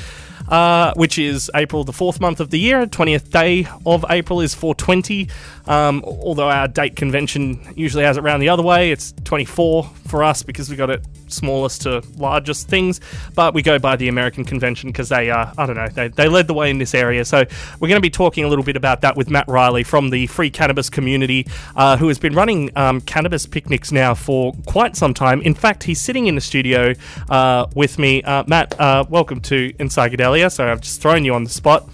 uh, 0.51 0.93
which 0.95 1.17
is 1.17 1.49
April, 1.55 1.83
the 1.83 1.93
fourth 1.93 2.19
month 2.19 2.39
of 2.39 2.49
the 2.49 2.59
year. 2.59 2.85
20th 2.85 3.31
day 3.31 3.67
of 3.85 4.05
April 4.09 4.41
is 4.41 4.53
420. 4.53 5.29
Um, 5.65 6.03
although 6.05 6.49
our 6.49 6.67
date 6.67 6.95
convention 6.95 7.73
usually 7.75 8.03
has 8.03 8.17
it 8.17 8.23
around 8.23 8.41
the 8.41 8.49
other 8.49 8.61
way, 8.61 8.91
it's 8.91 9.13
24 9.23 9.85
for 10.07 10.23
us 10.23 10.43
because 10.43 10.69
we 10.69 10.75
got 10.75 10.89
it 10.89 11.03
smallest 11.31 11.81
to 11.83 12.03
largest 12.17 12.67
things. 12.67 12.99
But 13.35 13.53
we 13.53 13.61
go 13.61 13.79
by 13.79 13.95
the 13.95 14.07
American 14.07 14.45
convention 14.45 14.89
because 14.89 15.09
they, 15.09 15.29
uh, 15.29 15.51
I 15.57 15.65
don't 15.65 15.75
know, 15.75 15.87
they, 15.87 16.07
they 16.09 16.27
led 16.27 16.47
the 16.47 16.53
way 16.53 16.69
in 16.69 16.77
this 16.77 16.93
area. 16.93 17.25
So 17.25 17.45
we're 17.79 17.87
going 17.87 17.99
to 17.99 18.01
be 18.01 18.09
talking 18.09 18.43
a 18.43 18.47
little 18.47 18.63
bit 18.65 18.75
about 18.75 19.01
that 19.01 19.15
with 19.15 19.29
Matt 19.29 19.47
Riley 19.47 19.83
from 19.83 20.09
the 20.09 20.27
free 20.27 20.49
cannabis 20.49 20.89
community, 20.89 21.47
uh, 21.75 21.97
who 21.97 22.07
has 22.07 22.19
been 22.19 22.33
running 22.33 22.71
um, 22.75 23.01
cannabis 23.01 23.45
picnics 23.45 23.91
now 23.91 24.13
for 24.13 24.53
quite 24.65 24.95
some 24.95 25.13
time. 25.13 25.41
In 25.41 25.53
fact, 25.53 25.83
he's 25.83 26.01
sitting 26.01 26.27
in 26.27 26.35
the 26.35 26.41
studio 26.41 26.93
uh, 27.29 27.67
with 27.75 27.97
me. 27.99 28.21
Uh, 28.23 28.43
Matt, 28.47 28.79
uh, 28.79 29.05
welcome 29.09 29.41
to 29.41 29.73
In 29.79 29.89
Psychedelia. 29.89 30.51
So 30.51 30.69
I've 30.71 30.81
just 30.81 31.01
thrown 31.01 31.25
you 31.25 31.33
on 31.33 31.43
the 31.43 31.49
spot. 31.49 31.87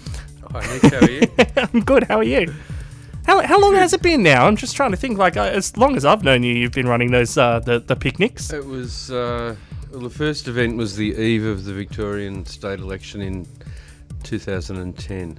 Hi, 0.50 0.60
Nick. 0.72 0.82
How 0.92 0.98
are 0.98 1.10
you? 1.10 1.22
I'm 1.74 1.80
good. 1.80 2.04
How 2.04 2.16
are 2.18 2.24
you? 2.24 2.54
How, 3.28 3.42
how 3.46 3.60
long 3.60 3.74
has 3.74 3.92
it 3.92 4.00
been 4.00 4.22
now? 4.22 4.46
I'm 4.46 4.56
just 4.56 4.74
trying 4.74 4.90
to 4.92 4.96
think. 4.96 5.18
Like 5.18 5.36
uh, 5.36 5.42
as 5.42 5.76
long 5.76 5.96
as 5.96 6.06
I've 6.06 6.24
known 6.24 6.42
you, 6.42 6.54
you've 6.54 6.72
been 6.72 6.88
running 6.88 7.10
those 7.10 7.36
uh, 7.36 7.58
the 7.60 7.78
the 7.78 7.94
picnics. 7.94 8.50
It 8.54 8.64
was 8.64 9.10
uh, 9.10 9.54
well, 9.92 10.00
the 10.00 10.08
first 10.08 10.48
event 10.48 10.78
was 10.78 10.96
the 10.96 11.14
eve 11.14 11.44
of 11.44 11.64
the 11.66 11.74
Victorian 11.74 12.46
state 12.46 12.80
election 12.80 13.20
in 13.20 13.46
2010. 14.22 15.34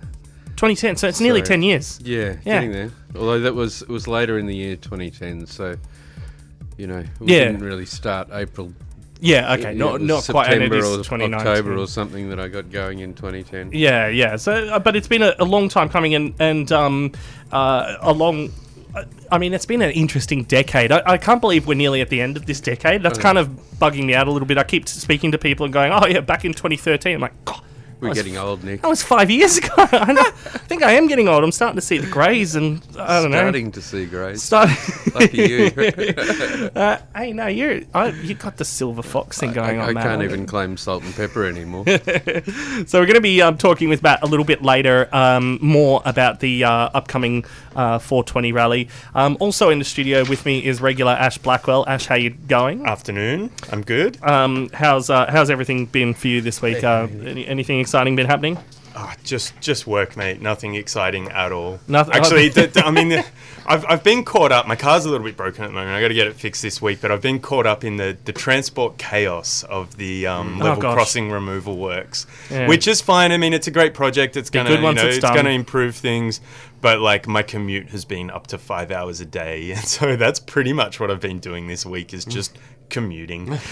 2010. 0.56 0.98
So 0.98 1.08
it's 1.08 1.20
nearly 1.20 1.40
So- 1.42 1.46
10 1.48 1.64
years. 1.64 2.00
Yeah, 2.04 2.36
Yeah. 2.46 2.56
getting 2.60 2.72
there. 2.74 2.92
Although 3.16 3.40
that 3.40 3.56
was 3.56 3.82
it 3.82 3.90
was 3.90 4.08
later 4.08 4.38
in 4.38 4.46
the 4.46 4.56
year 4.56 4.76
2010, 4.76 5.48
so 5.48 5.76
you 6.78 6.86
know 6.86 7.04
we 7.20 7.34
Yeah. 7.34 7.46
didn't 7.46 7.62
really 7.64 7.88
start 7.88 8.30
April. 8.32 8.72
Yeah. 9.20 9.54
Okay. 9.56 9.74
Not 9.74 10.02
not 10.02 10.26
quite. 10.28 10.54
And 10.54 10.64
it 10.64 10.72
September 10.72 10.86
or 10.86 11.04
2019. 11.04 11.34
October 11.48 11.78
or 11.78 11.88
something 11.88 12.30
that 12.30 12.40
I 12.40 12.48
got 12.48 12.72
going 12.72 13.00
in 13.00 13.14
2010. 13.14 13.72
Yeah, 13.74 14.08
yeah. 14.08 14.38
So, 14.38 14.54
uh, 14.70 14.80
but 14.80 14.96
it's 14.96 15.08
been 15.10 15.22
a, 15.24 15.36
a 15.40 15.46
long 15.46 15.68
time 15.70 15.90
coming, 15.90 16.16
and 16.16 16.34
and 16.40 16.72
um, 16.72 17.12
uh, 17.52 17.98
a 18.02 18.14
long. 18.14 18.52
I 19.32 19.38
mean, 19.38 19.54
it's 19.54 19.68
been 19.68 19.82
an 19.84 19.92
interesting 19.92 20.44
decade. 20.46 20.92
I, 20.92 21.04
I 21.06 21.18
can't 21.18 21.40
believe 21.42 21.68
we're 21.68 21.76
nearly 21.76 22.02
at 22.02 22.10
the 22.10 22.22
end 22.22 22.38
of 22.38 22.48
this 22.48 22.60
decade. 22.60 23.04
That's 23.04 23.20
Oh. 23.20 23.22
kind 23.22 23.38
of 23.38 23.50
bugging 23.78 24.06
me 24.06 24.16
out 24.16 24.28
a 24.28 24.32
little 24.32 24.48
bit. 24.48 24.58
I 24.58 24.64
keep 24.64 24.88
speaking 24.88 25.32
to 25.34 25.38
people 25.38 25.66
and 25.66 25.74
going, 25.74 25.92
"Oh 25.94 26.08
yeah, 26.08 26.22
back 26.22 26.44
in 26.46 26.54
2013." 26.54 27.16
I'm 27.16 27.22
like, 27.22 27.46
God, 27.46 27.62
We're 28.00 28.10
was- 28.10 28.18
getting 28.18 28.38
old, 28.38 28.64
Nick. 28.64 28.82
That 28.82 28.88
was 28.88 29.04
five 29.04 29.30
years 29.30 29.58
ago. 29.58 29.70
I, 29.78 30.14
know, 30.14 30.22
I 30.22 30.58
think 30.60 30.84
I 30.84 30.94
am 30.94 31.08
getting 31.08 31.28
old. 31.28 31.44
I'm 31.44 31.52
starting 31.52 31.76
to 31.76 31.82
see 31.82 31.98
the 31.98 32.08
greys, 32.10 32.56
and 32.56 32.82
I 32.98 33.22
don't 33.22 33.32
know. 33.32 33.38
Starting 33.40 33.72
to 33.74 33.82
see 33.82 34.06
greys. 34.06 34.42
Start- 34.42 34.70
Lucky 35.14 35.38
you. 35.38 35.66
uh, 36.76 36.98
hey, 37.16 37.34
no, 37.34 37.48
you 37.48 37.86
I, 37.94 38.10
you 38.10 38.36
got 38.36 38.58
the 38.58 38.66
silver 38.66 39.02
fox 39.02 39.40
thing 39.40 39.54
going 39.54 39.80
I, 39.80 39.90
on. 39.90 39.98
I 39.98 40.02
can't 40.02 40.24
even 40.24 40.46
claim 40.46 40.78
salt 40.78 41.04
and 41.04 41.14
pepper 41.16 41.46
anymore. 41.46 41.86
So 42.86 43.00
we're 43.00 43.06
going 43.06 43.16
to 43.16 43.22
be 43.22 43.42
um, 43.42 43.58
talking 43.58 43.90
with 43.90 44.02
Matt 44.02 44.22
a 44.22 44.26
little 44.26 44.46
bit 44.46 44.62
later, 44.62 45.10
um, 45.14 45.60
more 45.62 46.02
about 46.06 46.40
the 46.40 46.64
uh, 46.64 46.70
upcoming 46.94 47.46
uh, 47.76 48.00
420 48.00 48.52
rally. 48.52 48.90
Um, 49.14 49.38
also 49.40 49.70
in 49.70 49.80
the 49.80 49.86
studio 49.86 50.24
with 50.28 50.46
me 50.46 50.64
is 50.66 50.82
regular 50.82 51.12
Ash 51.12 51.38
Blackwell. 51.38 51.86
Ash, 51.88 52.06
how 52.06 52.16
you 52.16 52.32
going? 52.32 52.86
Afternoon. 52.86 53.52
I'm 53.72 53.84
good. 53.84 54.22
Um, 54.24 54.70
how's 54.74 55.10
uh, 55.10 55.30
how's 55.30 55.50
everything 55.50 55.86
been 55.86 56.14
for 56.14 56.28
you 56.28 56.42
this 56.42 56.62
week? 56.62 56.84
Uh, 56.84 57.08
any, 57.26 57.46
anything 57.48 57.80
exciting 57.90 58.16
been 58.16 58.28
happening? 58.28 58.56
Ah, 58.96 59.16
just 59.24 59.60
just 59.62 59.88
work, 59.88 60.16
mate. 60.16 60.42
Nothing 60.42 60.76
exciting 60.76 61.28
at 61.30 61.52
all. 61.52 61.80
Nothing- 61.88 62.14
Actually, 62.14 62.50
the, 62.58 62.68
the- 62.68 62.86
I 62.86 62.92
mean, 62.92 63.10
the, 63.10 63.26
I've, 63.66 63.84
I've 63.88 64.04
been 64.04 64.24
caught 64.24 64.52
up. 64.52 64.68
My 64.68 64.76
car's 64.76 65.06
a 65.06 65.10
little 65.10 65.26
bit 65.26 65.36
broken 65.36 65.64
at 65.64 65.68
the 65.68 65.74
moment. 65.74 65.96
I 65.96 66.02
got 66.02 66.10
to 66.10 66.14
get 66.14 66.28
it 66.28 66.36
fixed 66.36 66.62
this 66.62 66.82
week. 66.84 67.00
But 67.02 67.12
I've 67.12 67.22
been 67.22 67.40
caught 67.40 67.66
up 67.66 67.84
in 67.84 67.98
the, 67.98 68.16
the 68.26 68.34
transport 68.34 69.00
chaos 69.00 69.64
of 69.64 69.98
the 69.98 70.28
um, 70.28 70.62
Oh, 70.62 70.66
level 70.66 70.82
gosh. 70.84 70.94
crossing 70.94 71.32
removal 71.32 71.78
works, 71.78 72.28
Yeah. 72.52 72.68
which 72.68 72.88
is 72.88 73.02
fine. 73.02 73.32
I 73.32 73.38
mean, 73.38 73.54
it's 73.54 73.66
a 73.68 73.72
great 73.72 73.96
project. 73.96 74.38
It's 74.38 74.52
gonna 74.52 74.70
good 74.70 74.80
you 74.80 74.84
once 74.86 74.98
know 74.98 75.08
it's 75.08 75.18
it's, 75.18 75.24
done. 75.26 75.36
gonna 75.36 75.50
improve 75.52 75.96
things. 75.96 76.42
But 76.82 77.00
like 77.00 77.28
my 77.28 77.42
commute 77.42 77.90
has 77.90 78.06
been 78.06 78.30
up 78.30 78.46
to 78.48 78.58
five 78.60 78.92
hours 78.92 79.20
a 79.20 79.26
day, 79.26 79.72
and 79.76 79.84
so 79.84 80.16
that's 80.16 80.40
pretty 80.40 80.74
much 80.74 81.00
what 81.00 81.10
I've 81.10 81.22
been 81.22 81.40
doing 81.40 81.66
this 81.68 81.86
week 81.88 82.14
is 82.14 82.24
just 82.24 82.56
commuting. 82.90 83.58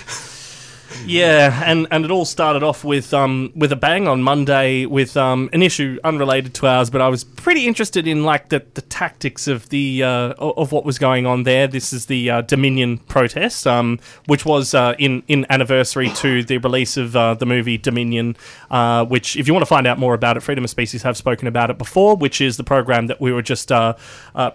Yeah, 1.05 1.63
and, 1.65 1.87
and 1.91 2.05
it 2.05 2.11
all 2.11 2.25
started 2.25 2.63
off 2.63 2.83
with 2.83 3.13
um 3.13 3.51
with 3.55 3.71
a 3.71 3.75
bang 3.75 4.07
on 4.07 4.21
Monday 4.23 4.85
with 4.85 5.15
um 5.17 5.49
an 5.53 5.61
issue 5.61 5.99
unrelated 6.03 6.53
to 6.55 6.67
ours, 6.67 6.89
but 6.89 7.01
I 7.01 7.09
was 7.09 7.23
pretty 7.23 7.65
interested 7.67 8.07
in 8.07 8.23
like 8.23 8.49
the, 8.49 8.65
the 8.73 8.81
tactics 8.81 9.47
of 9.47 9.69
the 9.69 10.03
uh, 10.03 10.33
of 10.39 10.71
what 10.71 10.85
was 10.85 10.99
going 10.99 11.25
on 11.25 11.43
there. 11.43 11.67
This 11.67 11.93
is 11.93 12.07
the 12.07 12.29
uh, 12.29 12.41
Dominion 12.41 12.97
protest, 12.97 13.67
um, 13.67 13.99
which 14.25 14.45
was 14.45 14.73
uh, 14.73 14.95
in 14.97 15.23
in 15.27 15.45
anniversary 15.49 16.09
to 16.15 16.43
the 16.43 16.57
release 16.57 16.97
of 16.97 17.15
uh, 17.15 17.33
the 17.33 17.45
movie 17.45 17.77
Dominion, 17.77 18.35
uh, 18.69 19.05
which 19.05 19.35
if 19.35 19.47
you 19.47 19.53
want 19.53 19.61
to 19.61 19.67
find 19.67 19.87
out 19.87 19.99
more 19.99 20.13
about 20.13 20.37
it, 20.37 20.41
Freedom 20.41 20.63
of 20.63 20.69
Species 20.69 21.03
have 21.03 21.17
spoken 21.17 21.47
about 21.47 21.69
it 21.69 21.77
before, 21.77 22.15
which 22.15 22.41
is 22.41 22.57
the 22.57 22.63
program 22.63 23.07
that 23.07 23.21
we 23.21 23.31
were 23.31 23.41
just 23.41 23.71
uh, 23.71 23.93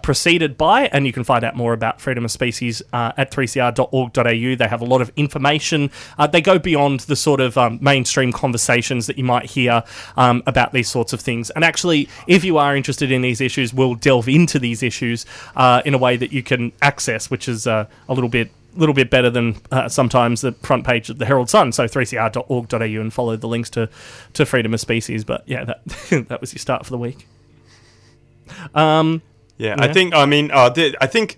preceded 0.01 0.57
by, 0.57 0.87
and 0.87 1.05
you 1.05 1.13
can 1.13 1.23
find 1.23 1.43
out 1.43 1.55
more 1.55 1.73
about 1.73 2.01
Freedom 2.01 2.25
of 2.25 2.31
Species 2.31 2.81
at 2.91 3.31
3cr.org.au. 3.31 4.55
They 4.55 4.67
have 4.67 4.81
a 4.81 4.85
lot 4.85 5.01
of 5.01 5.11
information. 5.15 5.91
Uh, 6.23 6.27
they 6.27 6.39
go 6.39 6.57
beyond 6.57 7.01
the 7.01 7.17
sort 7.17 7.41
of 7.41 7.57
um, 7.57 7.77
mainstream 7.81 8.31
conversations 8.31 9.07
that 9.07 9.17
you 9.17 9.25
might 9.25 9.45
hear 9.51 9.83
um, 10.15 10.41
about 10.47 10.71
these 10.71 10.87
sorts 10.87 11.11
of 11.11 11.19
things. 11.19 11.49
And 11.49 11.65
actually, 11.65 12.07
if 12.27 12.45
you 12.45 12.57
are 12.57 12.77
interested 12.77 13.11
in 13.11 13.21
these 13.21 13.41
issues, 13.41 13.73
we'll 13.73 13.95
delve 13.95 14.29
into 14.29 14.57
these 14.57 14.81
issues 14.81 15.25
uh, 15.57 15.81
in 15.83 15.93
a 15.93 15.97
way 15.97 16.15
that 16.15 16.31
you 16.31 16.41
can 16.41 16.71
access, 16.81 17.29
which 17.29 17.49
is 17.49 17.67
uh, 17.67 17.87
a 18.07 18.13
little 18.13 18.29
bit 18.29 18.51
little 18.75 18.95
bit 18.95 19.09
better 19.09 19.29
than 19.29 19.57
uh, 19.69 19.89
sometimes 19.89 20.39
the 20.39 20.53
front 20.53 20.85
page 20.85 21.09
of 21.09 21.17
the 21.17 21.25
Herald 21.25 21.49
Sun. 21.49 21.73
So 21.73 21.87
3cr.org.au 21.87 23.01
and 23.01 23.13
follow 23.13 23.35
the 23.35 23.47
links 23.47 23.69
to, 23.71 23.89
to 24.31 24.45
Freedom 24.45 24.73
of 24.73 24.79
Species. 24.79 25.25
But 25.25 25.43
yeah, 25.45 25.65
that 25.65 25.85
that 26.29 26.39
was 26.39 26.53
your 26.53 26.59
start 26.59 26.85
for 26.85 26.91
the 26.91 26.97
week. 26.97 27.27
Um, 28.73 29.21
Yeah, 29.57 29.75
Yeah. 29.77 29.83
I 29.83 29.91
think. 29.91 30.13
I 30.15 30.25
mean, 30.25 30.51
uh, 30.51 30.69
the, 30.69 30.95
I 31.01 31.07
think. 31.07 31.37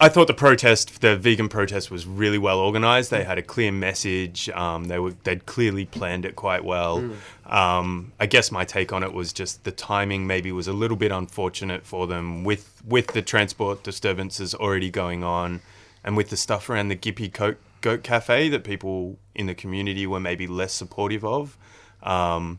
I 0.00 0.08
thought 0.08 0.26
the 0.26 0.34
protest, 0.34 1.00
the 1.02 1.16
vegan 1.16 1.48
protest, 1.48 1.90
was 1.90 2.04
really 2.04 2.36
well 2.36 2.58
organized. 2.58 3.10
They 3.10 3.22
had 3.22 3.38
a 3.38 3.42
clear 3.42 3.70
message. 3.70 4.48
Um, 4.50 4.84
they 4.86 4.98
were 4.98 5.12
they'd 5.22 5.46
clearly 5.46 5.84
planned 5.84 6.24
it 6.24 6.34
quite 6.34 6.64
well. 6.64 6.98
Um, 7.46 8.12
I 8.18 8.26
guess 8.26 8.50
my 8.50 8.64
take 8.64 8.92
on 8.92 9.04
it 9.04 9.12
was 9.12 9.32
just 9.32 9.64
the 9.64 9.70
timing 9.70 10.26
maybe 10.26 10.50
was 10.50 10.66
a 10.66 10.72
little 10.72 10.96
bit 10.96 11.12
unfortunate 11.12 11.86
for 11.86 12.06
them 12.06 12.42
with 12.42 12.82
with 12.84 13.08
the 13.08 13.22
transport 13.22 13.84
disturbances 13.84 14.54
already 14.54 14.90
going 14.90 15.22
on, 15.22 15.60
and 16.02 16.16
with 16.16 16.28
the 16.28 16.36
stuff 16.36 16.68
around 16.68 16.88
the 16.88 16.96
Gippy 16.96 17.28
Goat, 17.28 17.58
Goat 17.80 18.02
Cafe 18.02 18.48
that 18.48 18.64
people 18.64 19.16
in 19.34 19.46
the 19.46 19.54
community 19.54 20.06
were 20.06 20.20
maybe 20.20 20.46
less 20.48 20.72
supportive 20.72 21.24
of. 21.24 21.56
Um, 22.02 22.58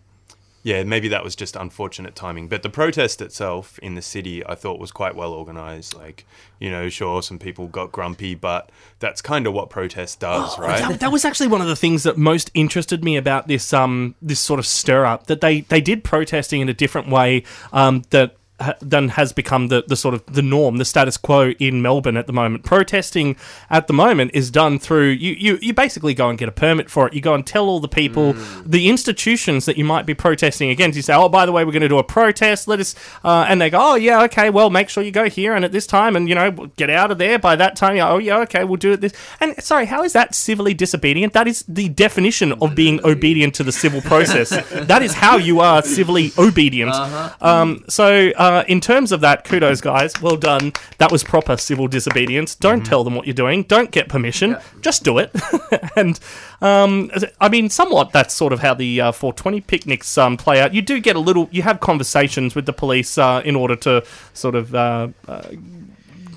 yeah, 0.65 0.83
maybe 0.83 1.07
that 1.09 1.23
was 1.23 1.35
just 1.35 1.55
unfortunate 1.55 2.15
timing. 2.15 2.47
But 2.47 2.63
the 2.63 2.71
protest 2.71 3.21
itself 3.21 3.77
in 3.83 3.93
the 3.93 4.01
city, 4.01 4.43
I 4.43 4.55
thought 4.55 4.79
was 4.79 4.91
quite 4.91 5.15
well 5.15 5.31
organized. 5.31 5.93
Like, 5.93 6.25
you 6.59 6.71
know, 6.71 6.89
sure, 6.89 7.21
some 7.21 7.37
people 7.37 7.67
got 7.67 7.91
grumpy, 7.91 8.33
but 8.33 8.71
that's 8.97 9.21
kind 9.21 9.45
of 9.45 9.53
what 9.53 9.69
protest 9.69 10.19
does, 10.21 10.57
right? 10.59 10.79
That, 10.79 11.01
that 11.01 11.11
was 11.11 11.23
actually 11.23 11.49
one 11.49 11.61
of 11.61 11.67
the 11.67 11.75
things 11.75 12.01
that 12.01 12.17
most 12.17 12.49
interested 12.55 13.03
me 13.03 13.15
about 13.15 13.47
this 13.47 13.73
um 13.73 14.15
this 14.23 14.39
sort 14.39 14.59
of 14.59 14.65
stir 14.65 15.05
up 15.05 15.27
that 15.27 15.39
they 15.39 15.61
they 15.61 15.81
did 15.81 16.03
protesting 16.03 16.61
in 16.61 16.67
a 16.67 16.73
different 16.73 17.09
way 17.09 17.43
um 17.71 18.01
that 18.09 18.31
ha- 18.31 18.35
then 18.81 19.09
has 19.09 19.33
become 19.33 19.67
the, 19.67 19.83
the 19.87 19.95
sort 19.95 20.15
of 20.15 20.25
the 20.27 20.41
norm, 20.41 20.77
the 20.77 20.85
status 20.85 21.17
quo 21.17 21.51
in 21.59 21.81
Melbourne 21.81 22.15
at 22.15 22.25
the 22.25 22.33
moment. 22.33 22.63
Protesting 22.63 23.35
at 23.69 23.87
the 23.87 23.93
moment 23.93 24.31
is 24.33 24.49
done 24.49 24.79
through 24.79 25.09
you, 25.09 25.33
you, 25.33 25.59
you 25.61 25.73
basically 25.73 26.13
go 26.13 26.29
and 26.29 26.37
get 26.37 26.47
a 26.47 26.53
permit 26.53 26.89
for 26.89 27.07
it. 27.07 27.13
You 27.13 27.21
go 27.21 27.33
and 27.33 27.45
tell 27.45 27.67
all 27.67 27.79
the 27.81 27.89
people, 27.89 28.33
the 28.65 28.87
institutions 28.87 29.65
that 29.65 29.77
you 29.77 29.83
might 29.83 30.05
be 30.05 30.13
protesting 30.13 30.69
against. 30.69 30.95
You 30.95 31.01
say, 31.01 31.13
oh, 31.13 31.27
by 31.27 31.45
the 31.45 31.51
way, 31.51 31.65
we're 31.65 31.73
going 31.73 31.81
to 31.81 31.89
do 31.89 31.97
a 31.97 32.03
protest. 32.03 32.67
Let 32.67 32.79
us, 32.79 32.95
uh, 33.23 33.45
and 33.49 33.59
they 33.59 33.69
go, 33.69 33.79
oh 33.81 33.95
yeah, 33.95 34.23
okay, 34.23 34.49
well, 34.49 34.69
make 34.69 34.87
sure 34.87 35.03
you 35.03 35.11
go 35.11 35.29
here 35.29 35.53
and 35.53 35.65
at 35.65 35.73
this 35.73 35.85
time, 35.85 36.15
and 36.15 36.29
you 36.29 36.35
know, 36.35 36.51
get 36.77 36.89
out 36.89 37.11
of 37.11 37.17
there 37.17 37.37
by 37.37 37.57
that 37.57 37.75
time. 37.75 37.97
Go, 37.97 38.07
oh 38.07 38.17
yeah, 38.19 38.39
okay, 38.39 38.63
we'll 38.63 38.77
do 38.77 38.93
it 38.93 39.01
this. 39.01 39.13
And 39.41 39.61
sorry, 39.61 39.85
how 39.85 40.03
is 40.03 40.13
that 40.13 40.33
civilly 40.33 40.73
disobedient? 40.73 41.33
That 41.33 41.47
is 41.47 41.65
the 41.67 41.89
definition 41.89 42.53
of 42.53 42.73
being 42.73 43.03
obedient 43.03 43.53
to 43.55 43.63
the 43.63 43.71
civil 43.73 44.01
process. 44.11 44.49
that 44.69 45.01
is 45.01 45.13
how 45.13 45.37
you 45.37 45.59
are 45.59 45.81
civilly 45.81 46.31
obedient. 46.37 46.93
Um, 47.41 47.83
so, 47.89 48.31
uh, 48.37 48.44
in 48.67 48.81
terms 48.81 49.11
of 49.11 49.21
that, 49.21 49.43
kudos, 49.43 49.81
guys. 49.81 50.19
Well 50.21 50.37
done. 50.37 50.73
That 50.97 51.11
was 51.11 51.23
proper 51.23 51.57
civil 51.57 51.87
disobedience. 51.87 52.55
Don't 52.55 52.85
tell 52.85 53.03
them 53.03 53.15
what 53.15 53.25
you're 53.25 53.33
doing. 53.33 53.63
Don't 53.63 53.91
get 53.91 54.09
permission. 54.09 54.57
Just 54.81 55.03
do 55.03 55.17
it. 55.17 55.31
and 55.95 56.19
um, 56.61 57.11
I 57.39 57.49
mean, 57.49 57.69
somewhat 57.69 58.11
that's 58.11 58.33
sort 58.33 58.53
of 58.53 58.59
how 58.59 58.73
the 58.73 59.01
uh, 59.01 59.11
420 59.11 59.61
picnics 59.61 60.17
um, 60.17 60.37
play 60.37 60.61
out. 60.61 60.73
You 60.73 60.81
do 60.81 60.99
get 60.99 61.15
a 61.15 61.19
little. 61.19 61.49
You 61.51 61.61
have 61.61 61.79
conversations 61.79 62.55
with 62.55 62.65
the 62.65 62.73
police 62.73 63.17
uh, 63.17 63.41
in 63.45 63.55
order 63.55 63.75
to 63.77 64.03
sort 64.33 64.55
of 64.55 64.73
uh, 64.73 65.09
uh, 65.27 65.49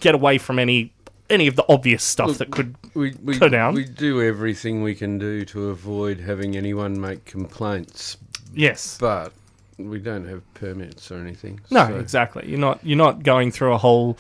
get 0.01 0.15
away 0.15 0.39
from 0.39 0.59
any 0.59 0.93
any 1.31 1.47
of 1.47 1.57
the 1.57 1.65
obvious 1.69 2.03
stuff 2.03 2.29
Look, 2.29 2.39
that 2.39 2.51
could 2.51 2.75
We, 2.95 3.15
we, 3.23 3.39
Go 3.39 3.49
down. 3.49 3.75
we 3.75 3.85
do 3.85 4.23
everything 4.23 4.83
we 4.83 4.95
can 4.95 5.19
do 5.19 5.45
to 5.47 5.69
avoid 5.69 6.21
having 6.21 6.57
anyone 6.57 6.99
make 6.99 7.25
complaints, 7.27 8.17
yes. 8.55 8.97
but 8.99 9.33
we 9.79 9.99
don't 9.99 10.27
have 10.27 10.43
permits 10.55 11.11
or 11.11 11.19
anything. 11.19 11.61
No, 11.71 11.87
so 11.87 11.97
exactly. 11.99 12.49
You're 12.49 12.59
not. 12.59 12.81
You're 12.85 12.99
not 12.99 13.23
going 13.23 13.51
through 13.51 13.73
a 13.73 13.79
whole. 13.79 14.19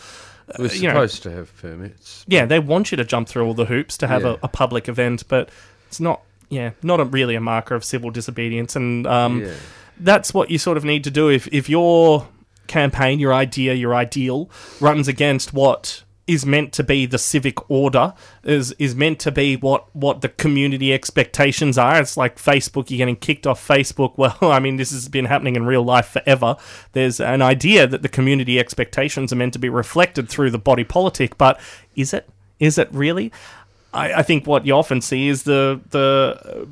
We're 0.59 0.69
you 0.73 0.89
know- 0.89 0.95
supposed 0.95 1.23
to 1.25 1.31
have 1.31 1.57
permits. 1.59 2.25
Yeah, 2.27 2.47
they 2.47 2.59
want 2.59 2.91
you 2.91 2.97
to 2.97 3.05
jump 3.05 3.29
through 3.29 3.45
all 3.45 3.55
the 3.55 3.67
hoops 3.67 3.99
to 3.99 4.07
have 4.07 4.23
Yeah. 4.23 4.37
a, 4.43 4.45
a 4.45 4.49
public 4.49 4.89
event, 4.89 5.25
but 5.29 5.51
it's 5.89 6.01
not. 6.01 6.23
Yeah, 6.51 6.71
not 6.83 6.99
a, 6.99 7.05
really 7.05 7.35
a 7.35 7.41
marker 7.43 7.75
of 7.75 7.85
civil 7.85 8.11
disobedience, 8.11 8.75
and 8.75 9.07
um, 9.07 9.43
yeah. 9.43 9.53
that's 10.01 10.33
what 10.33 10.51
you 10.51 10.57
sort 10.57 10.79
of 10.79 10.85
need 10.85 11.05
to 11.05 11.11
do 11.11 11.29
if 11.29 11.47
if 11.49 11.69
your 11.69 12.27
campaign, 12.69 13.19
your 13.19 13.35
idea, 13.35 13.75
your 13.75 13.95
ideal 13.95 14.49
runs 14.81 15.09
against 15.09 15.53
what 15.53 16.05
is 16.29 16.45
meant 16.47 16.73
to 16.75 16.85
be 16.85 17.07
the 17.07 17.19
civic 17.19 17.69
order 17.71 18.13
is 18.45 18.73
is 18.73 18.95
meant 18.95 19.19
to 19.19 19.33
be 19.33 19.57
what 19.57 19.95
what 19.97 20.21
the 20.21 20.29
community 20.29 20.93
expectations 20.93 21.79
are. 21.79 21.99
It's 22.01 22.17
like 22.17 22.37
facebook 22.37 22.91
you're 22.91 22.99
getting 22.99 23.17
kicked 23.17 23.47
off 23.47 23.67
facebook. 23.67 24.17
Well 24.19 24.37
i 24.43 24.61
mean 24.61 24.77
this 24.77 24.91
has 24.91 25.09
been 25.09 25.25
happening 25.25 25.57
in 25.57 25.67
real 25.67 25.83
life 25.83 26.07
forever. 26.07 26.57
There's 26.93 27.19
an 27.21 27.43
idea 27.43 27.87
that 27.87 28.03
the 28.03 28.09
community 28.09 28.59
expectations 28.59 29.33
are 29.33 29.37
meant 29.37 29.55
to 29.55 29.59
be 29.59 29.69
reflected 29.69 30.29
through 30.29 30.51
the 30.51 30.59
body 30.59 30.85
politic 30.85 31.39
but 31.39 31.59
is 31.97 32.13
it 32.13 32.29
is 32.61 32.79
it 32.79 32.89
really? 32.93 33.33
I, 33.95 34.23
think 34.23 34.47
what 34.47 34.67
you 34.67 34.75
often 34.75 35.01
see 35.01 35.29
is 35.29 35.45
the 35.45 35.81
the 35.91 36.69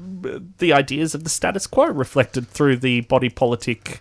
the 0.59 0.73
ideas 0.75 1.15
of 1.15 1.25
the 1.25 1.31
status 1.31 1.67
quo 1.67 1.87
reflected 1.87 2.47
through 2.47 2.77
the 2.77 3.01
body 3.03 3.31
politic, 3.31 4.01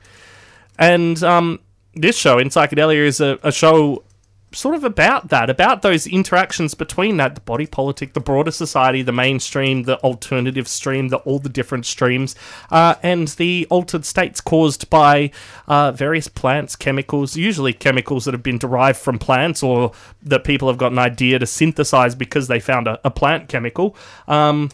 and 0.77 1.23
um, 1.23 1.61
this 1.93 2.17
show 2.17 2.37
in 2.37 2.49
psychedelia 2.49 3.05
is 3.05 3.21
a, 3.21 3.39
a 3.41 3.53
show 3.53 4.03
sort 4.51 4.75
of 4.75 4.83
about 4.83 5.29
that, 5.29 5.49
about 5.49 5.81
those 5.81 6.07
interactions 6.07 6.73
between 6.73 7.17
that, 7.17 7.35
the 7.35 7.41
body 7.41 7.65
politic, 7.65 8.13
the 8.13 8.19
broader 8.19 8.51
society, 8.51 9.01
the 9.01 9.11
mainstream, 9.11 9.83
the 9.83 9.97
alternative 9.97 10.67
stream, 10.67 11.09
the 11.09 11.17
all 11.17 11.39
the 11.39 11.49
different 11.49 11.85
streams, 11.85 12.35
uh, 12.71 12.95
and 13.03 13.29
the 13.29 13.67
altered 13.69 14.05
states 14.05 14.41
caused 14.41 14.89
by 14.89 15.31
uh, 15.67 15.91
various 15.91 16.27
plants, 16.27 16.75
chemicals, 16.75 17.35
usually 17.35 17.73
chemicals 17.73 18.25
that 18.25 18.33
have 18.33 18.43
been 18.43 18.57
derived 18.57 18.99
from 18.99 19.19
plants 19.19 19.61
or 19.61 19.91
that 20.23 20.43
people 20.43 20.67
have 20.67 20.77
got 20.77 20.91
an 20.91 20.99
idea 20.99 21.37
to 21.39 21.45
synthesize 21.45 22.15
because 22.15 22.47
they 22.47 22.59
found 22.59 22.87
a, 22.87 22.99
a 23.03 23.11
plant 23.11 23.49
chemical. 23.49 23.95
Um, 24.27 24.69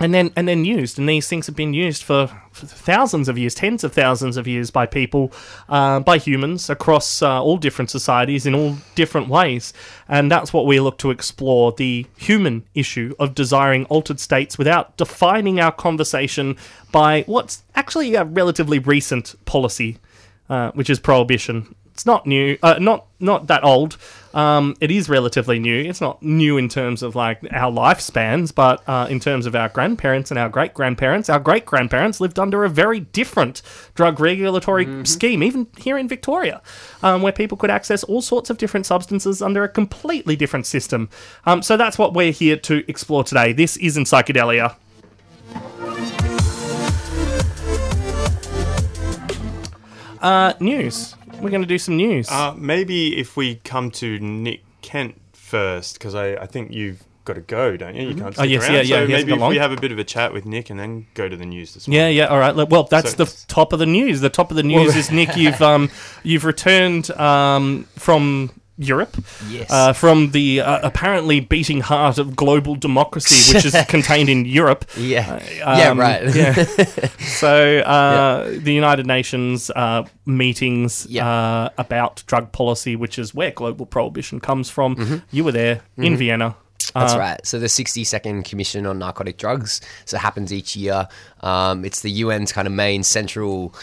and 0.00 0.14
then 0.14 0.30
and 0.36 0.46
then 0.46 0.64
used. 0.64 0.98
And 0.98 1.08
these 1.08 1.28
things 1.28 1.46
have 1.46 1.56
been 1.56 1.74
used 1.74 2.02
for, 2.02 2.28
for 2.52 2.66
thousands 2.66 3.28
of 3.28 3.36
years, 3.36 3.54
tens 3.54 3.82
of 3.84 3.92
thousands 3.92 4.36
of 4.36 4.46
years 4.46 4.70
by 4.70 4.86
people, 4.86 5.32
uh, 5.68 6.00
by 6.00 6.18
humans 6.18 6.70
across 6.70 7.22
uh, 7.22 7.42
all 7.42 7.56
different 7.56 7.90
societies 7.90 8.46
in 8.46 8.54
all 8.54 8.76
different 8.94 9.28
ways. 9.28 9.72
And 10.08 10.30
that's 10.30 10.52
what 10.52 10.66
we 10.66 10.80
look 10.80 10.98
to 10.98 11.10
explore 11.10 11.72
the 11.72 12.06
human 12.16 12.64
issue 12.74 13.14
of 13.18 13.34
desiring 13.34 13.84
altered 13.86 14.20
states 14.20 14.56
without 14.56 14.96
defining 14.96 15.60
our 15.60 15.72
conversation 15.72 16.56
by 16.92 17.22
what's 17.26 17.64
actually 17.74 18.14
a 18.14 18.24
relatively 18.24 18.78
recent 18.78 19.34
policy, 19.44 19.98
uh, 20.48 20.70
which 20.72 20.90
is 20.90 20.98
prohibition. 20.98 21.74
It's 21.92 22.06
not 22.06 22.26
new, 22.26 22.56
uh, 22.62 22.78
not 22.78 23.06
not 23.18 23.48
that 23.48 23.64
old. 23.64 23.96
Um, 24.34 24.76
it 24.80 24.90
is 24.90 25.08
relatively 25.08 25.58
new. 25.58 25.80
It's 25.80 26.00
not 26.00 26.22
new 26.22 26.58
in 26.58 26.68
terms 26.68 27.02
of 27.02 27.16
like 27.16 27.40
our 27.52 27.72
lifespans, 27.72 28.54
but 28.54 28.82
uh, 28.88 29.06
in 29.08 29.20
terms 29.20 29.46
of 29.46 29.54
our 29.54 29.68
grandparents 29.68 30.30
and 30.30 30.38
our 30.38 30.48
great 30.48 30.74
grandparents, 30.74 31.28
our 31.28 31.40
great 31.40 31.64
grandparents 31.64 32.20
lived 32.20 32.38
under 32.38 32.64
a 32.64 32.68
very 32.68 33.00
different 33.00 33.62
drug 33.94 34.20
regulatory 34.20 35.04
scheme, 35.04 35.42
even 35.42 35.66
here 35.78 35.98
in 35.98 36.08
Victoria, 36.08 36.62
um, 37.02 37.22
where 37.22 37.32
people 37.32 37.56
could 37.56 37.70
access 37.70 38.04
all 38.04 38.22
sorts 38.22 38.50
of 38.50 38.58
different 38.58 38.86
substances 38.86 39.42
under 39.42 39.64
a 39.64 39.68
completely 39.68 40.36
different 40.36 40.66
system. 40.66 41.08
Um, 41.46 41.62
so 41.62 41.76
that's 41.76 41.98
what 41.98 42.14
we're 42.14 42.32
here 42.32 42.56
to 42.56 42.84
explore 42.88 43.24
today. 43.24 43.52
This 43.52 43.76
isn't 43.78 44.04
psychedelia. 44.04 44.76
Uh, 50.20 50.52
news. 50.60 51.14
We're 51.40 51.50
going 51.50 51.62
to 51.62 51.68
do 51.68 51.78
some 51.78 51.96
news. 51.96 52.28
Uh, 52.30 52.54
maybe 52.56 53.16
if 53.18 53.36
we 53.36 53.56
come 53.56 53.90
to 53.92 54.18
Nick 54.18 54.62
Kent 54.82 55.20
first, 55.32 55.94
because 55.98 56.14
I, 56.14 56.34
I 56.34 56.46
think 56.46 56.72
you've 56.72 57.02
got 57.24 57.34
to 57.34 57.40
go, 57.42 57.76
don't 57.76 57.94
you? 57.94 58.08
You 58.08 58.14
can't 58.14 58.34
stick 58.34 58.42
Oh, 58.42 58.46
yes, 58.46 58.62
around. 58.64 58.72
yeah, 58.74 58.80
yeah, 58.82 58.96
So 59.04 59.06
maybe 59.08 59.32
if 59.32 59.38
long. 59.38 59.50
we 59.50 59.56
have 59.58 59.70
a 59.72 59.76
bit 59.76 59.92
of 59.92 59.98
a 59.98 60.04
chat 60.04 60.32
with 60.32 60.44
Nick 60.46 60.70
and 60.70 60.80
then 60.80 61.06
go 61.14 61.28
to 61.28 61.36
the 61.36 61.44
news 61.46 61.74
this 61.74 61.86
morning. 61.86 62.00
Yeah, 62.02 62.08
yeah. 62.08 62.26
All 62.26 62.38
right. 62.38 62.54
Well, 62.68 62.84
that's 62.84 63.12
So- 63.14 63.24
the 63.24 63.44
top 63.48 63.72
of 63.72 63.78
the 63.78 63.86
news. 63.86 64.20
The 64.20 64.30
top 64.30 64.50
of 64.50 64.56
the 64.56 64.62
news 64.62 64.96
is 65.02 65.10
Nick. 65.10 65.36
You've 65.36 65.60
um, 65.62 65.90
you've 66.22 66.44
returned 66.44 67.10
um, 67.12 67.84
from 67.96 68.50
Europe. 68.78 69.16
Yes. 69.48 69.68
Uh, 69.70 69.92
from 69.92 70.30
the 70.30 70.60
uh, 70.60 70.78
apparently 70.82 71.40
beating 71.40 71.80
heart 71.80 72.16
of 72.18 72.36
global 72.36 72.76
democracy, 72.76 73.52
which 73.52 73.64
is 73.64 73.74
contained 73.88 74.28
in 74.28 74.44
Europe. 74.44 74.84
Yeah. 74.96 75.42
yeah, 75.56 75.90
Um, 75.90 75.98
right. 76.00 76.34
yeah. 76.34 76.54
So 77.18 77.78
uh, 77.80 78.50
the 78.58 78.72
United 78.72 79.06
Nations 79.06 79.70
uh, 79.74 80.04
meetings 80.26 81.06
Yeah. 81.10 81.28
uh, 81.28 81.68
about 81.78 82.22
drug 82.26 82.52
policy, 82.52 82.96
which 82.96 83.18
is 83.18 83.34
where 83.34 83.50
global 83.50 83.86
prohibition 83.86 84.40
comes 84.40 84.70
from. 84.70 84.96
Mm-hmm. 84.96 85.16
You 85.30 85.44
were 85.44 85.52
there 85.52 85.80
in 85.96 86.16
Vienna. 86.16 86.54
That's 86.94 87.14
Uh, 87.14 87.18
right. 87.18 87.46
So 87.46 87.58
the 87.58 87.66
62nd 87.66 88.44
Commission 88.44 88.86
on 88.86 88.98
Narcotic 88.98 89.36
Drugs. 89.38 89.80
So 90.04 90.16
it 90.16 90.20
happens 90.20 90.52
each 90.52 90.74
year. 90.76 91.08
Um, 91.40 91.84
it's 91.84 92.00
the 92.00 92.22
UN's 92.22 92.52
kind 92.52 92.66
of 92.66 92.72
main 92.72 93.02
central 93.02 93.74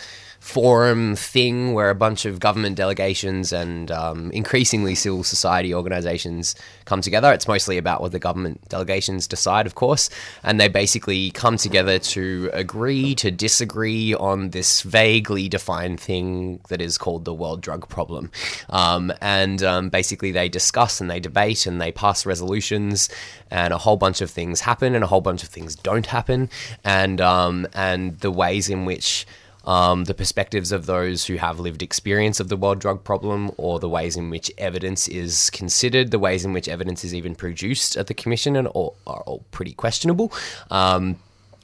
forum 0.45 1.15
thing 1.15 1.73
where 1.73 1.89
a 1.89 1.95
bunch 1.95 2.23
of 2.23 2.39
government 2.39 2.75
delegations 2.75 3.51
and 3.51 3.89
um, 3.89 4.29
increasingly 4.29 4.93
civil 4.93 5.23
society 5.23 5.73
organizations 5.73 6.53
come 6.85 7.01
together. 7.01 7.33
It's 7.33 7.47
mostly 7.47 7.79
about 7.79 7.99
what 7.99 8.11
the 8.11 8.19
government 8.19 8.69
delegations 8.69 9.25
decide, 9.25 9.65
of 9.65 9.73
course, 9.73 10.07
and 10.43 10.59
they 10.61 10.67
basically 10.67 11.31
come 11.31 11.57
together 11.57 11.97
to 11.97 12.51
agree 12.53 13.15
to 13.15 13.31
disagree 13.31 14.13
on 14.13 14.51
this 14.51 14.83
vaguely 14.83 15.49
defined 15.49 15.99
thing 15.99 16.59
that 16.69 16.79
is 16.79 16.99
called 16.99 17.25
the 17.25 17.33
world 17.33 17.61
drug 17.61 17.89
problem. 17.89 18.29
Um, 18.69 19.11
and 19.21 19.63
um, 19.63 19.89
basically, 19.89 20.31
they 20.31 20.47
discuss 20.47 21.01
and 21.01 21.09
they 21.09 21.19
debate 21.19 21.65
and 21.65 21.81
they 21.81 21.91
pass 21.91 22.23
resolutions, 22.23 23.09
and 23.49 23.73
a 23.73 23.79
whole 23.79 23.97
bunch 23.97 24.21
of 24.21 24.29
things 24.29 24.61
happen 24.61 24.93
and 24.93 25.03
a 25.03 25.07
whole 25.07 25.21
bunch 25.21 25.41
of 25.41 25.49
things 25.49 25.75
don't 25.75 26.05
happen, 26.05 26.51
and 26.83 27.19
um, 27.19 27.67
and 27.73 28.19
the 28.19 28.31
ways 28.31 28.69
in 28.69 28.85
which 28.85 29.25
um, 29.65 30.05
the 30.05 30.13
perspectives 30.13 30.71
of 30.71 30.85
those 30.85 31.25
who 31.25 31.35
have 31.35 31.59
lived 31.59 31.81
experience 31.81 32.39
of 32.39 32.49
the 32.49 32.57
world 32.57 32.79
drug 32.79 33.03
problem, 33.03 33.51
or 33.57 33.79
the 33.79 33.89
ways 33.89 34.15
in 34.15 34.29
which 34.29 34.51
evidence 34.57 35.07
is 35.07 35.49
considered, 35.49 36.11
the 36.11 36.19
ways 36.19 36.45
in 36.45 36.53
which 36.53 36.67
evidence 36.67 37.03
is 37.03 37.13
even 37.13 37.35
produced 37.35 37.97
at 37.97 38.07
the 38.07 38.13
commission, 38.13 38.55
and 38.55 38.67
all, 38.69 38.95
are 39.07 39.21
all 39.21 39.43
pretty 39.51 39.73
questionable. 39.73 40.31
Um, 40.71 41.17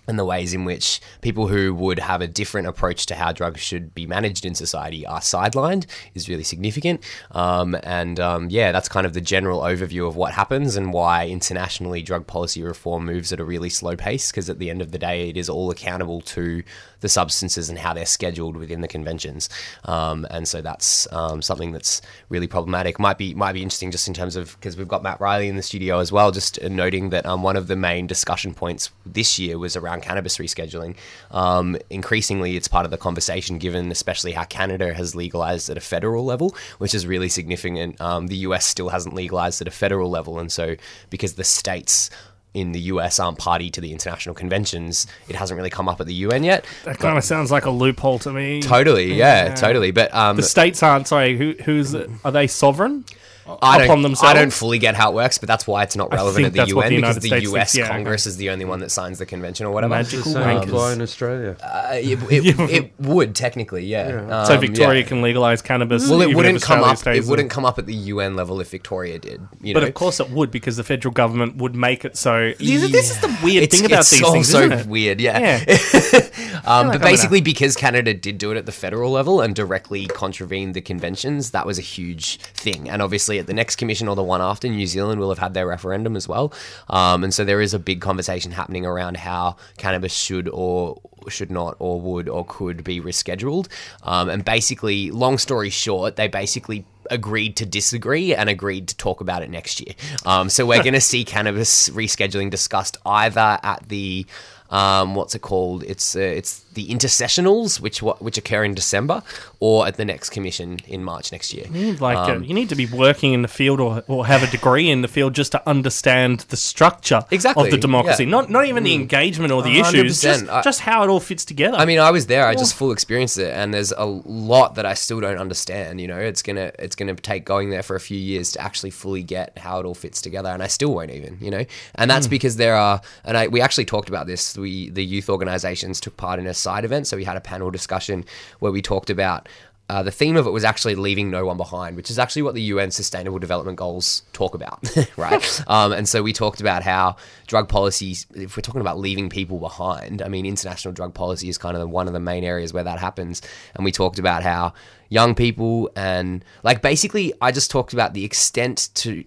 and 0.08 0.18
the 0.18 0.26
ways 0.26 0.54
in 0.54 0.66
which 0.66 1.00
people 1.22 1.48
who 1.48 1.74
would 1.74 2.00
have 2.00 2.22
a 2.22 2.28
different 2.28 2.68
approach 2.68 3.06
to 3.06 3.16
how 3.16 3.32
drugs 3.32 3.62
should 3.62 3.94
be 3.94 4.06
managed 4.06 4.46
in 4.46 4.56
society 4.56 5.06
are 5.06 5.20
sidelined 5.20 5.86
is 6.16 6.28
really 6.28 6.44
significant. 6.44 7.02
Um, 7.32 7.78
and 7.84 8.20
um, 8.20 8.50
yeah, 8.50 8.72
that's 8.72 8.90
kind 8.90 9.06
of 9.06 9.14
the 9.14 9.22
general 9.22 9.62
overview 9.62 10.08
of 10.08 10.16
what 10.16 10.34
happens 10.34 10.76
and 10.76 10.92
why 10.92 11.28
internationally 11.28 12.02
drug 12.02 12.26
policy 12.28 12.64
reform 12.64 13.06
moves 13.06 13.32
at 13.32 13.40
a 13.40 13.46
really 13.46 13.70
slow 13.70 13.96
pace. 13.96 14.32
Because 14.32 14.50
at 14.50 14.60
the 14.60 14.70
end 14.70 14.82
of 14.82 14.92
the 14.92 15.00
day, 15.00 15.30
it 15.30 15.38
is 15.38 15.50
all 15.50 15.70
accountable 15.70 16.22
to 16.22 16.64
the 17.02 17.10
substances 17.10 17.70
and 17.70 17.78
how 17.78 17.94
they're 17.94 18.06
scheduled 18.06 18.56
within 18.56 18.82
the 18.82 18.88
conventions. 18.88 19.50
Um, 19.86 20.26
and 20.30 20.48
so 20.48 20.62
that's 20.62 21.12
um, 21.12 21.42
something 21.42 21.72
that's 21.72 22.02
really 22.30 22.48
problematic. 22.48 23.00
Might 23.00 23.18
be 23.18 23.34
might 23.34 23.54
be 23.54 23.62
interesting 23.62 23.92
just 23.92 24.08
in 24.08 24.14
terms 24.14 24.36
of 24.36 24.56
because 24.60 24.78
we've 24.78 24.88
got 24.88 25.04
Matt 25.04 25.20
Riley 25.20 25.48
in 25.48 25.56
the 25.56 25.62
studio 25.62 26.00
as 26.00 26.12
well. 26.12 26.32
Just 26.32 26.62
uh, 26.62 26.68
noting 26.70 27.10
that 27.10 27.26
um, 27.26 27.44
one 27.44 27.58
of 27.58 27.68
the 27.68 27.76
main 27.76 28.08
discussion 28.08 28.54
points 28.54 28.90
this 29.06 29.38
year 29.38 29.58
was 29.58 29.76
around 29.76 30.02
cannabis 30.02 30.38
rescheduling. 30.38 30.96
Um, 31.32 31.78
increasingly, 31.90 32.56
it's 32.56 32.68
part 32.68 32.86
of 32.86 32.92
the 32.92 32.98
conversation, 32.98 33.58
given 33.58 33.92
especially 33.92 34.32
how 34.32 34.46
Canada 34.46 34.94
has 34.94 35.16
legalized 35.16 35.70
at 35.70 35.78
a 35.78 35.82
federal 35.82 36.24
level, 36.24 36.56
which 36.78 36.96
is 36.96 37.06
really 37.06 37.30
significant. 37.30 38.00
Um, 38.00 38.28
the 38.28 38.38
US 38.38 38.66
still 38.66 38.90
hasn't 38.90 39.16
legalized 39.16 39.62
at 39.62 39.68
a 39.68 39.72
federal 39.72 40.10
level, 40.10 40.40
and 40.40 40.52
so 40.52 40.76
because 41.10 41.34
the 41.34 41.44
states 41.44 42.10
in 42.54 42.74
the 42.74 42.80
US 42.82 43.20
aren't 43.20 43.38
party 43.38 43.70
to 43.72 43.82
the 43.82 43.92
international 43.92 44.36
conventions, 44.36 45.08
it 45.30 45.36
hasn't 45.36 45.58
really 45.58 45.70
come 45.70 45.88
up 45.88 46.02
at 46.02 46.08
the 46.08 46.14
UN 46.16 46.44
yet. 46.44 46.66
That 46.84 47.00
kind 47.00 47.18
of 47.18 47.24
sounds 47.24 47.52
like 47.52 47.66
a 47.66 47.70
loophole 47.70 48.20
to 48.20 48.32
me. 48.32 48.62
Totally, 48.62 49.14
yeah, 49.14 49.54
totally. 49.56 49.92
But 49.92 50.14
um, 50.14 50.36
The 50.36 50.44
states 50.44 50.84
aren't. 50.84 51.08
Sorry, 51.08 51.38
who, 51.38 51.56
who's 51.64 51.96
are 51.96 52.32
they 52.32 52.48
sovereign? 52.48 53.06
I 53.48 53.84
upon 53.84 53.88
don't, 53.88 54.02
themselves? 54.04 54.30
I 54.30 54.34
don't 54.34 54.54
fully 54.54 54.80
get 54.80 54.96
how 54.96 55.12
it 55.12 55.16
works, 55.16 55.38
but 55.38 55.48
that's 55.48 55.66
why 55.68 55.84
it's 55.84 55.96
not 55.96 56.12
relevant 56.12 56.46
at 56.46 56.54
the 56.54 56.66
UN 56.68 56.90
the 56.90 56.96
because 57.02 57.24
United 57.24 57.24
the 57.24 57.52
US 57.54 57.74
thinks, 57.74 57.76
yeah, 57.76 57.84
okay. 57.86 57.94
Congress 57.94 58.26
is 58.28 58.38
the 58.38 58.50
only 58.50 58.66
one 58.66 58.80
that 58.80 58.92
signs 58.92 59.20
the 59.20 59.26
convention 59.26 59.66
or 59.66 59.74
whatever. 59.74 59.96
Magical 59.96 60.24
The 60.24 60.30
same 60.32 60.44
wankers. 60.44 60.64
apply 60.64 60.94
in 60.94 61.02
Australia. 61.02 61.58
Uh, 61.62 61.90
it, 61.94 62.20
it, 62.32 62.60
it 62.72 62.92
would 63.00 63.36
technically, 63.36 63.86
yeah. 63.86 64.46
So 64.46 64.56
Um, 64.56 64.62
Victoria 64.62 65.02
yeah. 65.02 65.08
can 65.08 65.22
legalize 65.22 65.62
cannabis. 65.62 66.10
Well, 66.10 66.22
it 66.22 66.36
wouldn't 66.36 66.62
come 66.62 66.84
up. 66.84 67.06
It 67.08 67.26
wouldn't 67.26 67.50
come 67.50 67.66
up 67.66 67.80
at 67.80 67.86
the 67.86 67.96
UN 67.96 68.36
level 68.36 68.60
if 68.62 68.70
Victoria 68.70 69.20
did. 69.20 69.42
You 69.62 69.74
But 69.74 69.84
of 69.84 69.94
course 69.94 70.20
it 70.20 70.30
would 70.30 70.52
because 70.52 70.78
the 70.78 70.84
federal 70.84 71.14
government 71.14 71.58
would 71.58 71.76
make 71.76 72.06
it 72.06 72.18
so. 72.18 72.54
This, 72.60 72.92
this 72.92 73.12
is 73.12 73.20
the 73.22 73.38
weird 73.44 73.64
it's, 73.64 73.78
thing 73.78 73.86
about 73.86 74.00
it's 74.02 74.12
these 74.12 74.24
all 74.24 74.34
things, 74.34 74.50
so 74.50 74.62
isn't 74.62 74.80
it? 74.80 74.86
weird. 74.88 75.20
Yeah. 75.20 75.40
Yeah. 75.40 76.28
Um, 76.64 76.88
like 76.90 77.00
but 77.00 77.08
basically, 77.08 77.42
because 77.42 77.76
Canada 77.76 78.14
did 78.14 78.38
do 78.38 78.52
it 78.52 78.58
at 78.58 78.68
the 78.68 78.72
federal 78.72 79.12
level 79.12 79.42
and 79.42 79.56
directly 79.56 80.06
contravened 80.06 80.76
the 80.76 80.82
conventions, 80.82 81.52
that 81.52 81.66
was 81.66 81.80
a 81.80 81.82
huge 81.82 82.38
thing. 82.38 82.88
And 82.88 83.02
obviously, 83.02 83.31
at 83.40 83.48
the 83.48 83.54
next 83.54 83.78
commission 83.78 84.08
or 84.08 84.16
the 84.16 84.24
one 84.24 84.42
after, 84.42 84.68
New 84.68 84.88
Zealand 84.88 85.20
will 85.20 85.30
have 85.30 85.40
had 85.40 85.54
their 85.54 85.68
referendum 85.68 86.16
as 86.16 86.28
well. 86.28 86.54
Um, 86.90 87.24
and 87.24 87.34
so 87.34 87.44
there 87.44 87.62
is 87.62 87.74
a 87.74 87.80
big 87.80 88.02
conversation 88.02 88.52
happening 88.52 88.86
around 88.86 89.18
how 89.18 89.58
cannabis 89.78 90.14
should 90.14 90.48
or 90.50 91.00
should 91.30 91.52
not 91.52 91.76
or 91.80 92.02
would 92.02 92.28
or 92.28 92.46
could 92.46 92.84
be 92.84 93.00
rescheduled. 93.00 93.68
Um, 94.04 94.30
and 94.30 94.44
basically, 94.44 95.12
long 95.12 95.38
story 95.38 95.70
short, 95.70 96.16
they 96.16 96.28
basically 96.28 96.86
agreed 97.10 97.58
to 97.58 97.66
disagree 97.66 98.34
and 98.34 98.50
agreed 98.50 98.88
to 98.88 98.98
talk 98.98 99.22
about 99.22 99.44
it 99.44 99.50
next 99.50 99.82
year. 99.82 99.94
Um, 100.26 100.50
so 100.50 100.66
we're 100.66 100.84
going 100.84 100.94
to 100.94 101.02
see 101.02 101.24
cannabis 101.24 101.90
rescheduling 101.90 102.50
discussed 102.50 102.98
either 103.06 103.60
at 103.62 103.88
the 103.90 104.26
um, 104.72 105.16
what's 105.16 105.36
it 105.36 105.42
called? 105.42 105.84
It's 105.84 106.16
uh, 106.16 106.22
it's 106.22 106.62
the 106.74 106.88
intersessionals, 106.90 107.80
which 107.80 108.02
which 108.02 108.38
occur 108.38 108.64
in 108.64 108.74
December, 108.74 109.22
or 109.60 109.88
at 109.88 109.98
the 109.98 110.06
next 110.06 110.30
commission 110.30 110.80
in 110.88 111.04
March 111.04 111.32
next 111.32 111.54
year. 111.54 111.66
You 111.72 111.82
need, 111.92 112.02
like 112.02 112.18
uh, 112.18 112.32
Um, 112.34 112.44
you 112.44 112.54
need 112.54 112.70
to 112.70 112.76
be 112.76 112.86
working 112.86 113.34
in 113.34 113.42
the 113.42 113.48
field 113.48 113.80
or, 113.80 114.04
or 114.08 114.26
have 114.26 114.44
a 114.44 114.48
degree 114.48 114.90
in 114.90 115.02
the 115.02 115.08
field 115.08 115.34
just 115.34 115.52
to 115.54 115.70
understand 115.70 116.42
the 116.50 116.58
structure 116.58 117.24
Exactly, 117.32 117.66
of 117.66 117.72
the 117.72 117.78
democracy. 117.78 118.24
yeah. 118.24 118.28
Mm. 118.28 118.32
Not 118.32 118.50
not 118.50 118.66
even 118.66 118.84
the 118.84 118.94
engagement 118.94 119.52
or 119.52 119.62
the 119.64 119.80
issues, 119.80 120.22
just, 120.22 120.46
100%. 120.46 120.64
Just 120.64 120.80
how 120.82 121.04
it 121.04 121.08
all 121.10 121.20
fits 121.20 121.46
together. 121.46 121.78
I 121.78 121.86
mean, 121.86 122.00
I 122.00 122.12
was 122.12 122.28
there. 122.28 122.46
I 122.48 122.56
just 122.56 122.74
full 122.76 122.92
experienced 122.92 123.38
it, 123.38 123.52
and 123.54 123.74
there's 123.74 123.92
a 123.92 124.06
lot 124.06 124.76
that 124.76 124.86
I 124.86 124.94
still 124.94 125.20
don't 125.20 125.38
understand. 125.38 126.00
You 126.02 126.08
know, 126.08 126.18
it's 126.18 126.42
gonna 126.42 126.72
it's 126.80 126.96
gonna 126.96 127.16
take 127.16 127.46
going 127.46 127.70
there 127.70 127.84
for 127.84 127.96
a 127.96 128.00
few 128.00 128.18
years 128.18 128.52
to 128.54 128.62
actually 128.62 128.92
fully 128.92 129.24
get 129.24 129.58
how 129.58 129.80
it 129.80 129.86
all 129.86 129.96
fits 129.96 130.22
together, 130.22 130.50
and 130.50 130.64
I 130.64 130.68
still 130.68 130.94
won't 130.94 131.12
even. 131.12 131.38
You 131.42 131.52
know, 131.52 131.66
and 131.96 132.10
that's 132.10 132.28
because 132.28 132.56
there 132.58 132.76
are, 132.76 133.02
and 133.26 133.38
I 133.38 133.48
we 133.48 133.62
actually 133.62 133.86
talked 133.86 134.10
about 134.10 134.28
this. 134.28 134.58
We 134.58 134.90
the 134.90 135.04
youth 135.04 135.30
organisations 135.30 136.00
took 136.00 136.16
part 136.18 136.40
in 136.40 136.48
a 136.48 136.54
side 136.62 136.86
event, 136.86 137.08
so 137.08 137.18
we 137.18 137.24
had 137.24 137.38
a 137.38 137.42
panel 137.42 137.72
discussion 137.72 138.26
where 138.60 138.72
we 138.72 138.82
talked 138.82 139.10
about. 139.10 139.50
Uh, 139.90 140.02
the 140.02 140.12
theme 140.12 140.38
of 140.38 140.48
it 140.48 140.52
was 140.52 140.64
actually 140.64 140.96
leaving 140.96 141.30
no 141.30 141.46
one 141.46 141.58
behind, 141.58 141.98
which 141.98 142.10
is 142.10 142.18
actually 142.18 142.42
what 142.42 142.54
the 142.54 142.62
UN 142.62 142.92
Sustainable 142.92 143.40
Development 143.40 143.78
Goals 143.78 144.24
talk 144.32 144.56
about, 144.56 144.90
right? 145.18 145.64
um, 145.68 145.92
and 145.92 146.08
so 146.08 146.24
we 146.24 146.32
talked 146.32 146.62
about 146.62 146.82
how 146.82 147.18
drug 147.48 147.68
policies, 147.68 148.26
if 148.34 148.56
we're 148.56 148.62
talking 148.62 148.80
about 148.80 149.00
leaving 149.00 149.30
people 149.30 149.60
behind, 149.60 150.22
I 150.22 150.30
mean, 150.30 150.46
international 150.46 150.94
drug 150.94 151.14
policy 151.14 151.50
is 151.50 151.58
kind 151.58 151.76
of 151.76 151.90
one 151.90 152.08
of 152.08 152.14
the 152.14 152.22
main 152.22 152.46
areas 152.46 152.72
where 152.72 152.86
that 152.86 153.00
happens. 153.00 153.42
And 153.76 153.84
we 153.84 153.92
talked 153.92 154.18
about 154.18 154.44
how 154.44 154.72
young 155.10 155.36
people 155.36 155.92
and, 155.98 156.46
like, 156.64 156.82
basically, 156.82 157.34
I 157.42 157.52
just 157.52 157.70
talked 157.70 157.92
about 157.92 158.14
the 158.14 158.24
extent 158.24 158.92
to 158.94 159.26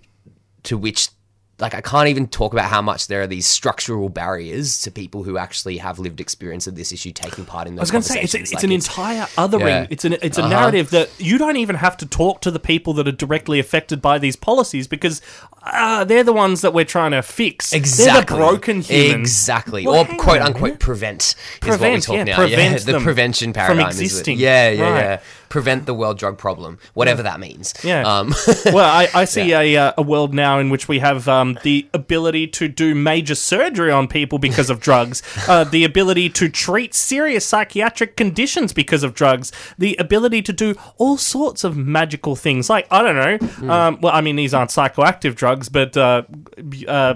to 0.62 0.78
which 0.78 1.10
like 1.60 1.72
I 1.74 1.80
can't 1.80 2.08
even 2.08 2.26
talk 2.26 2.52
about 2.52 2.68
how 2.68 2.82
much 2.82 3.06
there 3.06 3.22
are 3.22 3.26
these 3.28 3.46
structural 3.46 4.08
barriers 4.08 4.80
to 4.82 4.90
people 4.90 5.22
who 5.22 5.38
actually 5.38 5.78
have 5.78 6.00
lived 6.00 6.20
experience 6.20 6.66
of 6.66 6.74
this 6.74 6.90
issue 6.92 7.12
taking 7.12 7.44
part 7.44 7.68
in 7.68 7.78
I 7.78 7.82
was 7.82 7.92
going 7.92 8.02
to 8.02 8.08
say 8.08 8.20
it's, 8.22 8.32
conversations. 8.32 8.52
it's 8.52 8.54
Like, 8.54 8.64
an 8.64 8.72
entire 8.72 9.26
othering. 9.36 9.68
Yeah. 9.68 9.86
It's 9.88 10.04
an 10.04 10.14
it's 10.20 10.36
a 10.36 10.40
Uh-huh. 10.42 10.50
narrative 10.50 10.90
that 10.90 11.10
you 11.18 11.38
don't 11.38 11.56
even 11.56 11.76
have 11.76 11.96
to 11.98 12.06
talk 12.06 12.40
to 12.40 12.50
the 12.50 12.58
people 12.58 12.92
that 12.94 13.06
are 13.06 13.12
directly 13.12 13.60
affected 13.60 14.02
by 14.02 14.18
these 14.18 14.34
policies 14.36 14.88
because 14.88 15.22
uh, 15.62 16.04
they're 16.04 16.24
the 16.24 16.32
ones 16.32 16.60
that 16.62 16.74
we're 16.74 16.84
trying 16.84 17.12
to 17.12 17.22
fix. 17.22 17.72
Exactly. 17.72 18.12
They're 18.12 18.20
the 18.22 18.26
broken 18.50 18.80
humans. 18.80 19.14
Exactly. 19.20 19.86
Well, 19.86 20.02
or 20.10 20.16
quote 20.16 20.40
on 20.40 20.46
unquote 20.48 20.62
minute. 20.62 20.80
prevent 20.80 21.22
is 21.22 21.36
Prevent, 21.60 21.80
what 21.80 21.92
we 21.92 22.00
talk 22.00 22.16
yeah, 22.16 22.24
now. 22.24 22.36
prevent 22.36 22.72
yeah, 22.80 22.84
the 22.84 22.92
them 22.92 23.02
prevention 23.04 23.52
from 23.52 23.66
paradigm 23.66 23.88
is 23.90 24.26
Yeah, 24.28 24.70
yeah, 24.70 24.82
Right. 24.82 25.00
yeah. 25.00 25.20
Prevent 25.54 25.86
the 25.86 25.94
world 25.94 26.18
drug 26.18 26.36
problem, 26.36 26.80
whatever 26.94 27.22
that 27.22 27.38
means. 27.38 27.74
Yeah. 27.84 28.02
Um, 28.02 28.34
well, 28.66 28.78
I, 28.90 29.08
I 29.14 29.24
see 29.24 29.52
a, 29.52 29.76
uh, 29.76 29.92
a 29.96 30.02
world 30.02 30.34
now 30.34 30.58
in 30.58 30.68
which 30.68 30.88
we 30.88 30.98
have 30.98 31.28
um, 31.28 31.56
the 31.62 31.86
ability 31.94 32.48
to 32.48 32.66
do 32.66 32.92
major 32.92 33.36
surgery 33.36 33.92
on 33.92 34.08
people 34.08 34.40
because 34.40 34.68
of 34.68 34.80
drugs, 34.80 35.22
uh, 35.48 35.62
the 35.62 35.84
ability 35.84 36.28
to 36.30 36.48
treat 36.48 36.92
serious 36.92 37.46
psychiatric 37.46 38.16
conditions 38.16 38.72
because 38.72 39.04
of 39.04 39.14
drugs, 39.14 39.52
the 39.78 39.94
ability 40.00 40.42
to 40.42 40.52
do 40.52 40.74
all 40.98 41.16
sorts 41.16 41.62
of 41.62 41.76
magical 41.76 42.34
things. 42.34 42.68
Like, 42.68 42.88
I 42.90 43.00
don't 43.02 43.14
know, 43.14 43.46
Hmm. 43.46 43.70
um, 43.70 43.98
well, 44.00 44.12
I 44.12 44.22
mean, 44.22 44.34
these 44.34 44.54
aren't 44.54 44.70
psychoactive 44.70 45.36
drugs, 45.36 45.68
but 45.68 45.96
uh, 45.96 46.22
uh, 46.88 47.14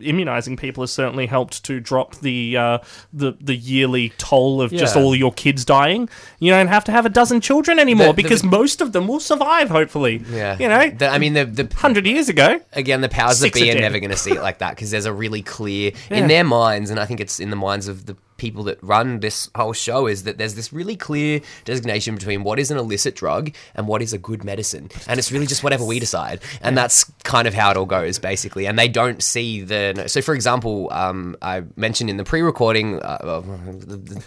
immunizing 0.00 0.56
people 0.56 0.82
has 0.82 0.90
certainly 0.90 1.26
helped 1.26 1.62
to 1.66 1.78
drop 1.78 2.16
the, 2.16 2.56
uh, 2.56 2.78
the, 3.12 3.34
the 3.40 3.54
yearly 3.54 4.08
toll 4.18 4.60
of 4.60 4.72
just 4.72 4.96
all 4.96 5.14
your 5.14 5.32
kids 5.32 5.64
dying. 5.64 6.08
You 6.40 6.50
don't 6.50 6.66
have 6.66 6.82
to 6.86 6.92
have 6.92 7.06
a 7.06 7.10
dozen 7.10 7.40
children 7.40 7.75
anymore 7.78 8.08
The- 8.08 8.12
the- 8.12 8.22
because 8.22 8.42
most 8.44 8.80
of 8.80 8.92
them 8.92 9.08
will 9.08 9.20
survive, 9.20 9.68
hopefully. 9.70 10.22
yeah. 10.30 10.56
You 10.58 10.68
know, 10.68 10.90
The- 10.90 11.08
I 11.08 11.18
mean, 11.18 11.34
the 11.34 11.44
the 11.44 11.68
hundred 11.76 12.06
years 12.06 12.28
ago. 12.28 12.60
again, 12.72 13.00
the 13.00 13.08
powers 13.08 13.40
that 13.40 13.52
be 13.54 13.70
are 13.72 13.76
are 13.76 13.80
never 13.80 13.98
going 13.98 14.10
to 14.10 14.16
see 14.16 14.32
it 14.32 14.42
like 14.42 14.58
that 14.58 14.70
because 14.70 14.90
there's 14.90 15.06
a 15.06 15.12
really 15.12 15.42
clear 15.42 15.92
Yeah. 16.10 16.16
in 16.18 16.28
their 16.28 16.44
minds, 16.44 16.90
and 16.90 16.98
I 17.00 17.04
think 17.06 17.20
it's 17.20 17.40
in 17.40 17.50
the 17.50 17.56
minds 17.56 17.88
of 17.88 18.06
the 18.06 18.16
people 18.36 18.64
that 18.64 18.82
run 18.82 19.20
this 19.20 19.50
whole 19.54 19.72
show 19.72 20.06
is 20.06 20.24
that 20.24 20.38
there's 20.38 20.54
this 20.54 20.72
really 20.72 20.96
clear 20.96 21.40
designation 21.64 22.14
between 22.14 22.42
what 22.42 22.58
is 22.58 22.70
an 22.70 22.78
illicit 22.78 23.16
drug 23.16 23.52
and 23.74 23.86
what 23.88 24.02
is 24.02 24.12
a 24.12 24.18
good 24.18 24.44
medicine, 24.44 24.90
and 25.06 25.18
it's 25.18 25.32
really 25.32 25.46
just 25.46 25.62
whatever 25.62 25.84
we 25.84 25.98
decide, 25.98 26.40
and 26.60 26.76
that's 26.76 27.04
kind 27.24 27.48
of 27.48 27.54
how 27.54 27.70
it 27.70 27.76
all 27.76 27.86
goes 27.86 28.18
basically. 28.18 28.66
And 28.66 28.78
they 28.78 28.88
don't 28.88 29.22
see 29.22 29.62
the 29.62 30.04
so, 30.06 30.20
for 30.22 30.34
example, 30.34 30.88
um, 30.92 31.36
I 31.42 31.62
mentioned 31.76 32.10
in 32.10 32.16
the 32.16 32.24
pre-recording 32.24 33.00
uh, 33.00 33.42
uh, 33.42 33.42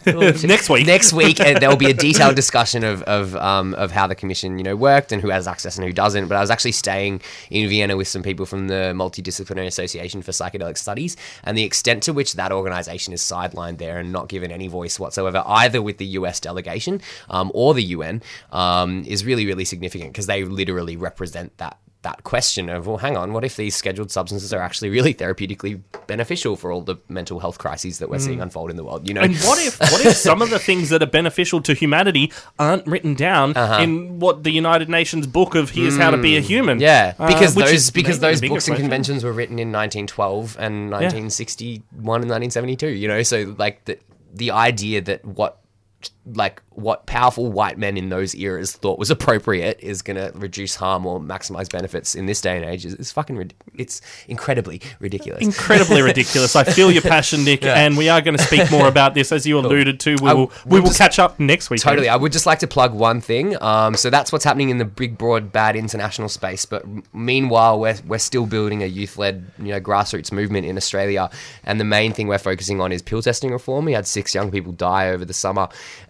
Next 0.44 0.70
week. 0.70 0.88
next 0.88 1.14
week 1.14 1.40
uh, 1.40 1.60
there 1.60 1.70
will 1.70 1.78
be 1.78 1.90
a 1.90 1.94
detailed 2.08 2.36
discussion 2.36 2.84
of 2.84 3.04
of, 3.04 3.36
um, 3.36 3.74
of 3.76 3.92
how 3.92 4.08
the 4.08 4.16
commission 4.16 4.58
you 4.58 4.64
know 4.64 4.76
worked 4.76 5.12
and 5.12 5.22
who 5.22 5.30
has 5.30 5.48
access 5.48 5.78
and 5.78 5.86
who 5.86 5.94
doesn't. 5.94 6.28
But 6.28 6.38
I 6.38 6.42
was 6.42 6.50
actually 6.50 6.72
staying 6.72 7.22
in 7.50 7.70
Vienna 7.70 7.98
with 7.98 8.08
some 8.08 8.24
people 8.24 8.46
from 8.46 8.68
the 8.68 8.94
Multidisciplinary 8.96 9.68
Association 9.68 10.22
for 10.22 10.32
Psychedelic 10.32 10.78
Studies, 10.78 11.16
and 11.44 11.58
the 11.58 11.64
extent 11.64 12.04
to 12.04 12.14
which 12.14 12.34
that 12.34 12.52
organisation 12.52 13.14
is 13.14 13.22
sidelined 13.22 13.78
there 13.78 13.99
and 14.00 14.12
not 14.12 14.30
given 14.30 14.52
any 14.52 14.68
voice 14.68 15.00
whatsoever, 15.00 15.44
either 15.46 15.82
with 15.82 15.98
the 15.98 16.06
US 16.08 16.40
delegation 16.40 17.02
um, 17.30 17.52
or 17.54 17.74
the 17.74 17.84
UN, 17.84 18.22
um, 18.52 19.04
is 19.06 19.26
really 19.26 19.46
really 19.46 19.66
significant 19.66 20.12
because 20.14 20.28
they 20.28 20.44
literally 20.44 20.96
represent 20.96 21.58
that 21.58 21.78
that 22.02 22.24
question 22.24 22.70
of 22.70 22.88
well 22.88 22.96
hang 22.96 23.18
on 23.18 23.34
what 23.34 23.44
if 23.44 23.58
these 23.58 23.76
scheduled 23.76 24.10
substances 24.10 24.54
are 24.54 24.62
actually 24.62 24.90
really 24.90 25.14
therapeutically 25.14 25.82
beneficial 26.08 26.56
for 26.56 26.72
all 26.72 26.82
the 26.82 26.96
mental 27.10 27.42
health 27.42 27.58
crises 27.58 28.00
that 28.00 28.10
we're 28.10 28.18
seeing 28.20 28.40
unfold 28.40 28.70
in 28.70 28.78
the 28.78 28.84
world 28.86 29.06
you 29.06 29.14
know 29.14 29.20
And 29.22 29.36
what 29.40 29.60
if 29.60 29.78
what 29.82 30.06
if 30.06 30.16
some 30.16 30.42
of 30.42 30.50
the 30.50 30.60
things 30.60 30.88
that 30.90 31.04
are 31.04 31.12
beneficial 31.22 31.60
to 31.62 31.74
humanity 31.74 32.32
aren't 32.58 32.88
written 32.88 33.16
down 33.16 33.52
Uh-huh. 33.58 33.84
in 33.84 34.20
what 34.20 34.44
the 34.46 34.52
United 34.52 34.88
Nations 34.88 35.28
book 35.28 35.56
of 35.56 35.72
here's 35.72 35.98
how 35.98 36.10
to 36.12 36.18
be 36.18 36.38
a 36.38 36.42
human? 36.42 36.78
Mm. 36.78 36.82
Yeah, 36.82 37.14
Uh, 37.20 37.28
because 37.28 37.54
which 37.56 37.66
those 37.66 37.74
is 37.76 37.92
because 37.92 38.20
those 38.20 38.40
books 38.42 38.68
and 38.70 38.78
conventions 38.78 39.24
were 39.26 39.34
written 39.34 39.60
in 39.60 39.70
1912 39.72 40.56
and 40.58 40.90
1961 40.92 42.22
and 42.22 42.30
1972. 42.32 42.88
You 42.88 43.08
know, 43.10 43.24
so 43.24 43.54
like 43.58 43.84
the 43.86 43.98
the 44.34 44.52
idea 44.52 45.02
that 45.02 45.26
what 45.26 45.60
like 46.36 46.62
what 46.72 47.06
powerful 47.06 47.52
white 47.52 47.78
men 47.78 47.98
in 47.98 48.10
those 48.10 48.34
eras 48.36 48.72
thought 48.72 48.98
was 48.98 49.12
appropriate 49.12 49.78
is 49.82 50.02
going 50.02 50.16
to 50.16 50.32
reduce 50.38 50.76
harm 50.76 51.06
or 51.06 51.20
maximize 51.20 51.70
benefits 51.70 52.16
in 52.16 52.26
this 52.26 52.40
day 52.40 52.56
and 52.56 52.64
age 52.66 52.86
is, 52.86 52.94
is 52.96 53.12
fucking 53.12 53.52
it's 53.76 54.02
incredibly 54.28 54.82
ridiculous. 55.00 55.42
Incredibly 55.42 56.02
ridiculous. 56.12 56.56
I 56.56 56.64
feel 56.64 56.90
your 56.92 57.02
passion, 57.02 57.44
Nick, 57.44 57.64
Yeah. 57.64 57.74
and 57.76 57.98
we 57.98 58.08
are 58.10 58.22
going 58.22 58.38
to 58.38 58.44
speak 58.44 58.72
more 58.72 58.88
about 58.88 59.14
this 59.14 59.32
as 59.32 59.46
you 59.46 59.60
alluded 59.60 60.00
to. 60.02 60.16
We 60.22 60.34
will 60.34 60.52
we 60.66 60.80
we'll 60.80 60.84
just- 60.84 60.98
catch 60.98 61.20
up 61.20 61.40
next 61.40 61.70
week. 61.70 61.82
Totally. 61.82 62.08
I 62.10 62.16
would 62.16 62.32
just 62.32 62.46
like 62.46 62.60
to 62.60 62.68
plug 62.68 62.94
one 62.94 63.20
thing. 63.22 63.62
Um, 63.62 63.96
so 63.96 64.10
that's 64.10 64.32
what's 64.32 64.46
happening 64.46 64.70
in 64.70 64.78
the 64.78 64.86
big, 64.86 65.18
broad, 65.18 65.52
bad 65.52 65.76
international 65.76 66.30
space. 66.30 66.66
But 66.66 66.86
meanwhile, 67.14 67.80
we're, 67.80 67.98
we're 68.08 68.20
still 68.20 68.46
building 68.46 68.84
a 68.84 68.86
youth-led, 68.86 69.52
you 69.60 69.66
know, 69.74 69.80
grassroots 69.82 70.32
movement 70.32 70.66
in 70.66 70.78
Australia. 70.78 71.30
And 71.66 71.80
the 71.80 71.86
main 71.86 72.14
thing 72.14 72.28
we're 72.28 72.38
focusing 72.38 72.80
on 72.80 72.92
is 72.92 73.02
pill 73.02 73.22
testing 73.22 73.52
reform. 73.52 73.86
We 73.86 73.94
had 73.94 74.08
six 74.08 74.34
young 74.34 74.50
people 74.52 74.72
die 74.72 75.10
over 75.10 75.26
the 75.26 75.34
summer. 75.34 75.68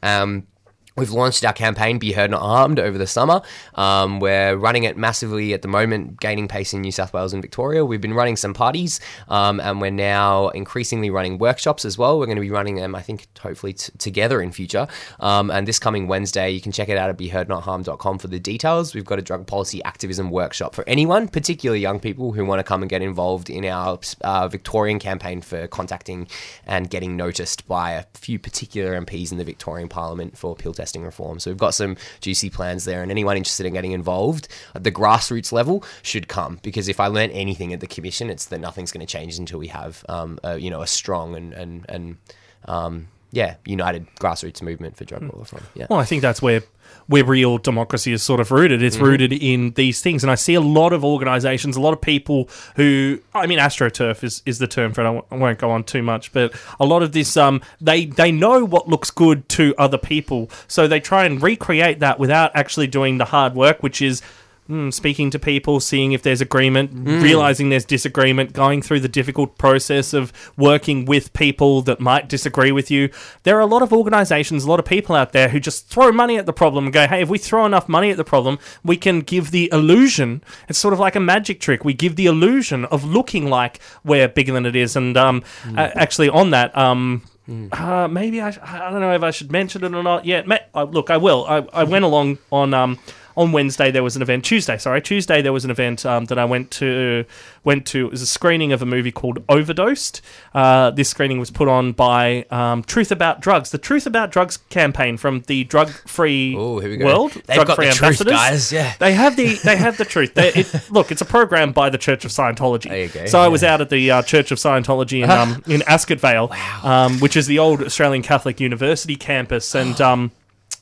Um, 0.10 0.48
We've 0.96 1.12
launched 1.12 1.46
our 1.46 1.54
campaign, 1.54 1.98
Be 2.00 2.12
Heard 2.12 2.32
Not 2.32 2.42
Harmed, 2.42 2.80
over 2.80 2.98
the 2.98 3.08
summer. 3.08 3.42
Um, 3.76 4.20
we're 4.20 4.56
running 4.56 4.84
it 4.84 4.98
massively 4.98 5.54
at 5.54 5.62
the 5.62 5.68
moment, 5.68 6.20
gaining 6.20 6.48
pace 6.48 6.74
in 6.74 6.82
New 6.82 6.92
South 6.92 7.14
Wales 7.14 7.32
and 7.32 7.42
Victoria. 7.42 7.86
We've 7.86 8.02
been 8.02 8.14
running 8.14 8.36
some 8.36 8.54
parties, 8.54 9.00
um, 9.28 9.60
and 9.60 9.80
we're 9.80 9.92
now 9.92 10.50
increasingly 10.50 11.10
running 11.10 11.38
workshops 11.38 11.86
as 11.86 11.98
well. 11.98 12.20
We're 12.20 12.26
going 12.26 12.38
to 12.38 12.42
be 12.42 12.50
running 12.50 12.76
them, 12.76 12.96
I 12.96 13.02
think, 13.02 13.28
hopefully 13.40 13.74
t- 13.74 13.92
together 13.98 14.42
in 14.42 14.52
future. 14.52 14.88
Um, 15.20 15.52
and 15.52 15.68
this 15.68 15.80
coming 15.80 16.08
Wednesday, 16.08 16.50
you 16.50 16.60
can 16.60 16.72
check 16.72 16.90
it 16.90 16.98
out 16.98 17.10
at 17.10 17.18
BeHeardNotHarmed.com 17.18 18.18
for 18.18 18.28
the 18.28 18.40
details. 18.40 18.94
We've 18.96 19.06
got 19.06 19.20
a 19.20 19.22
drug 19.22 19.48
policy 19.48 19.84
activism 19.84 20.32
workshop 20.32 20.76
for 20.76 20.84
anyone, 20.88 21.28
particularly 21.28 21.80
young 21.80 22.00
people 22.00 22.34
who 22.34 22.44
want 22.46 22.60
to 22.60 22.64
come 22.64 22.82
and 22.82 22.90
get 22.90 23.02
involved 23.02 23.50
in 23.50 23.64
our 23.66 24.00
uh, 24.22 24.48
Victorian 24.48 25.00
campaign 25.00 25.42
for 25.42 25.68
contacting 25.68 26.28
and 26.66 26.90
getting 26.90 27.16
noticed 27.16 27.68
by 27.68 27.92
a 27.92 28.06
few 28.16 28.40
particular 28.40 29.00
MPs 29.00 29.32
in 29.32 29.38
the 29.38 29.44
Victorian 29.44 29.88
Parliament 29.88 30.38
for 30.38 30.56
pill 30.56 30.74
testing 30.80 31.04
reform. 31.04 31.40
So 31.40 31.52
we've 31.52 31.58
got 31.68 31.74
some 31.74 31.98
juicy 32.22 32.50
plans 32.50 32.86
there, 32.86 33.02
and 33.02 33.12
anyone 33.12 33.38
interested 33.38 33.66
in 33.66 33.74
getting 33.74 33.92
involved 33.92 34.48
at 34.76 34.84
the 34.84 34.92
grassroots 34.92 35.52
level 35.52 35.84
should 36.02 36.28
come 36.28 36.60
because 36.64 36.88
if 36.88 37.00
I 37.00 37.08
learned 37.08 37.34
anything 37.34 37.74
at 37.74 37.80
the 37.80 37.88
commission, 37.96 38.30
it's 38.30 38.46
that 38.46 38.60
nothing's 38.60 38.92
going 38.92 39.06
to 39.06 39.12
change 39.12 39.38
until 39.38 39.60
we 39.60 39.68
have, 39.68 40.06
um, 40.08 40.40
a, 40.44 40.58
you 40.58 40.70
know, 40.70 40.82
a 40.82 40.88
strong 40.88 41.36
and 41.36 41.54
and 41.54 41.86
and 41.90 42.18
um, 42.66 43.08
yeah, 43.32 43.56
united 43.66 44.08
grassroots 44.20 44.62
movement 44.62 44.98
for 44.98 45.06
drug 45.06 45.22
law 45.24 45.40
reform. 45.40 45.64
Yeah. 45.76 45.88
Well, 45.90 46.00
I 46.00 46.06
think 46.06 46.22
that's 46.22 46.42
where 46.42 46.62
where 47.06 47.24
real 47.24 47.58
democracy 47.60 48.12
is 48.12 48.24
sort 48.24 48.40
of 48.40 48.52
rooted. 48.52 48.82
It's 48.82 48.98
rooted 48.98 49.32
in 49.34 49.72
these 49.72 50.02
things, 50.02 50.24
and 50.24 50.32
I 50.32 50.36
see 50.36 50.56
a 50.56 50.62
lot 50.62 50.92
of 50.94 51.06
organisations, 51.06 51.76
a 51.76 51.82
lot 51.82 51.94
of 51.94 52.02
people 52.02 52.50
who, 52.76 53.20
I 53.34 53.46
mean, 53.46 53.60
astroturf 53.60 54.24
is, 54.24 54.42
is 54.46 54.58
the 54.60 54.68
term 54.68 54.94
for 54.94 55.02
it. 55.02 55.06
I 55.08 55.10
won't- 55.12 55.26
I 55.32 55.36
won't 55.38 55.60
go 55.60 55.70
on 55.70 55.84
too 55.84 56.02
much, 56.02 56.32
but 56.34 56.52
a 56.80 56.86
lot 56.86 57.04
of 57.04 57.12
this, 57.12 57.38
um, 57.38 57.62
they 57.80 58.06
they 58.06 58.32
know 58.32 58.64
what 58.66 58.88
looks 58.88 59.12
good 59.12 59.48
to 59.50 59.76
other 59.78 59.98
people, 60.00 60.50
so 60.68 60.88
they 60.88 61.00
try 61.00 61.26
and 61.26 61.42
recreate 61.42 62.00
that 62.00 62.20
without 62.20 62.52
actually 62.56 62.88
doing 62.88 63.18
the 63.20 63.26
hard 63.26 63.54
work, 63.56 63.84
which 63.84 64.02
is. 64.02 64.22
Mm, 64.70 64.94
Speaking 64.94 65.30
to 65.32 65.40
people, 65.40 65.80
seeing 65.80 66.12
if 66.12 66.22
there's 66.22 66.42
agreement, 66.42 66.92
realizing 67.24 67.70
there's 67.70 67.86
disagreement, 67.86 68.54
going 68.54 68.82
through 68.82 69.00
the 69.00 69.08
difficult 69.10 69.58
process 69.58 70.14
of 70.14 70.32
working 70.58 71.06
with 71.06 71.34
people 71.34 71.82
that 71.84 72.00
might 72.00 72.30
disagree 72.30 72.72
with 72.72 72.90
you. 72.92 73.10
There 73.44 73.58
are 73.58 73.62
a 73.62 73.66
lot 73.66 73.82
of 73.82 73.92
organizations, 73.92 74.64
a 74.64 74.70
lot 74.70 74.80
of 74.80 74.86
people 74.86 75.16
out 75.16 75.32
there 75.34 75.50
who 75.50 75.60
just 75.60 75.88
throw 75.88 76.12
money 76.12 76.38
at 76.38 76.46
the 76.46 76.54
problem 76.54 76.86
and 76.86 76.94
go, 76.94 77.08
hey, 77.08 77.22
if 77.22 77.30
we 77.30 77.38
throw 77.38 77.66
enough 77.66 77.90
money 77.90 78.12
at 78.12 78.18
the 78.18 78.24
problem, 78.24 78.60
we 78.84 78.96
can 78.98 79.22
give 79.22 79.52
the 79.52 79.70
illusion. 79.72 80.44
It's 80.68 80.80
sort 80.80 80.94
of 80.94 81.00
like 81.00 81.16
a 81.16 81.20
magic 81.20 81.60
trick. 81.60 81.84
We 81.84 81.94
give 81.94 82.16
the 82.16 82.28
illusion 82.28 82.86
of 82.86 83.04
looking 83.04 83.50
like 83.50 83.80
we're 84.04 84.28
bigger 84.28 84.54
than 84.54 84.66
it 84.66 84.76
is. 84.76 84.96
And 84.96 85.18
um, 85.18 85.44
a- 85.76 85.98
actually, 85.98 86.30
on 86.30 86.52
that, 86.52 86.78
um, 86.78 87.24
uh, 87.72 88.08
maybe 88.08 88.42
I, 88.42 88.50
I 88.62 88.92
don't 88.92 89.02
know 89.02 89.14
if 89.16 89.24
I 89.24 89.32
should 89.32 89.52
mention 89.52 89.84
it 89.84 89.96
or 89.96 90.04
not 90.04 90.24
yet. 90.26 90.46
Ma- 90.46 90.60
uh, 90.76 90.84
look, 90.84 91.10
I 91.10 91.18
will. 91.18 91.46
I, 91.48 91.58
I 91.74 91.84
went 91.84 92.06
along 92.06 92.38
on 92.52 92.76
um, 92.76 93.00
on 93.40 93.54
Wednesday. 93.54 93.90
There 93.90 94.04
was 94.04 94.16
an 94.18 94.22
event. 94.22 94.44
Tuesday, 94.44 94.78
sorry, 94.78 95.02
Tuesday 95.02 95.42
there 95.42 95.54
was 95.54 95.64
an 95.64 95.72
event 95.72 96.06
um, 96.06 96.26
that 96.26 96.38
I 96.38 96.46
went 96.46 96.70
to. 96.72 97.26
Went 97.64 97.86
to. 97.88 98.08
It 98.08 98.12
was 98.12 98.22
a 98.22 98.28
screening 98.28 98.72
of 98.72 98.82
a 98.82 98.86
movie 98.86 99.12
called 99.12 99.44
Overdosed. 99.48 100.22
Uh, 100.54 100.92
this 100.92 101.10
screening 101.10 101.40
was 101.40 101.50
put 101.50 101.68
on 101.68 101.94
by 101.94 102.46
um, 102.52 102.84
Truth 102.84 103.12
About 103.12 103.42
Drugs, 103.42 103.72
the 103.72 103.78
Truth 103.78 104.06
About 104.06 104.32
Drugs 104.32 104.58
campaign 104.70 105.18
from 105.18 105.42
the 105.48 105.64
Drug 105.64 105.90
Free 105.90 106.56
we. 106.56 107.04
World. 107.04 107.32
They've 107.32 107.56
Drug 107.56 107.68
got 107.68 107.76
Free 107.78 107.90
the 107.90 107.94
truth, 107.94 108.26
guys, 108.26 108.72
yeah. 108.72 108.94
they 109.00 109.14
have 109.14 109.36
the 109.36 109.56
they 109.64 109.78
have 109.78 109.98
the 109.98 110.06
truth. 110.06 110.34
They, 110.34 110.50
it, 110.50 110.74
look, 110.92 111.12
it's 111.12 111.22
a 111.22 111.26
program 111.26 111.72
by 111.72 111.90
the 111.90 111.98
Church 111.98 112.26
of 112.26 112.32
Scientology. 112.32 113.14
Go, 113.14 113.26
So 113.26 113.40
I 113.40 113.48
was 113.48 113.64
out 113.64 113.80
at 113.82 113.90
the 113.90 114.12
uh, 114.12 114.22
Church 114.24 114.52
of 114.52 114.58
Scientology 114.58 115.24
in 115.24 115.30
um, 115.40 115.64
in 115.68 115.82
Ascot 115.84 116.20
Vale, 116.20 116.52
um, 116.84 117.20
which 117.20 117.38
is 117.38 117.48
the 117.48 117.60
old 117.60 117.82
Australian 117.82 118.22
Catholic 118.22 118.60
University 118.60 119.16
campus, 119.16 119.76
and 119.76 120.00
um, 120.10 120.32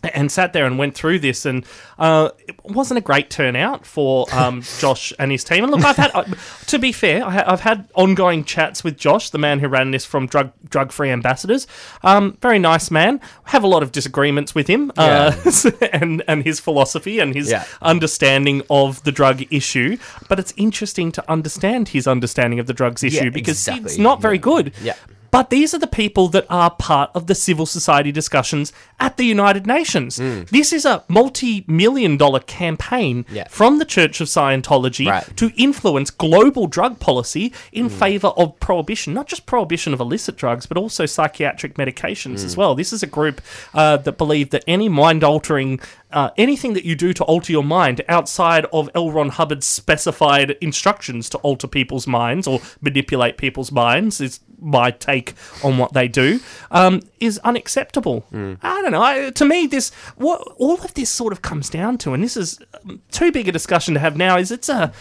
and 0.03 0.31
sat 0.31 0.53
there 0.53 0.65
and 0.65 0.77
went 0.77 0.95
through 0.95 1.19
this, 1.19 1.45
and 1.45 1.65
uh, 1.97 2.29
it 2.47 2.55
wasn't 2.63 2.97
a 2.97 3.01
great 3.01 3.29
turnout 3.29 3.85
for 3.85 4.25
um, 4.33 4.61
Josh 4.79 5.11
and 5.19 5.31
his 5.31 5.43
team. 5.43 5.63
And 5.63 5.71
look, 5.73 5.83
I've 5.83 5.95
had, 5.97 6.11
uh, 6.13 6.23
to 6.67 6.79
be 6.79 6.91
fair, 6.91 7.25
I 7.25 7.31
ha- 7.31 7.43
I've 7.47 7.61
had 7.61 7.89
ongoing 7.95 8.43
chats 8.43 8.83
with 8.83 8.97
Josh, 8.97 9.31
the 9.31 9.37
man 9.39 9.59
who 9.59 9.67
ran 9.67 9.91
this 9.91 10.05
from 10.05 10.27
Drug 10.27 10.51
Drug 10.69 10.91
Free 10.91 11.09
Ambassadors. 11.09 11.65
Um, 12.03 12.37
very 12.41 12.59
nice 12.59 12.91
man. 12.91 13.19
Have 13.45 13.63
a 13.63 13.67
lot 13.67 13.81
of 13.83 13.91
disagreements 13.91 14.53
with 14.53 14.67
him, 14.67 14.91
uh, 14.97 15.31
and 15.91 16.23
and 16.27 16.43
his 16.43 16.59
philosophy 16.59 17.19
and 17.19 17.33
his 17.33 17.49
Yeah. 17.49 17.65
understanding 17.81 18.61
of 18.69 19.03
the 19.03 19.11
drug 19.11 19.43
issue. 19.51 19.97
But 20.29 20.39
it's 20.39 20.53
interesting 20.57 21.11
to 21.13 21.31
understand 21.31 21.89
his 21.89 22.07
understanding 22.07 22.59
of 22.59 22.67
the 22.67 22.73
drugs 22.73 23.03
issue 23.03 23.25
Yeah, 23.25 23.29
because 23.29 23.67
it's 23.67 23.97
not 23.97 24.21
very 24.21 24.37
good. 24.37 24.73
Yeah. 24.81 24.93
But 25.31 25.49
these 25.49 25.73
are 25.73 25.79
the 25.79 25.87
people 25.87 26.27
that 26.29 26.45
are 26.49 26.71
part 26.71 27.09
of 27.13 27.27
the 27.27 27.35
civil 27.35 27.65
society 27.65 28.11
discussions 28.11 28.71
at 28.99 29.17
the 29.17 29.25
United 29.25 29.67
Nations. 29.67 30.17
This 30.17 30.73
is 30.73 30.85
a 30.85 31.03
multi 31.07 31.63
million 31.67 32.17
dollar 32.17 32.39
campaign 32.39 33.23
Mm. 33.23 33.25
Yeah. 33.35 33.47
from 33.49 33.79
the 33.79 33.85
Church 33.85 34.19
of 34.21 34.27
Scientology 34.27 35.07
Right. 35.07 35.23
Mm. 35.23 35.35
to 35.37 35.51
influence 35.55 36.09
global 36.11 36.67
drug 36.67 36.99
policy 36.99 37.53
in 37.71 37.89
favor 37.89 38.27
of 38.29 38.59
prohibition, 38.59 39.13
not 39.13 39.27
just 39.27 39.45
prohibition 39.45 39.93
of 39.93 39.99
illicit 39.99 40.35
drugs, 40.37 40.65
but 40.65 40.77
also 40.77 41.05
psychiatric 41.05 41.75
medications 41.75 42.39
Mm. 42.41 42.45
as 42.45 42.57
well. 42.57 42.75
This 42.75 42.91
is 42.93 43.03
a 43.03 43.07
group 43.07 43.41
uh, 43.73 43.97
that 43.97 44.17
believe 44.17 44.49
that 44.51 44.63
any 44.67 44.89
mind 44.89 45.23
altering, 45.23 45.79
uh, 46.11 46.29
anything 46.37 46.73
that 46.73 46.85
you 46.85 46.95
do 46.95 47.13
to 47.13 47.23
alter 47.25 47.51
your 47.51 47.63
mind 47.63 48.01
outside 48.07 48.65
of 48.71 48.89
L. 48.95 49.11
Ron 49.11 49.29
Hubbard's 49.29 49.67
specified 49.67 50.51
instructions 50.61 51.29
to 51.29 51.37
alter 51.39 51.67
people's 51.67 52.07
minds 52.07 52.47
or 52.47 52.61
manipulate 52.81 53.37
people's 53.37 53.71
minds 53.71 54.21
is 54.21 54.39
my 54.59 54.89
take 54.89 55.33
on 55.63 55.77
what 55.77 55.93
they 55.93 56.07
do 56.07 56.39
um, 56.71 57.01
is 57.19 57.37
unacceptable. 57.39 58.25
I 58.33 58.81
don't 58.81 58.91
know. 58.91 59.03
I, 59.03 59.29
to 59.31 59.45
me, 59.45 59.67
this 59.67 59.91
what 60.15 60.41
all 60.57 60.81
of 60.81 60.93
this 60.93 61.09
sort 61.09 61.33
of 61.33 61.41
comes 61.41 61.69
down 61.69 61.97
to, 61.99 62.13
and 62.13 62.23
this 62.23 62.37
is 62.37 62.59
um, 62.83 63.01
too 63.11 63.31
big 63.31 63.47
a 63.47 63.51
discussion 63.51 63.93
to 63.93 63.99
have 63.99 64.17
now. 64.17 64.37
Is 64.37 64.51
it's 64.51 64.69
a 64.69 64.91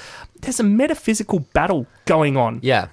there's 0.42 0.61
a 0.61 0.64
metaphysical 0.64 1.40
battle 1.40 1.87
going 2.05 2.37
on 2.37 2.61
Yeah. 2.62 2.88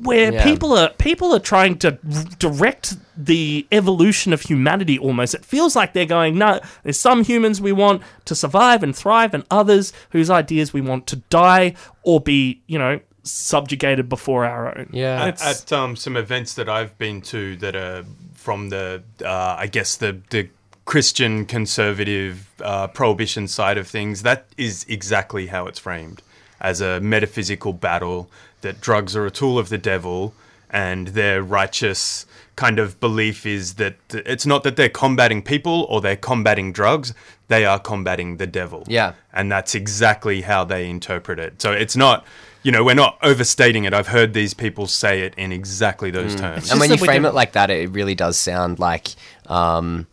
Where 0.00 0.32
Yeah. 0.32 0.42
people 0.44 0.72
are 0.76 0.90
people 0.98 1.34
are 1.34 1.38
trying 1.40 1.76
to 1.78 1.92
direct 2.38 2.96
the 3.16 3.66
evolution 3.72 4.32
of 4.32 4.42
humanity 4.42 4.98
almost 4.98 5.34
it 5.34 5.44
feels 5.44 5.76
like 5.76 5.92
they're 5.92 6.06
going 6.06 6.36
no 6.38 6.60
there's 6.82 6.98
some 6.98 7.22
humans 7.24 7.60
we 7.60 7.72
want 7.72 8.02
to 8.24 8.34
survive 8.34 8.82
and 8.82 8.96
thrive 8.96 9.34
and 9.34 9.44
others 9.50 9.92
whose 10.10 10.30
ideas 10.30 10.72
we 10.72 10.80
want 10.80 11.06
to 11.06 11.16
die 11.30 11.74
or 12.02 12.20
be 12.20 12.60
you 12.66 12.78
know 12.78 12.98
subjugated 13.24 14.08
before 14.08 14.44
our 14.44 14.76
own 14.76 14.88
Yeah. 14.92 15.28
It's- 15.28 15.62
at 15.62 15.72
um, 15.72 15.94
some 15.94 16.16
events 16.16 16.54
that 16.54 16.68
I've 16.68 16.96
been 16.98 17.20
to 17.22 17.56
that 17.56 17.76
are 17.76 18.04
from 18.34 18.70
the, 18.70 19.02
uh, 19.24 19.54
I 19.58 19.68
guess 19.68 19.94
the 19.96 20.18
the 20.30 20.48
Christian 20.84 21.46
conservative 21.46 22.48
uh, 22.60 22.88
prohibition 22.88 23.46
side 23.46 23.78
of 23.78 23.86
things, 23.86 24.22
that 24.22 24.46
is 24.56 24.84
exactly 24.88 25.46
how 25.46 25.66
it's 25.68 25.78
framed 25.78 26.22
as 26.62 26.80
a 26.80 27.00
metaphysical 27.00 27.74
battle 27.74 28.30
that 28.62 28.80
drugs 28.80 29.14
are 29.14 29.26
a 29.26 29.30
tool 29.30 29.58
of 29.58 29.68
the 29.68 29.76
devil, 29.76 30.32
and 30.70 31.08
their 31.08 31.42
righteous 31.42 32.24
kind 32.56 32.78
of 32.78 32.98
belief 33.00 33.44
is 33.44 33.74
that 33.74 33.96
it's 34.10 34.46
not 34.46 34.62
that 34.62 34.76
they're 34.76 34.88
combating 34.88 35.42
people 35.42 35.86
or 35.90 36.00
they're 36.00 36.16
combating 36.16 36.72
drugs, 36.72 37.12
they 37.48 37.64
are 37.64 37.78
combating 37.78 38.38
the 38.38 38.46
devil. 38.46 38.84
Yeah. 38.86 39.12
And 39.32 39.52
that's 39.52 39.74
exactly 39.74 40.42
how 40.42 40.64
they 40.64 40.88
interpret 40.88 41.38
it. 41.38 41.60
So 41.60 41.72
it's 41.72 41.96
not, 41.96 42.24
you 42.62 42.72
know, 42.72 42.84
we're 42.84 42.94
not 42.94 43.18
overstating 43.22 43.84
it. 43.84 43.92
I've 43.92 44.08
heard 44.08 44.32
these 44.32 44.54
people 44.54 44.86
say 44.86 45.22
it 45.22 45.34
in 45.36 45.52
exactly 45.52 46.10
those 46.10 46.34
terms. 46.34 46.70
and 46.70 46.80
when 46.80 46.90
you 46.90 46.96
frame 46.96 47.26
it 47.26 47.34
like 47.34 47.52
that, 47.52 47.68
it 47.70 47.90
really 47.90 48.14
does 48.14 48.38
sound 48.38 48.78
like, 48.78 49.08
um, 49.46 50.06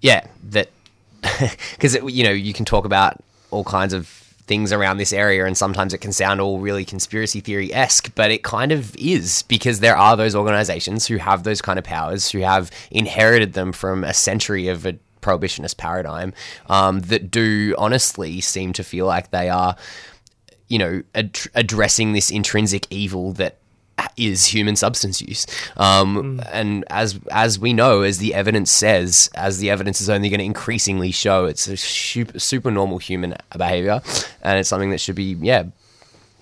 yeah, 0.00 0.26
that 0.50 0.70
because 1.72 1.94
you 1.94 2.22
know 2.22 2.30
you 2.30 2.52
can 2.52 2.66
talk 2.66 2.84
about 2.84 3.18
all 3.50 3.64
kinds 3.64 3.94
of 3.94 4.23
things 4.46 4.72
around 4.72 4.98
this 4.98 5.12
area, 5.12 5.46
and 5.46 5.56
sometimes 5.56 5.94
it 5.94 5.98
can 5.98 6.12
sound 6.12 6.40
all 6.40 6.60
really 6.60 6.84
conspiracy 6.84 7.40
theory 7.40 7.72
esque, 7.72 8.14
but 8.14 8.30
it 8.30 8.42
kind 8.42 8.72
of 8.72 8.94
is 8.96 9.42
because 9.42 9.80
there 9.80 9.96
are 9.96 10.16
those 10.16 10.34
organizations 10.34 11.06
who 11.06 11.16
have 11.16 11.44
those 11.44 11.62
kind 11.62 11.78
of 11.78 11.84
powers, 11.84 12.30
who 12.30 12.40
have 12.40 12.70
inherited 12.90 13.54
them 13.54 13.72
from 13.72 14.04
a 14.04 14.14
century 14.14 14.68
of 14.68 14.84
a 14.86 14.96
prohibitionist 15.22 15.76
paradigm, 15.78 16.32
um, 16.68 17.00
that 17.00 17.30
do 17.30 17.74
honestly 17.78 18.40
seem 18.40 18.72
to 18.74 18.84
feel 18.84 19.06
like 19.06 19.30
they 19.30 19.48
are 19.48 19.76
you 20.68 20.78
know, 20.78 21.02
ad- 21.14 21.38
addressing 21.54 22.12
this 22.12 22.30
intrinsic 22.30 22.86
evil 22.90 23.32
that 23.34 23.58
is 24.16 24.46
human 24.46 24.76
substance 24.76 25.20
use. 25.20 25.46
Um, 25.76 26.40
And 26.52 26.84
as 26.90 27.18
as 27.30 27.58
we 27.58 27.72
know, 27.72 28.02
as 28.02 28.18
the 28.18 28.34
evidence 28.34 28.70
says, 28.70 29.30
as 29.34 29.58
the 29.58 29.70
evidence 29.70 30.00
is 30.00 30.08
only 30.08 30.28
going 30.28 30.38
to 30.38 30.44
increasingly 30.44 31.10
show, 31.10 31.46
it's 31.46 31.66
a 31.66 31.76
super, 31.76 32.38
super 32.38 32.70
normal 32.70 32.98
human 32.98 33.36
behavior, 33.56 34.02
and 34.42 34.58
it's 34.58 34.68
something 34.68 34.90
that 34.90 35.00
should 35.00 35.16
be 35.16 35.36
yeah 35.40 35.64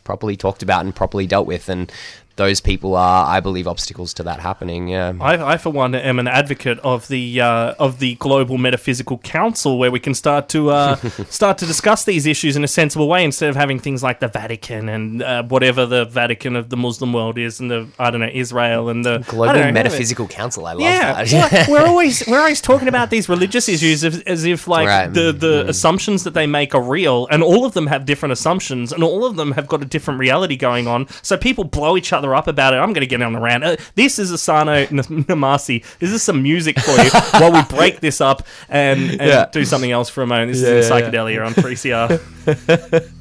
properly 0.05 0.37
talked 0.37 0.63
about 0.63 0.85
and 0.85 0.95
properly 0.95 1.27
dealt 1.27 1.47
with. 1.47 1.69
And 1.69 1.91
those 2.37 2.61
people 2.61 2.95
are, 2.97 3.27
I 3.27 3.41
believe, 3.41 3.67
obstacles 3.69 4.15
to 4.15 4.23
that 4.25 4.41
happening. 4.41 4.89
Yeah. 4.89 5.13
I, 5.21 5.53
I, 5.53 5.57
for 5.59 5.71
one, 5.71 5.95
am 5.95 6.19
an 6.19 6.29
advocate 6.29 6.79
of 6.81 7.09
the 7.09 7.41
uh, 7.41 7.75
of 7.79 7.99
the 7.99 8.15
Global 8.17 8.59
Metaphysical 8.59 9.19
Council, 9.19 9.79
where 9.79 9.91
we 9.91 10.01
can 10.01 10.15
start 10.15 10.49
to 10.51 10.71
uh, 10.71 10.97
start 11.29 11.59
to 11.59 11.67
discuss 11.67 12.05
these 12.05 12.27
issues 12.27 12.57
in 12.57 12.65
a 12.65 12.69
sensible 12.69 13.09
way, 13.09 13.25
instead 13.25 13.51
of 13.51 13.57
having 13.57 13.79
things 13.79 14.03
like 14.03 14.21
the 14.21 14.29
Vatican 14.29 14.89
and 14.89 15.23
uh, 15.23 15.43
whatever 15.45 15.87
the 15.87 16.05
Vatican 16.07 16.57
of 16.57 16.69
the 16.71 16.77
Muslim 16.77 17.13
world 17.13 17.39
is, 17.39 17.61
and 17.61 17.71
the 17.71 17.87
I 17.99 18.11
don't 18.11 18.21
know 18.21 18.31
Israel 18.33 18.89
and 18.89 19.05
the 19.05 19.19
Global 19.29 19.55
know, 19.55 19.73
Metaphysical 19.73 20.27
Council. 20.29 20.67
I 20.67 20.73
love 20.73 20.81
yeah, 20.83 21.25
that. 21.25 21.69
we're 21.69 21.85
always 21.87 22.27
we're 22.27 22.39
always 22.41 22.61
talking 22.61 22.89
about 22.89 23.11
these 23.11 23.29
religious 23.29 23.69
issues 23.69 24.05
as, 24.05 24.21
as 24.23 24.45
if 24.45 24.67
like 24.69 24.89
Right. 24.89 25.13
the 25.13 25.33
the 25.33 25.53
Mm. 25.53 25.69
assumptions 25.69 26.25
that 26.25 26.33
they 26.35 26.47
make 26.47 26.75
are 26.75 26.83
real, 26.83 27.27
and 27.31 27.43
all 27.43 27.65
of 27.67 27.75
them 27.75 27.87
have 27.89 28.05
different 28.07 28.33
assumptions, 28.33 28.91
and 28.93 29.05
all 29.05 29.25
of 29.27 29.37
them 29.37 29.53
have 29.53 29.67
got 29.67 29.83
a 29.83 29.85
different 29.85 30.19
reality 30.19 30.57
going 30.57 30.87
on. 30.89 31.07
So 31.21 31.37
people 31.37 31.65
blow 31.65 31.97
each 31.97 32.13
other 32.13 32.22
up 32.31 32.47
about 32.47 32.75
it. 32.75 32.79
I'm 32.79 32.93
going 32.93 33.01
to 33.03 33.07
get 33.07 33.21
on 33.23 33.33
the 33.33 33.41
rant. 33.41 33.65
Uh, 33.65 33.77
this 33.95 34.19
is 34.19 34.33
Asano 34.33 34.87
Namasi. 34.87 35.85
This 35.99 36.11
is 36.11 36.23
some 36.23 36.43
music 36.43 36.79
for 36.81 36.93
you 37.03 37.11
while 37.41 37.53
we 37.53 37.63
break 37.65 38.01
this 38.01 38.21
up 38.21 38.47
and, 38.69 39.11
and 39.11 39.21
Yeah. 39.21 39.47
do 39.51 39.65
something 39.65 39.91
else 39.91 40.09
for 40.09 40.23
a 40.23 40.27
moment. 40.27 40.53
This 40.53 40.63
Yeah, 40.63 40.69
is 40.75 40.87
in 40.89 40.93
psychedelia 40.93 41.45
on 41.47 41.53
3CR. 41.55 43.13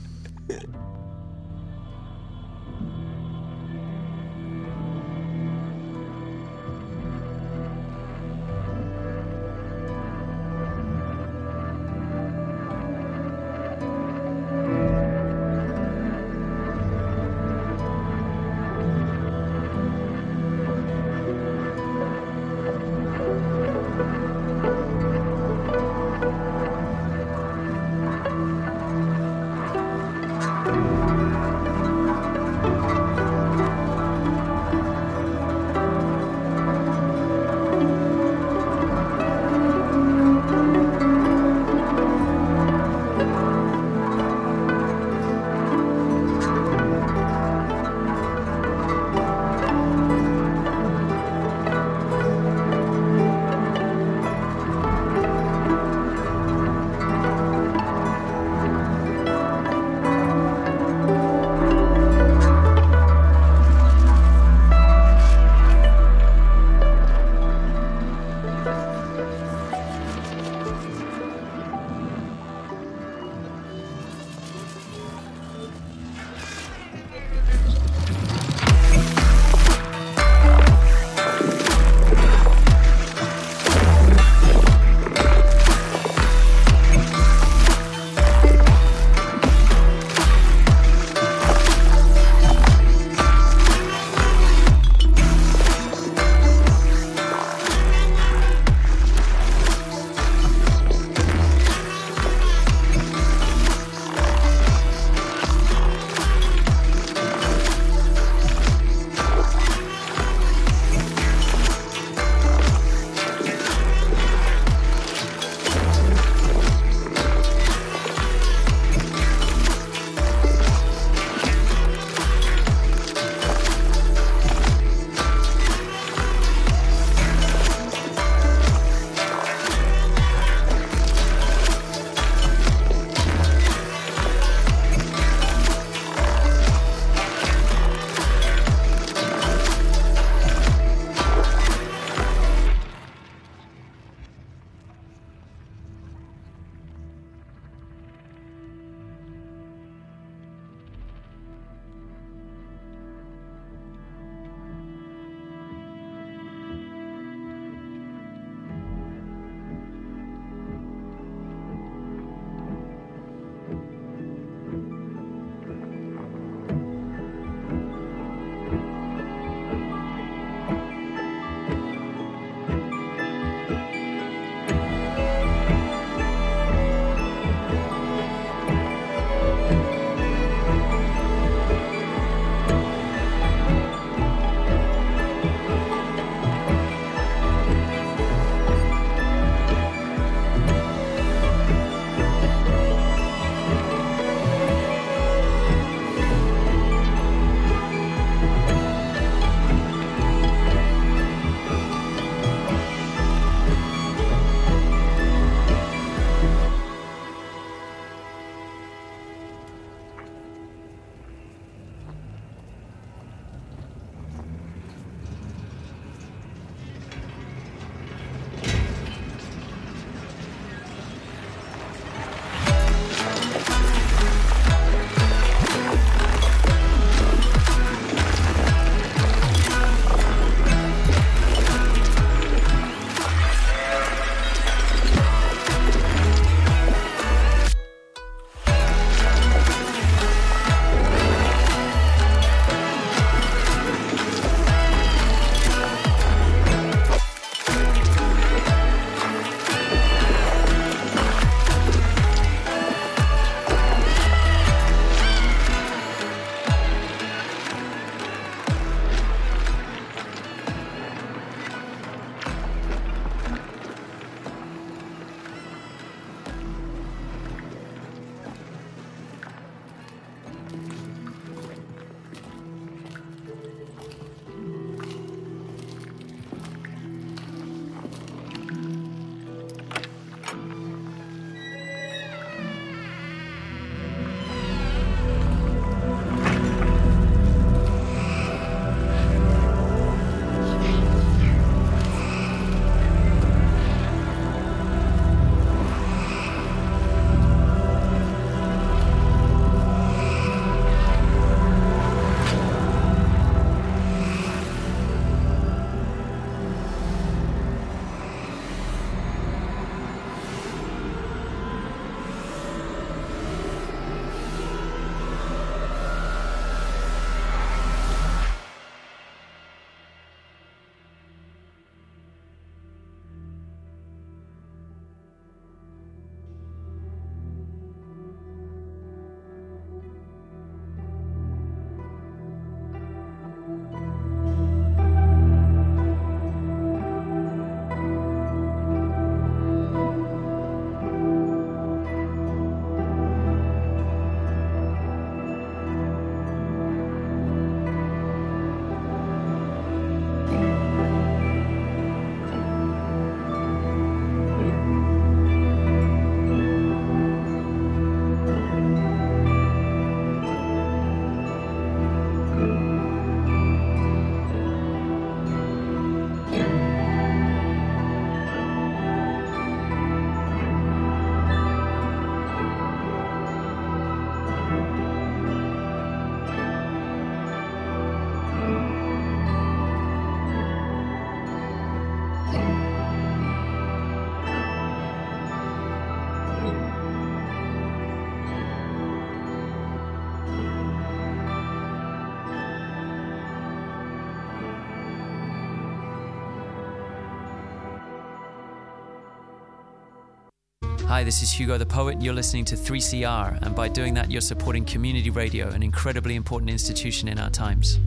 Hi, 401.11 401.25
this 401.25 401.43
is 401.43 401.51
Hugo 401.51 401.77
the 401.77 401.85
Poet. 401.85 402.21
You're 402.21 402.33
listening 402.33 402.63
to 402.63 402.75
3CR, 402.77 403.63
and 403.63 403.75
by 403.75 403.89
doing 403.89 404.13
that, 404.13 404.31
you're 404.31 404.39
supporting 404.39 404.85
community 404.85 405.29
radio, 405.29 405.67
an 405.67 405.83
incredibly 405.83 406.35
important 406.35 406.71
institution 406.71 407.27
in 407.27 407.37
our 407.37 407.49
times. 407.49 407.99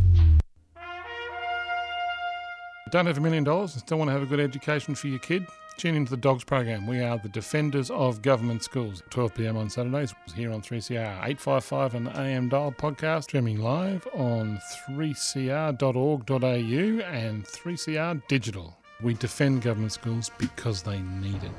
Don't 2.90 3.04
have 3.04 3.18
a 3.18 3.20
million 3.20 3.44
dollars 3.44 3.74
and 3.74 3.82
still 3.82 3.98
want 3.98 4.08
to 4.08 4.12
have 4.12 4.22
a 4.22 4.26
good 4.26 4.40
education 4.40 4.94
for 4.94 5.08
your 5.08 5.18
kid? 5.18 5.46
Tune 5.76 5.96
into 5.96 6.12
the 6.12 6.16
Dogs 6.16 6.44
program. 6.44 6.86
We 6.86 7.02
are 7.02 7.18
the 7.18 7.28
defenders 7.28 7.90
of 7.90 8.22
government 8.22 8.62
schools. 8.62 9.02
12 9.10 9.34
p.m. 9.34 9.58
on 9.58 9.68
Saturdays 9.68 10.14
here 10.34 10.50
on 10.50 10.62
3CR 10.62 10.96
855 10.96 11.96
and 11.96 12.08
AM 12.08 12.48
dial 12.48 12.72
podcast 12.72 13.24
streaming 13.24 13.60
live 13.60 14.08
on 14.14 14.58
3cr.org.au 14.88 16.40
and 16.46 17.44
3CR 17.44 18.22
digital. 18.28 18.74
We 19.02 19.12
defend 19.12 19.60
government 19.60 19.92
schools 19.92 20.30
because 20.38 20.82
they 20.82 21.00
need 21.00 21.44
it. 21.44 21.52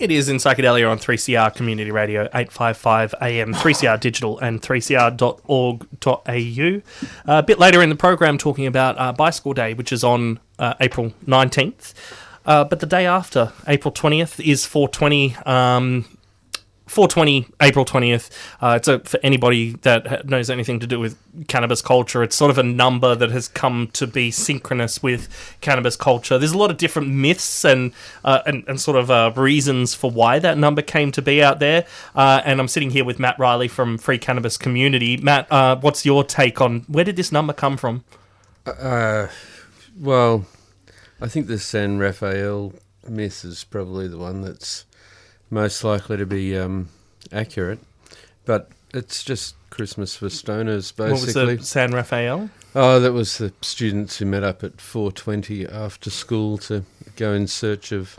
It 0.00 0.10
is 0.10 0.28
in 0.30 0.38
Psychedelia 0.38 0.90
on 0.90 0.98
3CR 0.98 1.54
Community 1.54 1.90
Radio, 1.90 2.22
855 2.32 3.14
AM, 3.20 3.52
3CR 3.52 4.00
Digital, 4.00 4.38
and 4.38 4.62
3cr.org.au. 4.62 7.30
Uh, 7.30 7.38
a 7.38 7.42
bit 7.42 7.58
later 7.58 7.82
in 7.82 7.90
the 7.90 7.94
program, 7.94 8.38
talking 8.38 8.66
about 8.66 8.98
uh, 8.98 9.12
Bicycle 9.12 9.52
Day, 9.52 9.74
which 9.74 9.92
is 9.92 10.02
on 10.02 10.40
uh, 10.58 10.72
April 10.80 11.12
19th. 11.26 11.92
Uh, 12.46 12.64
but 12.64 12.80
the 12.80 12.86
day 12.86 13.04
after, 13.04 13.52
April 13.68 13.92
20th, 13.92 14.42
is 14.42 14.64
420. 14.64 15.36
Um, 15.44 16.06
420 16.90 17.46
April 17.62 17.84
20th. 17.84 18.30
Uh, 18.60 18.74
it's 18.76 18.88
a, 18.88 18.98
for 18.98 19.20
anybody 19.22 19.74
that 19.82 20.28
knows 20.28 20.50
anything 20.50 20.80
to 20.80 20.88
do 20.88 20.98
with 20.98 21.16
cannabis 21.46 21.80
culture. 21.80 22.24
It's 22.24 22.34
sort 22.34 22.50
of 22.50 22.58
a 22.58 22.64
number 22.64 23.14
that 23.14 23.30
has 23.30 23.46
come 23.46 23.90
to 23.92 24.08
be 24.08 24.32
synchronous 24.32 25.00
with 25.00 25.28
cannabis 25.60 25.94
culture. 25.94 26.36
There's 26.36 26.50
a 26.50 26.58
lot 26.58 26.68
of 26.68 26.78
different 26.78 27.08
myths 27.08 27.64
and 27.64 27.92
uh, 28.24 28.40
and, 28.44 28.64
and 28.66 28.80
sort 28.80 28.96
of 28.96 29.08
uh, 29.08 29.32
reasons 29.36 29.94
for 29.94 30.10
why 30.10 30.40
that 30.40 30.58
number 30.58 30.82
came 30.82 31.12
to 31.12 31.22
be 31.22 31.40
out 31.40 31.60
there. 31.60 31.86
Uh, 32.16 32.42
and 32.44 32.58
I'm 32.58 32.66
sitting 32.66 32.90
here 32.90 33.04
with 33.04 33.20
Matt 33.20 33.38
Riley 33.38 33.68
from 33.68 33.96
Free 33.96 34.18
Cannabis 34.18 34.56
Community. 34.56 35.16
Matt, 35.16 35.50
uh, 35.52 35.76
what's 35.76 36.04
your 36.04 36.24
take 36.24 36.60
on 36.60 36.80
where 36.88 37.04
did 37.04 37.14
this 37.14 37.30
number 37.30 37.52
come 37.52 37.76
from? 37.76 38.02
Uh, 38.66 39.28
well, 39.96 40.44
I 41.20 41.28
think 41.28 41.46
the 41.46 41.58
San 41.60 41.98
Rafael 41.98 42.74
myth 43.08 43.44
is 43.44 43.62
probably 43.62 44.08
the 44.08 44.18
one 44.18 44.40
that's 44.40 44.86
most 45.50 45.84
likely 45.84 46.16
to 46.16 46.26
be 46.26 46.56
um, 46.56 46.88
accurate, 47.32 47.80
but 48.44 48.70
it's 48.94 49.22
just 49.24 49.54
Christmas 49.70 50.16
for 50.16 50.26
stoners, 50.26 50.94
basically. 50.94 51.42
What 51.42 51.48
was 51.48 51.58
the 51.60 51.66
San 51.66 51.92
Rafael? 51.92 52.50
Oh, 52.74 53.00
that 53.00 53.12
was 53.12 53.38
the 53.38 53.52
students 53.62 54.18
who 54.18 54.26
met 54.26 54.44
up 54.44 54.62
at 54.62 54.76
4:20 54.76 55.70
after 55.70 56.10
school 56.10 56.58
to 56.58 56.84
go 57.16 57.32
in 57.32 57.46
search 57.46 57.92
of 57.92 58.18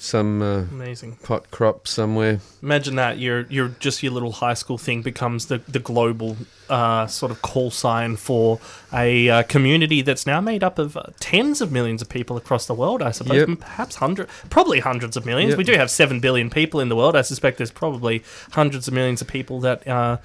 some 0.00 0.40
uh, 0.42 0.58
Amazing. 0.70 1.16
pot 1.22 1.50
crop 1.50 1.88
somewhere. 1.88 2.40
Imagine 2.62 2.96
that 2.96 3.18
your 3.18 3.42
your 3.50 3.68
just 3.80 4.02
your 4.02 4.12
little 4.12 4.32
high 4.32 4.54
school 4.54 4.78
thing 4.78 5.02
becomes 5.02 5.46
the 5.46 5.58
the 5.68 5.78
global 5.78 6.36
uh, 6.68 7.06
sort 7.06 7.32
of 7.32 7.42
call 7.42 7.70
sign 7.70 8.16
for 8.16 8.60
a 8.92 9.28
uh, 9.28 9.42
community 9.44 10.00
that's 10.02 10.26
now 10.26 10.40
made 10.40 10.62
up 10.62 10.78
of 10.78 10.96
uh, 10.96 11.02
tens 11.18 11.60
of 11.60 11.72
millions 11.72 12.00
of 12.02 12.08
people 12.08 12.36
across 12.36 12.66
the 12.66 12.74
world. 12.74 13.02
I 13.02 13.10
suppose, 13.10 13.36
Yep. 13.38 13.48
and 13.48 13.60
perhaps 13.60 13.96
hundred, 13.96 14.28
probably 14.50 14.80
hundreds 14.80 15.16
of 15.16 15.26
millions. 15.26 15.50
Yep. 15.50 15.58
We 15.58 15.64
do 15.64 15.72
have 15.74 15.90
seven 15.90 16.20
billion 16.20 16.48
people 16.50 16.80
in 16.80 16.88
the 16.88 16.96
world. 16.96 17.16
I 17.16 17.22
suspect 17.22 17.58
there's 17.58 17.70
probably 17.72 18.22
hundreds 18.52 18.86
of 18.88 18.94
millions 18.94 19.20
of 19.20 19.28
people 19.28 19.60
that. 19.60 19.86
Uh, 19.86 20.18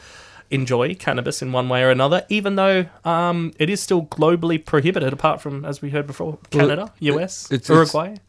Enjoy 0.52 0.94
cannabis 0.94 1.42
in 1.42 1.52
one 1.52 1.68
way 1.68 1.82
or 1.82 1.90
another, 1.90 2.28
even 2.30 2.58
though 2.58 2.86
um, 3.06 3.54
it 3.58 3.72
is 3.72 3.82
still 3.82 4.06
globally 4.06 4.64
prohibited. 4.64 5.12
Apart 5.12 5.42
from, 5.42 5.66
as 5.66 5.82
we 5.82 5.90
heard 5.90 6.06
before, 6.06 6.34
Well, 6.34 6.40
Canada, 6.52 6.94
US, 7.00 7.52
it's- 7.52 7.70
Uruguay. 7.70 8.10
It's 8.12 8.20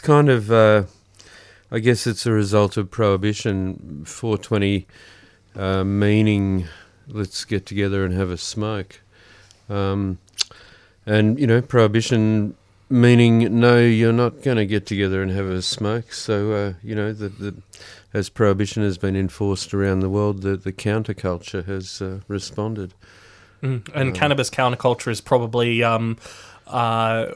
kind 0.00 0.28
of, 0.28 0.50
uh, 0.52 0.84
I 1.70 1.78
guess, 1.78 2.06
it's 2.06 2.26
a 2.26 2.32
result 2.32 2.76
of 2.76 2.90
prohibition. 2.90 4.04
420 4.04 4.86
uh, 5.56 5.84
meaning, 5.84 6.66
let's 7.08 7.44
get 7.44 7.66
together 7.66 8.04
and 8.04 8.14
have 8.14 8.30
a 8.30 8.36
smoke, 8.36 9.00
um, 9.68 10.18
and 11.06 11.38
you 11.38 11.46
know, 11.46 11.60
prohibition 11.60 12.54
meaning 12.90 13.60
no, 13.60 13.78
you're 13.78 14.12
not 14.12 14.42
going 14.42 14.56
to 14.56 14.66
get 14.66 14.86
together 14.86 15.22
and 15.22 15.30
have 15.30 15.46
a 15.46 15.62
smoke. 15.62 16.12
So 16.12 16.52
uh, 16.52 16.72
you 16.82 16.94
know, 16.94 17.12
the, 17.12 17.28
the 17.28 17.54
as 18.12 18.28
prohibition 18.28 18.82
has 18.82 18.98
been 18.98 19.16
enforced 19.16 19.74
around 19.74 20.00
the 20.00 20.10
world, 20.10 20.42
the 20.42 20.56
the 20.56 20.72
counterculture 20.72 21.64
has 21.64 22.02
uh, 22.02 22.20
responded. 22.28 22.94
Mm. 23.62 23.88
And 23.94 24.14
cannabis 24.14 24.50
counterculture 24.50 25.10
is 25.10 25.22
probably, 25.22 25.82
um, 25.82 26.18
uh, 26.66 27.28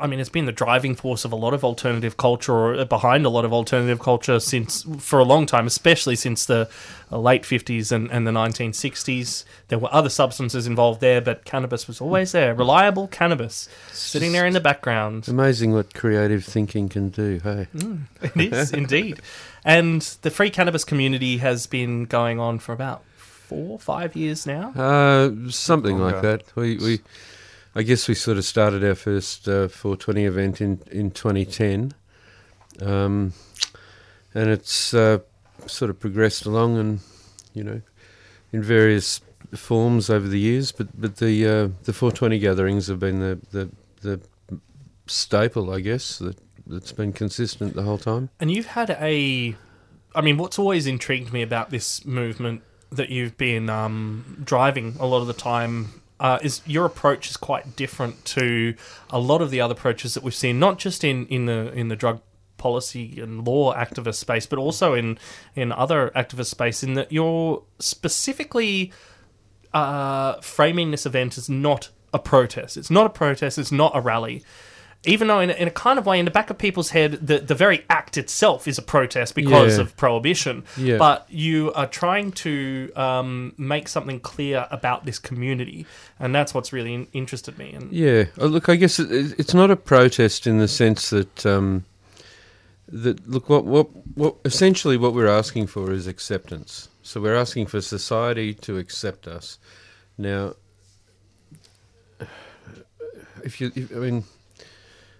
I 0.00 0.06
mean, 0.06 0.20
it's 0.20 0.30
been 0.30 0.44
the 0.44 0.52
driving 0.52 0.94
force 0.94 1.24
of 1.24 1.32
a 1.32 1.36
lot 1.36 1.52
of 1.52 1.64
alternative 1.64 2.16
culture, 2.16 2.52
or 2.52 2.84
behind 2.84 3.26
a 3.26 3.28
lot 3.28 3.44
of 3.44 3.52
alternative 3.52 3.98
culture 3.98 4.38
since 4.38 4.86
for 4.98 5.18
a 5.18 5.24
long 5.24 5.46
time, 5.46 5.66
especially 5.66 6.14
since 6.14 6.46
the 6.46 6.68
uh, 7.10 7.18
late 7.18 7.42
50s 7.42 7.90
and, 7.90 8.08
and 8.12 8.24
the 8.24 8.30
1960s. 8.30 9.44
There 9.68 9.78
were 9.80 9.92
other 9.92 10.08
substances 10.08 10.68
involved 10.68 11.00
there, 11.00 11.20
but 11.20 11.44
cannabis 11.44 11.88
was 11.88 12.00
always 12.00 12.30
there. 12.30 12.54
Reliable 12.54 13.08
cannabis 13.08 13.68
sitting 13.90 14.30
there 14.30 14.46
in 14.46 14.52
the 14.52 14.60
background. 14.60 15.26
Amazing 15.26 15.72
what 15.72 15.92
creative 15.92 16.44
thinking 16.44 16.88
can 16.88 17.08
do. 17.08 17.40
Hey. 17.42 17.66
It 18.22 18.52
is 18.52 18.72
indeed. 18.72 19.20
And 19.64 20.02
the 20.22 20.30
free 20.30 20.50
cannabis 20.50 20.84
community 20.84 21.38
has 21.38 21.66
been 21.66 22.04
going 22.04 22.38
on 22.38 22.60
for 22.60 22.72
about 22.72 23.02
four, 23.16 23.80
five 23.80 24.14
years 24.14 24.46
now. 24.46 24.70
Uh, 24.70 25.50
something 25.50 25.98
like 25.98 26.22
that. 26.22 26.42
We, 26.54 26.76
we, 26.76 27.00
I 27.74 27.82
guess 27.82 28.08
we 28.08 28.14
sort 28.14 28.38
of 28.38 28.44
started 28.44 28.84
our 28.84 28.94
first 28.94 29.48
uh, 29.48 29.68
420 29.68 30.24
event 30.24 30.60
in 30.60 30.80
in 30.90 31.10
2010, 31.10 31.92
um, 32.80 33.32
and 34.34 34.50
it's 34.50 34.94
uh, 34.94 35.18
sort 35.66 35.90
of 35.90 35.98
progressed 35.98 36.46
along, 36.46 36.78
and 36.78 37.00
you 37.52 37.64
know, 37.64 37.80
in 38.52 38.62
various 38.62 39.20
forms 39.54 40.08
over 40.08 40.28
the 40.28 40.38
years. 40.38 40.72
But 40.72 40.88
but 41.00 41.16
the 41.16 41.46
uh, 41.46 41.68
the 41.82 41.92
420 41.92 42.38
gatherings 42.38 42.86
have 42.86 43.00
been 43.00 43.20
the 43.20 43.40
the 43.50 43.70
the 44.02 44.20
staple, 45.06 45.72
I 45.72 45.80
guess, 45.80 46.18
that 46.18 46.38
that's 46.66 46.92
been 46.92 47.12
consistent 47.12 47.74
the 47.74 47.82
whole 47.82 47.98
time. 47.98 48.30
And 48.40 48.50
you've 48.50 48.66
had 48.66 48.90
a, 48.90 49.54
I 50.14 50.20
mean, 50.20 50.38
what's 50.38 50.58
always 50.58 50.86
intrigued 50.86 51.32
me 51.32 51.42
about 51.42 51.70
this 51.70 52.04
movement 52.04 52.62
that 52.90 53.10
you've 53.10 53.36
been 53.36 53.68
um, 53.68 54.40
driving 54.44 54.96
a 55.00 55.06
lot 55.06 55.20
of 55.20 55.26
the 55.26 55.34
time 55.34 56.00
uh, 56.20 56.38
is 56.42 56.62
your 56.66 56.86
approach 56.86 57.30
is 57.30 57.36
quite 57.36 57.76
different 57.76 58.24
to 58.24 58.74
a 59.10 59.18
lot 59.18 59.42
of 59.42 59.50
the 59.50 59.60
other 59.60 59.72
approaches 59.72 60.14
that 60.14 60.22
we've 60.22 60.34
seen, 60.34 60.58
not 60.58 60.78
just 60.78 61.04
in, 61.04 61.26
in 61.26 61.46
the 61.46 61.72
in 61.72 61.88
the 61.88 61.96
drug 61.96 62.20
policy 62.56 63.20
and 63.20 63.46
law 63.46 63.74
activist 63.74 64.16
space, 64.16 64.46
but 64.46 64.58
also 64.58 64.94
in 64.94 65.18
in 65.54 65.72
other 65.72 66.10
activist 66.14 66.46
space. 66.46 66.82
In 66.82 66.94
that 66.94 67.10
you're 67.12 67.62
specifically 67.78 68.92
uh, 69.72 70.40
framing 70.40 70.92
this 70.92 71.04
event 71.04 71.36
as 71.36 71.48
not 71.48 71.90
a 72.12 72.18
protest. 72.18 72.76
It's 72.76 72.90
not 72.90 73.06
a 73.06 73.10
protest. 73.10 73.58
It's 73.58 73.72
not 73.72 73.92
a 73.94 74.00
rally. 74.00 74.44
Even 75.06 75.28
though, 75.28 75.40
in 75.40 75.50
a, 75.50 75.52
in 75.54 75.68
a 75.68 75.70
kind 75.70 75.98
of 75.98 76.06
way, 76.06 76.18
in 76.18 76.24
the 76.24 76.30
back 76.30 76.48
of 76.50 76.56
people's 76.58 76.90
head, 76.90 77.12
the, 77.26 77.38
the 77.38 77.54
very 77.54 77.84
act 77.90 78.16
itself 78.16 78.66
is 78.66 78.78
a 78.78 78.82
protest 78.82 79.34
because 79.34 79.76
Yeah. 79.76 79.82
of 79.82 79.96
prohibition. 79.96 80.64
Yeah. 80.76 80.96
But 80.98 81.26
you 81.28 81.72
are 81.74 81.86
trying 81.86 82.32
to 82.32 82.90
um, 82.96 83.54
make 83.58 83.88
something 83.88 84.20
clear 84.20 84.66
about 84.70 85.04
this 85.04 85.18
community, 85.18 85.86
and 86.18 86.34
that's 86.34 86.54
what's 86.54 86.72
really 86.72 86.94
in- 86.94 87.06
interested 87.12 87.58
me. 87.58 87.72
And 87.74 87.92
Yeah, 87.92 88.24
uh, 88.40 88.46
look, 88.46 88.68
I 88.68 88.76
guess 88.76 88.98
it, 88.98 89.10
it- 89.12 89.34
it's 89.38 89.54
not 89.54 89.70
a 89.70 89.76
protest 89.76 90.46
in 90.46 90.58
the 90.58 90.68
sense 90.68 91.10
that 91.10 91.44
um, 91.44 91.84
that 92.88 93.28
look 93.28 93.48
what 93.48 93.64
what 93.64 93.88
what 94.14 94.36
essentially 94.44 94.96
what 94.96 95.14
we're 95.14 95.26
asking 95.26 95.66
for 95.66 95.90
is 95.92 96.06
acceptance. 96.06 96.88
So 97.02 97.20
we're 97.20 97.34
asking 97.34 97.66
for 97.66 97.80
society 97.80 98.54
to 98.54 98.78
accept 98.78 99.26
us. 99.26 99.58
Now, 100.16 100.54
if 103.44 103.60
you, 103.60 103.70
if, 103.74 103.90
I 103.92 103.98
mean, 103.98 104.24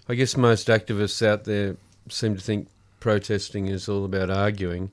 I 0.09 0.15
guess 0.15 0.37
most 0.37 0.69
activists 0.69 1.27
out 1.27 1.45
there 1.45 1.77
seem 2.09 2.37
to 2.37 2.43
think 2.43 2.69
protesting 3.01 3.69
is 3.69 3.89
all 3.89 4.05
about 4.05 4.31
arguing, 4.31 4.91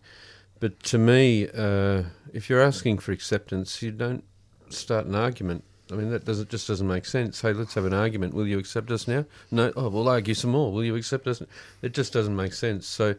but 0.59 0.81
to 0.83 0.97
me, 0.97 1.47
uh, 1.49 2.03
if 2.33 2.49
you're 2.49 2.61
asking 2.61 2.99
for 2.99 3.11
acceptance, 3.11 3.81
you 3.81 3.91
don't 3.91 4.23
start 4.69 5.05
an 5.05 5.15
argument. 5.15 5.63
I 5.91 5.95
mean, 5.95 6.09
that 6.11 6.23
doesn't 6.23 6.49
just 6.49 6.67
doesn't 6.67 6.87
make 6.87 7.05
sense. 7.05 7.41
Hey, 7.41 7.51
let's 7.51 7.73
have 7.73 7.85
an 7.85 7.93
argument. 7.93 8.33
Will 8.33 8.47
you 8.47 8.57
accept 8.57 8.91
us 8.91 9.07
now? 9.07 9.25
No. 9.49 9.73
Oh, 9.75 9.89
we'll 9.89 10.07
argue 10.07 10.33
some 10.33 10.51
more. 10.51 10.71
Will 10.71 10.85
you 10.85 10.95
accept 10.95 11.27
us? 11.27 11.41
It 11.81 11.93
just 11.93 12.13
doesn't 12.13 12.35
make 12.35 12.53
sense. 12.53 12.87
So, 12.87 13.15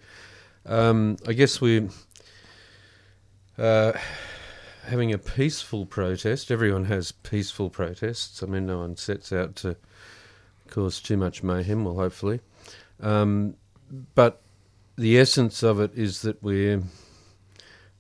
um, 0.64 1.18
I 1.26 1.34
guess 1.34 1.60
we're 1.60 1.90
uh, 3.58 3.92
having 4.86 5.12
a 5.12 5.18
peaceful 5.18 5.84
protest. 5.84 6.50
Everyone 6.50 6.86
has 6.86 7.12
peaceful 7.12 7.68
protests. 7.68 8.42
I 8.42 8.46
mean, 8.46 8.66
no 8.66 8.78
one 8.78 8.96
sets 8.96 9.32
out 9.32 9.54
to 9.56 9.76
cause 10.72 11.00
too 11.00 11.16
much 11.16 11.42
mayhem. 11.42 11.84
Well, 11.84 11.96
hopefully, 11.96 12.40
um, 13.00 13.54
but 14.14 14.40
the 14.96 15.18
essence 15.18 15.62
of 15.62 15.80
it 15.80 15.92
is 15.94 16.22
that 16.22 16.42
we're 16.42 16.82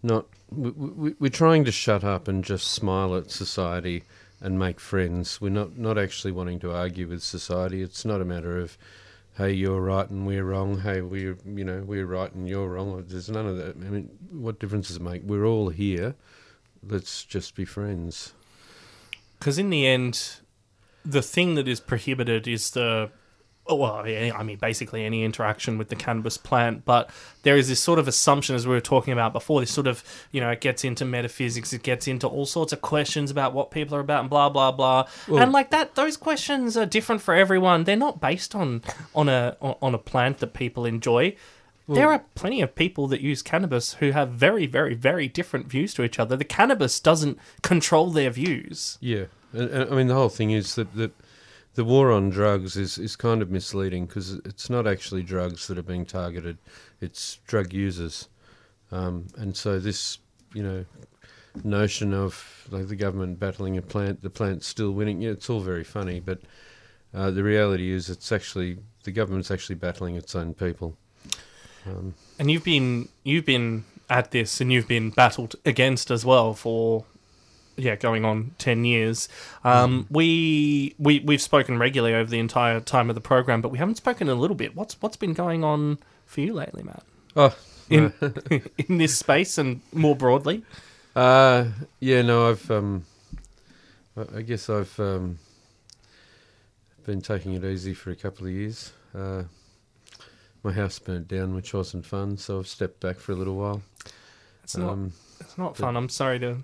not. 0.02 0.26
We, 0.50 1.14
we're 1.18 1.30
trying 1.30 1.64
to 1.64 1.72
shut 1.72 2.04
up 2.04 2.28
and 2.28 2.44
just 2.44 2.70
smile 2.70 3.14
at 3.16 3.30
society 3.30 4.04
and 4.40 4.58
make 4.58 4.80
friends. 4.80 5.40
We're 5.40 5.48
not, 5.48 5.78
not 5.78 5.96
actually 5.96 6.32
wanting 6.32 6.60
to 6.60 6.74
argue 6.74 7.08
with 7.08 7.22
society. 7.22 7.80
It's 7.80 8.04
not 8.04 8.20
a 8.20 8.24
matter 8.24 8.58
of 8.58 8.76
hey, 9.38 9.52
you're 9.52 9.80
right 9.80 10.08
and 10.10 10.26
we're 10.26 10.44
wrong. 10.44 10.80
Hey, 10.80 11.00
we're 11.00 11.38
you 11.46 11.64
know 11.64 11.82
we're 11.86 12.06
right 12.06 12.32
and 12.32 12.48
you're 12.48 12.68
wrong. 12.68 13.04
There's 13.06 13.30
none 13.30 13.46
of 13.46 13.56
that. 13.58 13.76
I 13.76 13.90
mean, 13.90 14.10
what 14.30 14.58
difference 14.58 14.88
does 14.88 14.96
it 14.96 15.02
make? 15.02 15.22
We're 15.22 15.46
all 15.46 15.70
here. 15.70 16.14
Let's 16.86 17.24
just 17.24 17.54
be 17.54 17.64
friends. 17.64 18.34
Because 19.38 19.58
in 19.58 19.70
the 19.70 19.86
end, 19.86 20.36
the 21.04 21.22
thing 21.22 21.54
that 21.56 21.68
is 21.68 21.80
prohibited 21.80 22.46
is 22.46 22.70
the 22.70 23.10
oh, 23.66 23.76
well, 23.76 23.94
I 24.04 24.42
mean, 24.42 24.56
basically 24.56 25.04
any 25.04 25.22
interaction 25.22 25.78
with 25.78 25.88
the 25.88 25.96
cannabis 25.96 26.36
plant. 26.36 26.84
But 26.84 27.10
there 27.42 27.56
is 27.56 27.68
this 27.68 27.80
sort 27.80 27.98
of 27.98 28.08
assumption, 28.08 28.56
as 28.56 28.66
we 28.66 28.74
were 28.74 28.80
talking 28.80 29.12
about 29.12 29.32
before, 29.32 29.60
this 29.60 29.70
sort 29.70 29.86
of, 29.86 30.02
you 30.32 30.40
know, 30.40 30.50
it 30.50 30.60
gets 30.60 30.84
into 30.84 31.04
metaphysics, 31.04 31.72
it 31.72 31.82
gets 31.82 32.08
into 32.08 32.26
all 32.26 32.46
sorts 32.46 32.72
of 32.72 32.80
questions 32.80 33.30
about 33.30 33.52
what 33.52 33.70
people 33.70 33.96
are 33.96 34.00
about 34.00 34.20
and 34.20 34.30
blah, 34.30 34.48
blah, 34.48 34.72
blah. 34.72 35.06
and 35.28 35.52
like 35.52 35.70
that, 35.70 35.94
those 35.94 36.16
questions 36.16 36.76
are 36.76 36.86
different 36.86 37.22
for 37.22 37.34
everyone. 37.34 37.84
They're 37.84 37.96
not 37.96 38.20
based 38.20 38.54
on, 38.54 38.82
on, 39.14 39.28
a, 39.28 39.56
on 39.60 39.94
a 39.94 39.98
plant 39.98 40.38
that 40.38 40.54
people 40.54 40.84
enjoy. 40.84 41.36
there 41.88 42.10
are 42.10 42.24
plenty 42.34 42.62
of 42.62 42.74
people 42.74 43.06
that 43.08 43.20
use 43.20 43.42
cannabis 43.42 43.94
who 43.94 44.10
have 44.10 44.30
very, 44.30 44.66
very, 44.66 44.94
very 44.94 45.28
different 45.28 45.68
views 45.68 45.94
to 45.94 46.02
each 46.02 46.18
other. 46.18 46.36
The 46.36 46.44
cannabis 46.44 46.98
doesn't 46.98 47.38
control 47.62 48.10
their 48.10 48.30
views. 48.30 48.98
Yeah, 49.00 49.26
I 49.54 49.84
mean 49.94 50.06
the 50.06 50.14
whole 50.14 50.28
thing 50.28 50.50
is 50.50 50.74
that 50.76 50.94
that 50.94 51.12
the 51.74 51.84
war 51.84 52.12
on 52.12 52.30
drugs 52.30 52.76
is 52.76 52.98
is 52.98 53.16
kind 53.16 53.42
of 53.42 53.50
misleading 53.50 54.06
because 54.06 54.32
it's 54.44 54.68
not 54.68 54.86
actually 54.86 55.22
drugs 55.22 55.66
that 55.66 55.78
are 55.78 55.82
being 55.82 56.06
targeted; 56.06 56.58
it's 57.00 57.38
drug 57.46 57.72
users, 57.72 58.28
um, 58.90 59.26
and 59.36 59.56
so 59.56 59.78
this 59.78 60.18
you 60.54 60.62
know 60.62 60.84
notion 61.64 62.14
of 62.14 62.66
like 62.70 62.88
the 62.88 62.96
government 62.96 63.38
battling 63.38 63.76
a 63.76 63.82
plant, 63.82 64.22
the 64.22 64.30
plant's 64.30 64.66
still 64.66 64.92
winning. 64.92 65.22
Yeah, 65.22 65.30
it's 65.30 65.50
all 65.50 65.60
very 65.60 65.84
funny, 65.84 66.20
but 66.20 66.40
uh, 67.14 67.30
the 67.30 67.42
reality 67.42 67.90
is 67.90 68.08
it's 68.08 68.32
actually 68.32 68.78
the 69.04 69.12
government's 69.12 69.50
actually 69.50 69.76
battling 69.76 70.16
its 70.16 70.34
own 70.34 70.54
people. 70.54 70.96
Um, 71.86 72.14
and 72.38 72.50
you've 72.50 72.64
been 72.64 73.08
you've 73.24 73.44
been 73.44 73.84
at 74.08 74.30
this 74.30 74.60
and 74.60 74.72
you've 74.72 74.88
been 74.88 75.10
battled 75.10 75.56
against 75.64 76.10
as 76.10 76.24
well 76.24 76.54
for 76.54 77.04
yeah 77.82 77.96
going 77.96 78.24
on 78.24 78.54
10 78.58 78.84
years. 78.84 79.28
Um, 79.64 80.06
we 80.10 80.94
we 80.98 81.20
we've 81.20 81.42
spoken 81.42 81.78
regularly 81.78 82.14
over 82.14 82.30
the 82.30 82.38
entire 82.38 82.80
time 82.80 83.08
of 83.10 83.14
the 83.14 83.20
program 83.20 83.60
but 83.60 83.70
we 83.70 83.78
haven't 83.78 83.96
spoken 83.96 84.28
in 84.28 84.36
a 84.36 84.40
little 84.40 84.56
bit. 84.56 84.74
What's 84.76 85.00
what's 85.02 85.16
been 85.16 85.32
going 85.34 85.64
on 85.64 85.98
for 86.26 86.40
you 86.40 86.52
lately 86.54 86.82
matt? 86.82 87.02
Oh, 87.36 87.56
in 87.90 88.12
in 88.88 88.98
this 88.98 89.16
space 89.18 89.58
and 89.58 89.80
more 89.92 90.16
broadly? 90.16 90.62
Uh, 91.14 91.66
yeah, 92.00 92.22
no, 92.22 92.48
I've, 92.48 92.70
um, 92.70 93.04
I- 94.16 94.38
I 94.38 94.42
guess 94.42 94.70
I've 94.70 94.98
um, 94.98 95.38
been 97.04 97.20
taking 97.20 97.52
it 97.54 97.64
easy 97.64 97.92
for 97.94 98.10
a 98.10 98.16
couple 98.16 98.46
of 98.46 98.52
years. 98.52 98.92
Uh, 99.14 99.42
my 100.62 100.72
house 100.72 100.98
burnt 100.98 101.28
down, 101.28 101.54
which 101.54 101.74
wasn't 101.74 102.06
fun, 102.06 102.36
so 102.38 102.58
I've 102.58 102.66
stepped 102.68 103.00
back 103.00 103.18
for 103.18 103.32
a 103.32 103.34
little 103.34 103.56
while. 103.56 103.82
it's 104.64 104.76
not 104.76 104.92
Um, 104.92 105.12
it's 105.40 105.58
not 105.58 105.76
fun. 105.76 105.96
I'm 105.96 106.08
sorry 106.08 106.38
to 106.38 106.58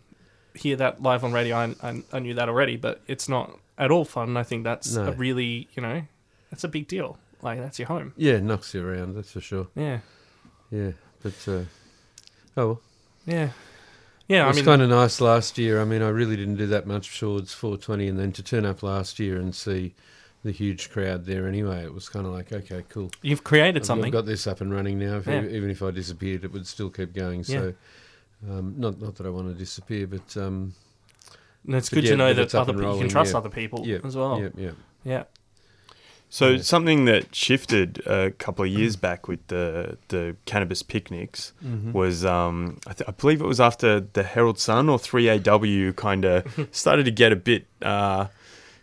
hear 0.58 0.76
that 0.76 1.02
live 1.02 1.24
on 1.24 1.32
radio 1.32 1.56
I, 1.56 1.74
I, 1.82 2.02
I 2.12 2.18
knew 2.18 2.34
that 2.34 2.48
already 2.48 2.76
but 2.76 3.00
it's 3.06 3.28
not 3.28 3.58
at 3.78 3.90
all 3.90 4.04
fun 4.04 4.36
i 4.36 4.42
think 4.42 4.64
that's 4.64 4.94
No. 4.94 5.08
a 5.08 5.12
really 5.12 5.68
you 5.74 5.82
know 5.82 6.02
that's 6.50 6.64
a 6.64 6.68
big 6.68 6.88
deal 6.88 7.18
like 7.42 7.58
that's 7.60 7.78
your 7.78 7.88
home 7.88 8.12
yeah, 8.16 8.34
it 8.34 8.42
knocks 8.42 8.74
you 8.74 8.84
around, 8.86 9.14
that's 9.14 9.30
for 9.32 9.40
sure. 9.40 9.68
yeah 9.76 10.00
Yeah, 10.70 10.92
but 11.22 11.34
uh, 11.46 11.60
oh 12.56 12.66
well. 12.66 12.80
yeah 13.26 13.50
yeah 14.26 14.40
it 14.42 14.44
i 14.44 14.48
was 14.48 14.56
mean 14.56 14.64
kind 14.64 14.82
of 14.82 14.88
nice 14.90 15.20
last 15.20 15.56
year. 15.58 15.80
I 15.80 15.84
mean, 15.84 16.02
I 16.02 16.08
really 16.08 16.36
didn't 16.36 16.56
do 16.56 16.66
that 16.66 16.86
much 16.86 17.18
towards 17.20 17.54
420, 17.54 18.08
and 18.08 18.18
then 18.18 18.32
to 18.32 18.42
turn 18.42 18.66
up 18.66 18.82
last 18.82 19.18
year 19.20 19.36
and 19.38 19.54
see 19.54 19.94
the 20.44 20.50
huge 20.50 20.90
crowd 20.90 21.26
there 21.26 21.46
anyway, 21.48 21.84
it 21.84 21.94
was 21.94 22.08
kind 22.08 22.26
of 22.26 22.32
like, 22.32 22.52
okay, 22.52 22.84
cool. 22.88 23.10
you've 23.22 23.44
created 23.44 23.82
I've 23.82 23.86
something 23.86 24.10
got 24.10 24.26
this 24.26 24.46
up 24.46 24.60
and 24.60 24.72
running 24.72 24.98
now. 24.98 25.16
If, 25.18 25.26
Yeah. 25.26 25.44
Even 25.44 25.70
if 25.70 25.82
I 25.82 25.90
disappeared, 25.92 26.44
it 26.44 26.52
would 26.52 26.66
still 26.66 26.90
keep 26.90 27.12
going. 27.14 27.42
So, 27.44 27.72
um, 28.48 28.74
not 28.76 29.00
not 29.00 29.14
that 29.16 29.26
I 29.26 29.30
want 29.30 29.48
to 29.48 29.54
disappear, 29.54 30.06
but 30.06 30.36
um, 30.36 30.74
And 31.66 31.74
it's 31.76 31.88
But 31.90 31.96
good 31.96 32.04
yeah, 32.04 32.10
to 32.12 32.16
know 32.16 32.34
that 32.34 32.54
other 32.54 32.72
and 32.72 32.80
people, 32.80 32.94
you 32.94 33.00
can 33.00 33.08
trust 33.08 33.32
yeah. 33.32 33.38
other 33.38 33.50
people 33.50 33.86
yeah, 33.86 33.98
as 34.04 34.16
well. 34.16 34.40
Yeah, 34.40 34.48
yeah. 34.56 34.70
Yeah. 35.04 35.24
So 36.30 36.50
Yeah. 36.50 36.60
something 36.62 37.06
that 37.06 37.34
shifted 37.34 38.02
a 38.06 38.30
couple 38.32 38.64
of 38.64 38.70
years 38.70 38.96
back 38.96 39.28
with 39.28 39.46
the 39.48 39.96
the 40.08 40.36
cannabis 40.44 40.82
picnics 40.82 41.52
Mm-hmm. 41.64 41.92
was 41.92 42.24
um, 42.24 42.78
I, 42.86 42.92
th- 42.92 43.08
I 43.08 43.12
believe 43.12 43.40
it 43.40 43.46
was 43.46 43.60
after 43.60 44.00
the 44.00 44.22
Herald 44.22 44.58
Sun 44.58 44.88
or 44.90 44.98
3AW 44.98 45.96
kind 45.96 46.24
of 46.24 46.68
started 46.70 47.04
to 47.06 47.10
get 47.10 47.32
a 47.32 47.36
bit 47.36 47.66
uh, 47.82 48.26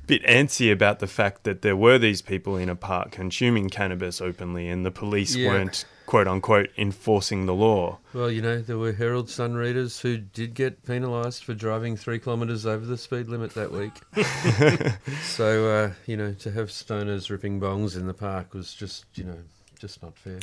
bit 0.08 0.24
antsy 0.24 0.72
about 0.72 1.00
the 1.00 1.08
fact 1.08 1.44
that 1.44 1.62
there 1.62 1.76
were 1.76 1.98
these 1.98 2.22
people 2.22 2.58
in 2.58 2.70
a 2.70 2.76
park 2.76 3.12
consuming 3.12 3.70
cannabis 3.70 4.22
openly 4.22 4.68
and 4.70 4.86
the 4.86 4.92
police 4.92 5.36
Yeah. 5.36 5.50
weren't 5.50 5.86
quote 6.06 6.28
unquote 6.28 6.70
enforcing 6.78 7.46
the 7.48 7.54
law. 7.54 7.98
Well, 8.14 8.30
you 8.30 8.42
know, 8.42 8.62
there 8.62 8.78
were 8.78 8.94
Herald 8.94 9.30
Sun 9.30 9.56
readers 9.56 10.00
who 10.02 10.18
did 10.18 10.54
get 10.54 10.86
penalised 10.86 11.44
for 11.44 11.54
driving 11.56 11.98
three 11.98 12.20
kilometres 12.20 12.66
over 12.66 12.86
the 12.86 12.98
speed 12.98 13.28
limit 13.28 13.54
that 13.56 13.72
week. 13.72 13.94
so, 15.24 15.68
uh, 15.70 15.92
you 16.06 16.18
know, 16.18 16.34
to 16.34 16.52
have 16.52 16.70
stoners 16.70 17.30
ripping 17.30 17.60
bongs 17.60 17.96
in 17.96 18.06
the 18.08 18.14
park 18.14 18.54
was 18.54 18.74
just, 18.74 19.06
you 19.16 19.24
know, 19.24 19.38
just 19.80 20.02
not 20.02 20.18
fair. 20.18 20.40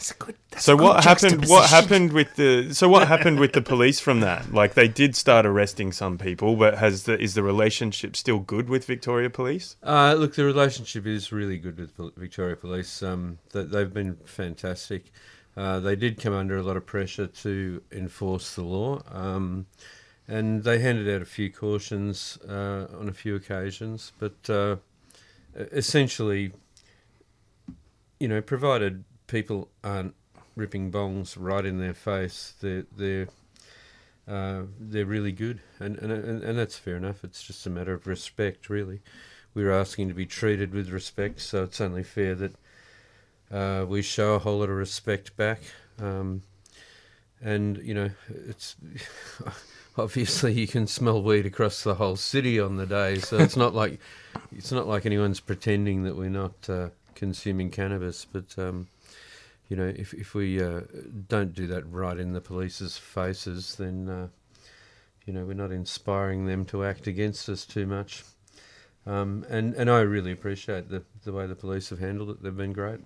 That's 0.00 0.12
a 0.12 0.14
good. 0.14 0.36
That's 0.50 0.64
So 0.64 0.72
a 0.72 0.76
good 0.78 0.82
what 0.82 1.04
happened? 1.04 1.44
What 1.46 1.68
happened 1.68 2.12
with 2.14 2.34
the? 2.36 2.72
So 2.72 2.88
what 2.88 3.06
happened 3.06 3.38
with 3.38 3.52
the 3.52 3.60
police 3.60 4.00
from 4.00 4.20
that? 4.20 4.50
Like 4.50 4.72
they 4.72 4.88
did 4.88 5.14
start 5.14 5.44
arresting 5.44 5.92
some 5.92 6.16
people, 6.16 6.56
but 6.56 6.78
has 6.78 7.02
the 7.02 7.20
is 7.20 7.34
the 7.34 7.42
relationship 7.42 8.16
still 8.16 8.38
good 8.38 8.70
with 8.70 8.86
Victoria 8.86 9.28
Police? 9.28 9.76
Uh, 9.82 10.14
look, 10.14 10.34
the 10.36 10.44
relationship 10.46 11.06
is 11.06 11.32
really 11.32 11.58
good 11.58 11.76
with 11.76 12.16
Victoria 12.16 12.56
Police. 12.56 13.02
Um, 13.02 13.40
th- 13.52 13.68
they've 13.68 13.92
been 13.92 14.16
fantastic. 14.24 15.12
Uh, 15.54 15.80
they 15.80 15.96
did 15.96 16.18
come 16.18 16.32
under 16.32 16.56
a 16.56 16.62
lot 16.62 16.78
of 16.78 16.86
pressure 16.86 17.26
to 17.26 17.82
enforce 17.92 18.54
the 18.54 18.62
law, 18.62 19.02
um, 19.12 19.66
and 20.26 20.64
they 20.64 20.78
handed 20.78 21.14
out 21.14 21.20
a 21.20 21.26
few 21.26 21.52
cautions 21.52 22.38
uh, 22.48 22.86
on 22.98 23.06
a 23.06 23.12
few 23.12 23.36
occasions. 23.36 24.12
But 24.18 24.48
uh, 24.48 24.76
essentially, 25.54 26.52
you 28.18 28.28
know, 28.28 28.40
provided 28.40 29.04
people 29.30 29.68
aren't 29.84 30.14
ripping 30.56 30.90
bongs 30.90 31.36
right 31.38 31.64
in 31.64 31.78
their 31.78 31.94
face, 31.94 32.54
they're 32.60 32.84
they're 32.96 33.28
uh, 34.28 34.62
they're 34.78 35.06
really 35.06 35.32
good, 35.32 35.60
and, 35.78 35.96
and 35.98 36.12
and 36.12 36.42
and 36.42 36.58
that's 36.58 36.76
fair 36.76 36.96
enough. 36.96 37.24
It's 37.24 37.42
just 37.42 37.66
a 37.66 37.70
matter 37.70 37.94
of 37.94 38.06
respect, 38.06 38.68
really. 38.68 39.00
We're 39.54 39.72
asking 39.72 40.08
to 40.08 40.14
be 40.14 40.26
treated 40.26 40.72
with 40.72 40.90
respect, 40.90 41.40
so 41.40 41.64
it's 41.64 41.80
only 41.80 42.02
fair 42.02 42.34
that 42.34 42.54
uh, 43.50 43.86
we 43.86 44.02
show 44.02 44.34
a 44.34 44.38
whole 44.38 44.58
lot 44.58 44.68
of 44.68 44.76
respect 44.76 45.36
back. 45.36 45.60
Um, 46.00 46.42
and 47.42 47.78
you 47.78 47.94
know, 47.94 48.10
it's 48.28 48.76
obviously 49.98 50.52
you 50.52 50.66
can 50.66 50.86
smell 50.86 51.22
weed 51.22 51.46
across 51.46 51.82
the 51.82 51.94
whole 51.94 52.16
city 52.16 52.60
on 52.60 52.76
the 52.76 52.86
day, 52.86 53.16
so 53.16 53.38
it's 53.38 53.56
not 53.56 53.74
like 53.74 54.00
it's 54.52 54.72
not 54.72 54.86
like 54.86 55.06
anyone's 55.06 55.40
pretending 55.40 56.02
that 56.02 56.16
we're 56.16 56.30
not 56.30 56.68
uh, 56.68 56.88
consuming 57.14 57.70
cannabis, 57.70 58.24
but. 58.24 58.58
Um, 58.58 58.88
you 59.70 59.76
know, 59.76 59.86
if 59.96 60.12
if 60.12 60.34
we 60.34 60.60
uh, 60.60 60.80
don't 61.28 61.54
do 61.54 61.68
that 61.68 61.88
right 61.90 62.18
in 62.18 62.32
the 62.32 62.40
police's 62.40 62.98
faces, 62.98 63.76
then 63.76 64.08
uh, 64.08 64.28
you 65.24 65.32
know 65.32 65.44
we're 65.44 65.54
not 65.54 65.70
inspiring 65.70 66.46
them 66.46 66.64
to 66.66 66.84
act 66.84 67.06
against 67.06 67.48
us 67.48 67.64
too 67.64 67.86
much. 67.86 68.24
Um, 69.06 69.46
and 69.48 69.72
and 69.74 69.88
I 69.88 70.00
really 70.00 70.32
appreciate 70.32 70.90
the 70.90 71.04
the 71.22 71.32
way 71.32 71.46
the 71.46 71.54
police 71.54 71.88
have 71.90 72.00
handled 72.00 72.30
it. 72.30 72.42
They've 72.42 72.56
been 72.56 72.72
great. 72.72 72.98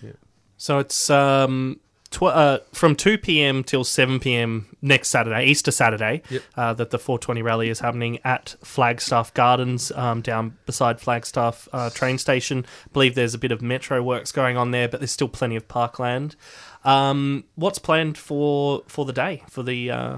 Yeah. 0.00 0.12
So 0.56 0.78
it's 0.78 1.10
um, 1.10 1.78
tw- 2.12 2.22
uh, 2.22 2.58
from 2.72 2.94
2 2.94 3.18
p.m. 3.18 3.64
till 3.64 3.82
7 3.84 4.20
p.m. 4.20 4.66
next 4.80 5.08
Saturday, 5.08 5.46
Easter 5.46 5.70
Saturday, 5.70 6.22
Yep. 6.30 6.42
uh, 6.56 6.72
that 6.74 6.90
the 6.90 6.98
420 6.98 7.42
rally 7.42 7.68
is 7.68 7.80
happening 7.80 8.18
at 8.24 8.54
Flagstaff 8.62 9.34
Gardens, 9.34 9.90
um, 9.92 10.20
down 10.20 10.56
beside 10.66 11.00
Flagstaff 11.00 11.68
uh, 11.72 11.90
train 11.90 12.18
station. 12.18 12.64
I 12.86 12.88
believe 12.92 13.14
there's 13.14 13.34
a 13.34 13.38
bit 13.38 13.50
of 13.52 13.60
metro 13.62 14.02
works 14.02 14.30
going 14.32 14.56
on 14.56 14.70
there, 14.70 14.88
but 14.88 15.00
there's 15.00 15.10
still 15.10 15.28
plenty 15.28 15.56
of 15.56 15.66
parkland. 15.66 16.36
Um, 16.84 17.44
what's 17.54 17.78
planned 17.78 18.18
for 18.18 18.82
for 18.86 19.04
the 19.04 19.12
day 19.12 19.42
for 19.48 19.62
the 19.62 19.90
uh, 19.90 20.16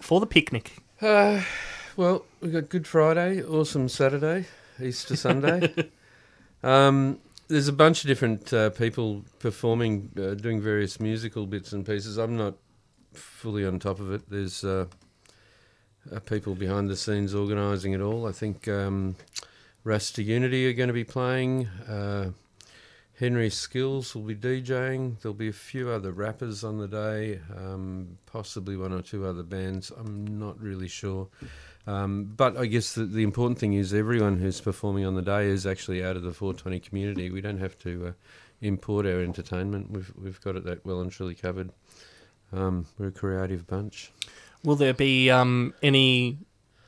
for 0.00 0.20
the 0.20 0.26
picnic? 0.26 0.76
Uh, 1.00 1.42
well, 1.96 2.24
we've 2.40 2.52
got 2.52 2.68
Good 2.68 2.86
Friday, 2.86 3.42
awesome 3.42 3.88
Saturday, 3.88 4.46
Easter 4.82 5.16
Sunday. 5.16 5.90
um, 6.62 7.18
there's 7.54 7.68
a 7.68 7.72
bunch 7.72 8.02
of 8.02 8.08
different 8.08 8.52
uh, 8.52 8.70
people 8.70 9.22
performing, 9.38 10.10
uh, 10.18 10.34
doing 10.34 10.60
various 10.60 10.98
musical 10.98 11.46
bits 11.46 11.72
and 11.72 11.86
pieces. 11.86 12.18
I'm 12.18 12.36
not 12.36 12.54
fully 13.12 13.64
on 13.64 13.78
top 13.78 14.00
of 14.00 14.12
it. 14.12 14.28
There's 14.28 14.64
uh, 14.64 14.86
uh, 16.12 16.18
people 16.18 16.56
behind 16.56 16.90
the 16.90 16.96
scenes 16.96 17.32
organising 17.32 17.92
it 17.92 18.00
all. 18.00 18.26
I 18.26 18.32
think 18.32 18.66
um, 18.66 19.14
Rasta 19.84 20.20
Unity 20.20 20.68
are 20.68 20.72
going 20.72 20.88
to 20.88 20.92
be 20.92 21.04
playing. 21.04 21.68
Uh, 21.88 22.30
Henry 23.20 23.50
Skills 23.50 24.16
will 24.16 24.22
be 24.22 24.34
DJing. 24.34 25.20
There'll 25.20 25.32
be 25.32 25.48
a 25.48 25.52
few 25.52 25.90
other 25.90 26.10
rappers 26.10 26.64
on 26.64 26.78
the 26.78 26.88
day, 26.88 27.38
um, 27.56 28.18
possibly 28.26 28.76
one 28.76 28.92
or 28.92 29.00
two 29.00 29.24
other 29.24 29.44
bands. 29.44 29.92
I'm 29.96 30.40
not 30.40 30.60
really 30.60 30.88
sure. 30.88 31.28
Um, 31.86 32.32
but 32.36 32.56
I 32.56 32.66
guess 32.66 32.94
the, 32.94 33.04
the 33.04 33.22
important 33.22 33.58
thing 33.58 33.74
is 33.74 33.92
everyone 33.92 34.38
who's 34.38 34.60
performing 34.60 35.04
on 35.04 35.14
the 35.14 35.22
day 35.22 35.46
is 35.46 35.66
actually 35.66 36.02
out 36.02 36.16
of 36.16 36.22
the 36.22 36.32
420 36.32 36.80
community. 36.80 37.30
We 37.30 37.40
don't 37.42 37.58
have 37.58 37.78
to 37.80 38.06
uh, 38.08 38.12
import 38.62 39.04
our 39.06 39.20
entertainment. 39.20 39.90
We've 39.90 40.12
we've 40.20 40.40
got 40.40 40.56
it 40.56 40.64
that 40.64 40.84
well 40.86 41.00
and 41.00 41.12
truly 41.12 41.34
covered. 41.34 41.70
Um, 42.52 42.86
we're 42.98 43.08
a 43.08 43.12
creative 43.12 43.66
bunch. 43.66 44.12
Will 44.62 44.76
there 44.76 44.94
be 44.94 45.30
um, 45.30 45.74
any 45.82 46.38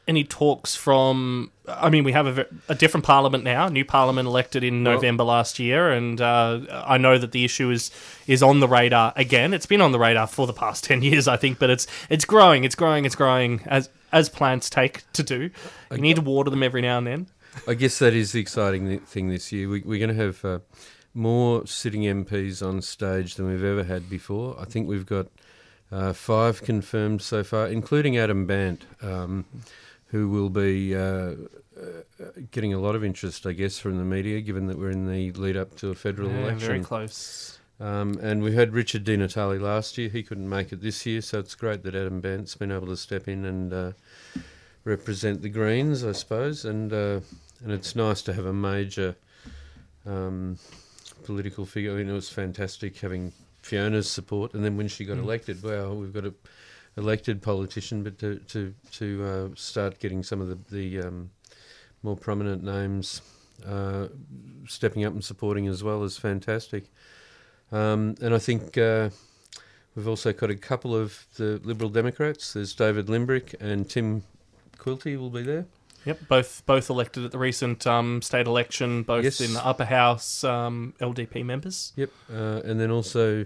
any 0.09 0.25
talks 0.25 0.75
from? 0.75 1.51
I 1.69 1.91
mean, 1.91 2.05
we 2.05 2.13
have 2.13 2.39
a, 2.39 2.47
a 2.69 2.75
different 2.75 3.05
parliament 3.05 3.45
now, 3.45 3.69
new 3.69 3.85
parliament 3.85 4.27
elected 4.29 4.65
in 4.65 4.83
Well- 4.83 4.95
November 4.95 5.25
last 5.25 5.59
year, 5.59 5.91
and 5.91 6.19
uh, 6.21 6.61
I 6.71 6.97
know 6.97 7.19
that 7.19 7.33
the 7.33 7.45
issue 7.45 7.71
is 7.71 7.91
is 8.27 8.43
on 8.43 8.61
the 8.61 8.69
radar 8.69 9.13
again. 9.17 9.53
It's 9.53 9.67
been 9.67 9.83
on 9.83 9.93
the 9.93 9.99
radar 9.99 10.27
for 10.27 10.47
the 10.47 10.53
past 10.55 10.85
ten 10.91 11.03
years, 11.03 11.29
I 11.29 11.37
think, 11.37 11.59
but 11.59 11.69
it's 11.69 11.87
it's 12.09 12.25
growing, 12.25 12.65
it's 12.65 12.75
growing, 12.77 13.05
it's 13.05 13.17
growing 13.17 13.61
as 13.67 13.91
as 14.17 14.29
plants 14.29 14.71
take 14.71 15.11
to 15.13 15.23
do. 15.23 15.51
You 15.91 15.99
need 15.99 16.17
to 16.17 16.23
water 16.23 16.51
them 16.51 16.63
every 16.63 16.81
now 16.83 16.99
and 16.99 17.07
then. 17.07 17.27
I 17.69 17.75
guess 17.75 17.99
that 17.99 18.15
is 18.15 18.33
the 18.33 18.41
exciting 18.41 18.99
thing 19.01 19.29
this 19.29 19.53
year. 19.53 19.69
We, 19.69 19.81
we're 19.83 19.99
going 20.05 20.17
to 20.17 20.23
have 20.25 20.45
uh, 20.45 20.59
more 21.15 21.67
sitting 21.67 22.03
MPs 22.03 22.67
on 22.67 22.83
stage 22.83 23.35
than 23.37 23.47
we've 23.49 23.65
ever 23.65 23.85
had 23.85 24.09
before. 24.11 24.57
I 24.61 24.65
think 24.65 24.89
we've 24.89 25.07
got 25.07 25.27
uh, 25.91 26.13
five 26.13 26.63
confirmed 26.63 27.23
so 27.23 27.45
far, 27.45 27.67
including 27.69 28.17
Adam 28.19 28.47
Bandt, 28.47 28.85
um, 29.03 29.45
who 30.07 30.29
will 30.29 30.51
be 30.51 30.95
uh, 30.95 31.01
uh, 31.01 31.35
getting 32.51 32.75
a 32.75 32.79
lot 32.79 32.95
of 32.95 33.05
interest, 33.05 33.47
I 33.47 33.53
guess, 33.53 33.79
from 33.79 33.97
the 33.99 34.05
media, 34.05 34.41
given 34.41 34.67
that 34.67 34.79
we're 34.79 34.91
in 34.91 35.07
the 35.11 35.33
lead 35.33 35.57
up 35.57 35.77
to 35.77 35.91
a 35.91 35.95
federal 35.95 36.31
Yeah, 36.31 36.39
election. 36.41 36.67
very 36.69 36.81
close. 36.81 37.59
Um, 37.79 38.19
and 38.23 38.43
we 38.43 38.55
had 38.55 38.73
Richard 38.73 39.05
Di 39.05 39.17
Natale 39.17 39.59
last 39.59 39.99
year. 39.99 40.09
He 40.09 40.23
couldn't 40.23 40.49
make 40.49 40.73
it 40.73 40.81
this 40.81 41.05
year, 41.05 41.21
so 41.21 41.39
it's 41.39 41.55
great 41.55 41.83
that 41.83 41.95
Adam 41.95 42.21
Bandt's 42.21 42.55
been 42.55 42.73
able 42.73 42.87
to 42.87 42.97
step 42.97 43.29
in 43.29 43.45
and 43.45 43.73
uh, 43.73 43.93
represent 44.85 45.43
the 45.43 45.51
Greens, 45.51 46.03
I 46.03 46.13
suppose. 46.13 46.65
And 46.65 46.93
uh, 46.93 47.21
and 47.63 47.73
it's 47.73 47.95
nice 47.95 48.23
to 48.23 48.33
have 48.33 48.47
a 48.47 48.53
major 48.53 49.17
um, 50.07 50.59
political 51.25 51.67
figure. 51.67 51.93
I 51.93 51.97
mean, 51.97 52.09
it 52.09 52.13
was 52.13 52.31
fantastic 52.31 52.97
having 52.99 53.33
Fiona's 53.61 54.11
support, 54.11 54.55
and 54.55 54.65
then 54.65 54.77
when 54.77 54.89
she 54.89 55.05
got 55.05 55.19
elected, 55.19 55.63
wow, 55.63 55.93
we've 55.93 56.15
got 56.15 56.25
a 56.25 56.33
elected 56.97 57.43
politician, 57.43 58.03
but 58.03 58.19
to 58.19 58.37
to 58.49 58.75
to 58.93 59.25
uh, 59.25 59.49
start 59.55 59.99
getting 59.99 60.23
some 60.23 60.41
of 60.41 60.49
the 60.49 60.59
the 60.71 61.07
um, 61.07 61.31
more 62.03 62.17
prominent 62.17 62.63
names 62.63 63.21
uh, 63.67 64.09
stepping 64.67 65.05
up 65.05 65.13
and 65.13 65.25
supporting 65.25 65.67
as 65.67 65.83
well 65.83 66.03
is 66.05 66.17
fantastic. 66.17 66.85
Um, 67.73 68.15
and 68.21 68.35
I 68.35 68.39
think 68.39 68.79
uh, 68.79 69.11
we've 69.95 70.09
also 70.09 70.33
got 70.33 70.51
a 70.51 70.55
couple 70.57 70.95
of 70.95 71.27
the 71.37 71.61
Liberal 71.65 71.91
Democrats. 71.91 72.53
There's 72.53 72.75
David 72.75 73.07
Limbrick 73.07 73.55
and 73.61 73.89
Tim 73.89 74.23
Quilty 74.79 75.17
will 75.19 75.31
be 75.31 75.43
there. 75.43 75.67
Yep, 76.05 76.29
both 76.29 76.63
both 76.67 76.89
elected 76.89 77.25
at 77.25 77.33
the 77.33 77.39
recent 77.39 77.85
um, 77.85 78.23
state 78.23 78.47
election, 78.47 79.03
both 79.03 79.25
Yes. 79.25 79.41
in 79.41 79.55
the 79.55 79.67
upper 79.67 79.85
house 79.87 80.45
um, 80.45 80.95
LDP 81.01 81.45
members. 81.45 81.93
Yep. 81.97 82.11
Uh, 82.33 82.61
and 82.65 82.79
then 82.79 82.93
also 82.93 83.45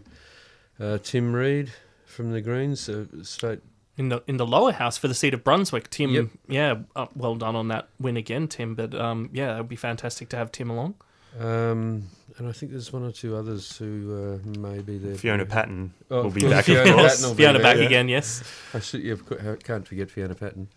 uh, 0.78 0.98
Tim 1.02 1.32
Read 1.32 1.72
from 2.04 2.32
the 2.32 2.42
Greens, 2.42 2.86
uh, 2.90 3.06
state. 3.22 3.60
in 3.96 4.10
the 4.10 4.22
in 4.26 4.36
the 4.36 4.46
lower 4.46 4.72
house 4.72 4.98
for 4.98 5.08
the 5.08 5.14
seat 5.14 5.32
of 5.32 5.42
Brunswick. 5.42 5.88
Tim, 5.88 6.10
Yep. 6.10 6.26
yeah, 6.48 6.74
uh, 6.94 7.06
well 7.16 7.34
done 7.36 7.56
on 7.56 7.68
that 7.68 7.88
win 7.98 8.18
again, 8.18 8.46
Tim. 8.46 8.74
But 8.74 8.94
um, 8.94 9.30
yeah, 9.32 9.54
it 9.54 9.58
would 9.60 9.68
be 9.68 9.76
fantastic 9.76 10.28
to 10.28 10.36
have 10.36 10.52
Tim 10.52 10.68
along. 10.68 10.96
Um, 11.38 12.08
and 12.40 12.48
I 12.48 12.52
think 12.52 12.72
there's 12.72 12.90
one 12.90 13.04
or 13.04 13.12
two 13.12 13.36
others 13.36 13.76
who 13.76 14.40
uh, 14.42 14.58
may 14.58 14.80
be 14.80 14.96
there. 14.96 15.14
Fiona 15.14 15.44
Patten 15.44 15.92
Oh, 16.10 16.22
will 16.22 16.30
be 16.30 16.40
back, 16.40 16.64
Fiona 16.64 16.90
of 16.90 16.96
course. 16.96 17.34
Fiona 17.34 17.58
back 17.58 17.76
yeah. 17.76 17.82
again, 17.84 18.08
yes. 18.08 18.42
I 18.72 18.80
should, 18.80 19.02
yeah, 19.02 19.16
I 19.46 19.56
can't 19.56 19.86
forget 19.86 20.10
Fiona 20.10 20.34
Patten. 20.34 20.68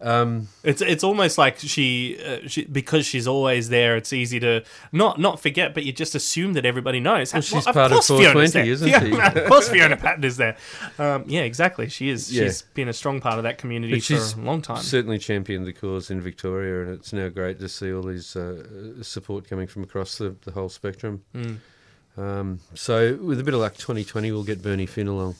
Um, 0.00 0.46
It's 0.62 0.80
it's 0.80 1.02
almost 1.02 1.38
like 1.38 1.58
she, 1.58 2.18
uh, 2.24 2.46
she 2.46 2.64
because 2.64 3.04
she's 3.04 3.26
always 3.26 3.68
there. 3.68 3.96
It's 3.96 4.12
easy 4.12 4.38
to 4.40 4.62
not 4.92 5.18
not 5.18 5.40
forget, 5.40 5.74
but 5.74 5.84
you 5.84 5.92
just 5.92 6.14
assume 6.14 6.52
that 6.52 6.64
everybody 6.64 7.00
knows. 7.00 7.32
Well, 7.32 7.42
she's 7.42 7.66
of 7.66 7.74
part 7.74 7.90
of 7.90 8.04
Fiona's 8.04 8.06
420, 8.06 8.50
there. 8.52 8.72
isn't 8.72 8.88
Fiona- 8.90 9.32
she? 9.32 9.38
of 9.40 9.48
course, 9.48 9.68
Fiona 9.68 9.96
Patten 9.96 10.22
is 10.24 10.36
there. 10.36 10.56
Um, 11.00 11.24
yeah, 11.26 11.40
exactly. 11.40 11.88
She 11.88 12.10
is. 12.10 12.32
Yeah. 12.32 12.44
She's 12.44 12.62
been 12.62 12.88
a 12.88 12.92
strong 12.92 13.20
part 13.20 13.38
of 13.38 13.42
that 13.42 13.58
community 13.58 13.94
But 13.94 14.04
for 14.04 14.40
a 14.40 14.44
long 14.44 14.62
time. 14.62 14.82
certainly 14.82 15.18
championed 15.18 15.66
the 15.66 15.72
cause 15.72 16.10
in 16.12 16.20
Victoria, 16.20 16.82
and 16.82 16.90
it's 16.94 17.12
now 17.12 17.28
great 17.28 17.58
to 17.58 17.68
see 17.68 17.92
all 17.92 18.02
these 18.04 18.36
uh, 18.36 19.02
support 19.02 19.48
coming 19.48 19.66
from 19.66 19.82
across 19.82 20.16
the, 20.18 20.36
the 20.44 20.52
whole 20.52 20.68
spectrum. 20.68 21.22
Mm. 21.34 21.56
Um, 22.18 22.58
so, 22.74 23.16
with 23.22 23.38
a 23.38 23.44
bit 23.44 23.54
of 23.54 23.60
luck, 23.60 23.74
2020 23.74 24.32
we'll 24.32 24.42
get 24.42 24.62
Bernie 24.62 24.86
Finn 24.86 25.06
along. 25.06 25.36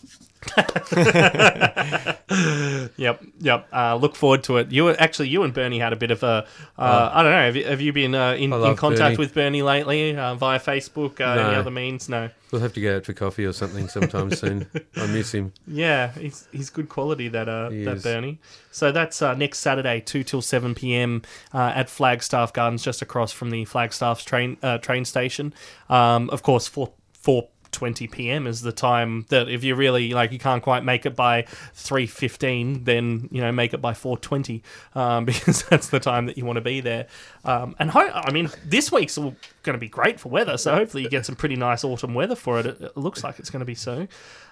Yep, 2.30 3.24
yep. 3.40 3.68
Uh, 3.72 3.96
look 3.96 4.14
forward 4.14 4.44
to 4.44 4.58
it. 4.58 4.70
You 4.70 4.90
actually, 4.90 5.28
you 5.28 5.42
and 5.42 5.54
Bernie 5.54 5.78
had 5.78 5.92
a 5.92 5.96
bit 5.96 6.10
of 6.10 6.22
a. 6.22 6.46
Uh, 6.76 7.10
I 7.12 7.22
don't 7.22 7.32
know. 7.32 7.38
Have 7.38 7.56
you, 7.56 7.64
have 7.64 7.80
you 7.80 7.92
been 7.92 8.14
uh, 8.14 8.32
in, 8.32 8.52
in 8.52 8.76
contact 8.76 9.00
Bernie. 9.00 9.16
with 9.16 9.34
Bernie 9.34 9.62
lately 9.62 10.16
uh, 10.16 10.34
via 10.34 10.60
Facebook? 10.60 11.20
Uh, 11.20 11.40
Any 11.40 11.56
other 11.56 11.70
means? 11.70 12.08
No. 12.08 12.28
We'll 12.50 12.62
have 12.62 12.72
to 12.74 12.80
go 12.80 12.96
out 12.96 13.04
for 13.04 13.12
coffee 13.12 13.44
or 13.44 13.52
something 13.52 13.88
sometime 13.88 14.30
soon. 14.34 14.66
I 14.96 15.06
miss 15.06 15.32
him. 15.32 15.52
Yeah, 15.66 16.12
he's 16.12 16.48
he's 16.52 16.70
good 16.70 16.88
quality 16.88 17.28
that 17.28 17.48
uh 17.48 17.68
that 17.68 17.84
that 17.84 17.96
is. 17.98 18.02
Bernie. 18.02 18.38
So 18.70 18.92
that's 18.92 19.20
uh, 19.20 19.34
next 19.34 19.58
Saturday, 19.58 20.00
two 20.00 20.24
till 20.24 20.42
seven 20.42 20.74
p.m. 20.74 21.22
Uh, 21.52 21.72
at 21.74 21.90
Flagstaff 21.90 22.52
Gardens, 22.52 22.82
just 22.82 23.02
across 23.02 23.32
from 23.32 23.50
the 23.50 23.64
Flagstaff's 23.64 24.24
train 24.24 24.56
uh, 24.62 24.78
train 24.78 25.04
station. 25.04 25.52
Um, 25.88 26.30
of 26.30 26.42
course, 26.42 26.66
for 26.68 26.92
for 27.12 27.48
20 27.72 28.06
p.m. 28.08 28.46
is 28.46 28.62
the 28.62 28.72
time 28.72 29.26
that 29.28 29.48
if 29.48 29.64
you 29.64 29.74
really 29.74 30.10
like 30.10 30.32
you 30.32 30.38
can't 30.38 30.62
quite 30.62 30.84
make 30.84 31.06
it 31.06 31.14
by 31.16 31.42
3:15, 31.42 32.84
then 32.84 33.28
you 33.30 33.40
know 33.40 33.52
make 33.52 33.74
it 33.74 33.80
by 33.80 33.92
4:20 33.92 34.62
um, 34.94 35.24
because 35.26 35.62
that's 35.64 35.88
the 35.88 36.00
time 36.00 36.26
that 36.26 36.38
you 36.38 36.44
want 36.44 36.56
to 36.56 36.62
be 36.62 36.80
there. 36.80 37.06
Um, 37.44 37.76
and 37.78 37.90
ho- 37.90 38.10
I 38.12 38.30
mean, 38.32 38.50
this 38.64 38.92
week's 38.92 39.18
all 39.18 39.34
going 39.62 39.74
to 39.74 39.80
be 39.80 39.88
great 39.88 40.20
for 40.20 40.28
weather, 40.28 40.56
so 40.56 40.74
hopefully 40.74 41.02
you 41.02 41.10
get 41.10 41.26
some 41.26 41.36
pretty 41.36 41.56
nice 41.56 41.84
autumn 41.84 42.14
weather 42.14 42.36
for 42.36 42.60
it. 42.60 42.66
It, 42.66 42.80
it 42.80 42.96
looks 42.96 43.24
like 43.24 43.38
it's 43.38 43.50
going 43.50 43.60
to 43.60 43.66
be 43.66 43.74
so. 43.74 44.08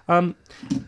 Um, 0.09 0.37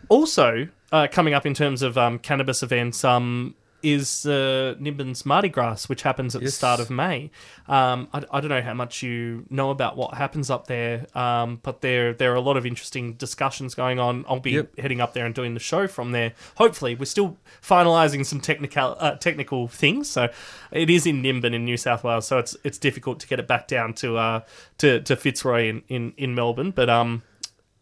also, 0.07 0.69
uh, 0.91 1.07
coming 1.11 1.33
up 1.33 1.45
in 1.45 1.53
terms 1.53 1.81
of 1.81 1.97
um, 1.97 2.19
cannabis 2.19 2.63
events, 2.63 3.03
um, 3.03 3.55
is 3.81 4.25
uh, 4.25 4.75
Nimbin's 4.79 5.23
MardiGrass, 5.23 5.87
which 5.89 6.01
happens 6.03 6.35
at 6.35 6.41
the 6.41 6.51
start 6.51 6.79
of 6.79 6.89
May. 6.89 7.31
Um, 7.67 8.07
I, 8.13 8.23
I 8.31 8.39
don't 8.41 8.49
know 8.49 8.61
how 8.61 8.73
much 8.73 9.01
you 9.03 9.45
know 9.49 9.69
about 9.69 9.95
what 9.97 10.15
happens 10.15 10.49
up 10.49 10.67
there, 10.67 11.05
um, 11.17 11.59
but 11.63 11.81
there 11.81 12.13
there 12.13 12.31
are 12.31 12.35
a 12.35 12.41
lot 12.41 12.57
of 12.57 12.65
interesting 12.65 13.13
discussions 13.13 13.75
going 13.75 13.99
on. 13.99 14.25
I'll 14.27 14.39
be 14.39 14.51
Yep. 14.51 14.79
heading 14.79 15.01
up 15.01 15.13
there 15.13 15.25
and 15.25 15.33
doing 15.35 15.53
the 15.53 15.59
show 15.59 15.87
from 15.87 16.11
there. 16.11 16.33
Hopefully, 16.55 16.95
we're 16.95 17.05
still 17.05 17.37
finalising 17.61 18.25
some 18.25 18.39
technical 18.41 18.95
uh, 18.99 19.15
technical 19.15 19.67
things. 19.67 20.09
So 20.09 20.29
it 20.71 20.89
is 20.89 21.05
in 21.05 21.21
Nimbin 21.21 21.53
in 21.53 21.65
New 21.65 21.77
South 21.77 22.03
Wales, 22.03 22.27
so 22.27 22.37
it's 22.39 22.57
it's 22.63 22.77
difficult 22.77 23.19
to 23.21 23.27
get 23.27 23.39
it 23.39 23.47
back 23.47 23.67
down 23.67 23.93
to 23.95 24.17
uh, 24.17 24.41
to, 24.79 25.01
to 25.01 25.15
Fitzroy 25.15 25.69
in, 25.69 25.83
in, 25.87 26.13
in 26.17 26.35
Melbourne, 26.35 26.71
but 26.71 26.89
um. 26.89 27.23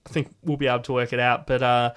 I 0.05 0.09
think 0.09 0.33
we'll 0.41 0.55
be 0.55 0.67
able 0.67 0.83
to 0.83 0.93
work 0.93 1.11
it 1.11 1.19
out. 1.19 1.47
But 1.47 1.61
uh, 1.61 1.93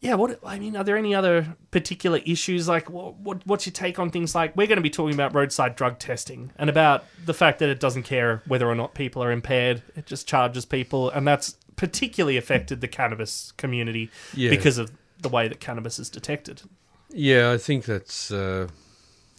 yeah, 0.00 0.14
what 0.14 0.38
I 0.44 0.58
mean, 0.58 0.76
are 0.76 0.84
there 0.84 0.96
any 0.96 1.14
other 1.14 1.56
particular 1.70 2.18
issues? 2.24 2.68
Like, 2.68 2.88
what, 2.88 3.16
what 3.16 3.46
what's 3.46 3.66
your 3.66 3.72
take 3.72 3.98
on 3.98 4.10
things 4.10 4.34
like 4.34 4.56
we're 4.56 4.66
going 4.66 4.76
to 4.76 4.82
be 4.82 4.90
talking 4.90 5.14
about 5.14 5.34
roadside 5.34 5.74
drug 5.76 5.98
testing 5.98 6.52
and 6.56 6.70
about 6.70 7.04
the 7.24 7.34
fact 7.34 7.58
that 7.58 7.68
it 7.68 7.80
doesn't 7.80 8.04
care 8.04 8.42
whether 8.46 8.68
or 8.68 8.74
not 8.74 8.94
people 8.94 9.22
are 9.22 9.32
impaired; 9.32 9.82
it 9.96 10.06
just 10.06 10.28
charges 10.28 10.64
people, 10.64 11.10
and 11.10 11.26
that's 11.26 11.56
particularly 11.76 12.36
affected 12.36 12.80
the 12.80 12.88
cannabis 12.88 13.52
community 13.56 14.10
Yeah. 14.34 14.50
because 14.50 14.78
of 14.78 14.90
the 15.20 15.28
way 15.28 15.48
that 15.48 15.60
cannabis 15.60 15.98
is 15.98 16.08
detected. 16.10 16.62
Yeah, 17.10 17.50
I 17.52 17.58
think 17.58 17.84
that's. 17.84 18.30
Uh, 18.30 18.68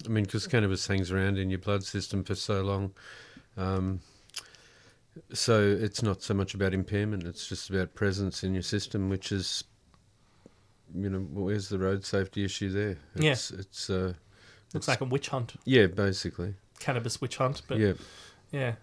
I 0.05 0.09
mean, 0.09 0.23
because 0.23 0.47
cannabis 0.47 0.87
hangs 0.87 1.11
around 1.11 1.37
in 1.37 1.49
your 1.49 1.59
blood 1.59 1.83
system 1.83 2.23
for 2.23 2.35
so 2.35 2.61
long. 2.61 2.91
Um, 3.57 3.99
so 5.33 5.61
it's 5.61 6.01
not 6.01 6.21
so 6.21 6.33
much 6.33 6.53
about 6.53 6.73
impairment, 6.73 7.23
it's 7.23 7.47
just 7.47 7.69
about 7.69 7.93
presence 7.95 8.43
in 8.43 8.53
your 8.53 8.63
system, 8.63 9.09
which 9.09 9.31
is, 9.33 9.63
you 10.95 11.09
know, 11.09 11.19
where's 11.19 11.69
the 11.69 11.79
road 11.79 12.05
safety 12.05 12.43
issue 12.45 12.69
there? 12.69 12.97
Yeah. 13.15 13.31
It's, 13.31 13.51
it's 13.51 13.89
uh, 13.89 14.13
Looks 14.73 14.87
like 14.87 15.01
a 15.01 15.05
witch 15.05 15.29
hunt, 15.29 15.53
yeah, 15.65 15.87
basically. 15.87 16.53
cannabis 16.79 17.19
witch 17.21 17.37
hunt. 17.37 17.61
But 17.67 17.79
yeah. 17.79 17.93
yeah, 18.51 18.73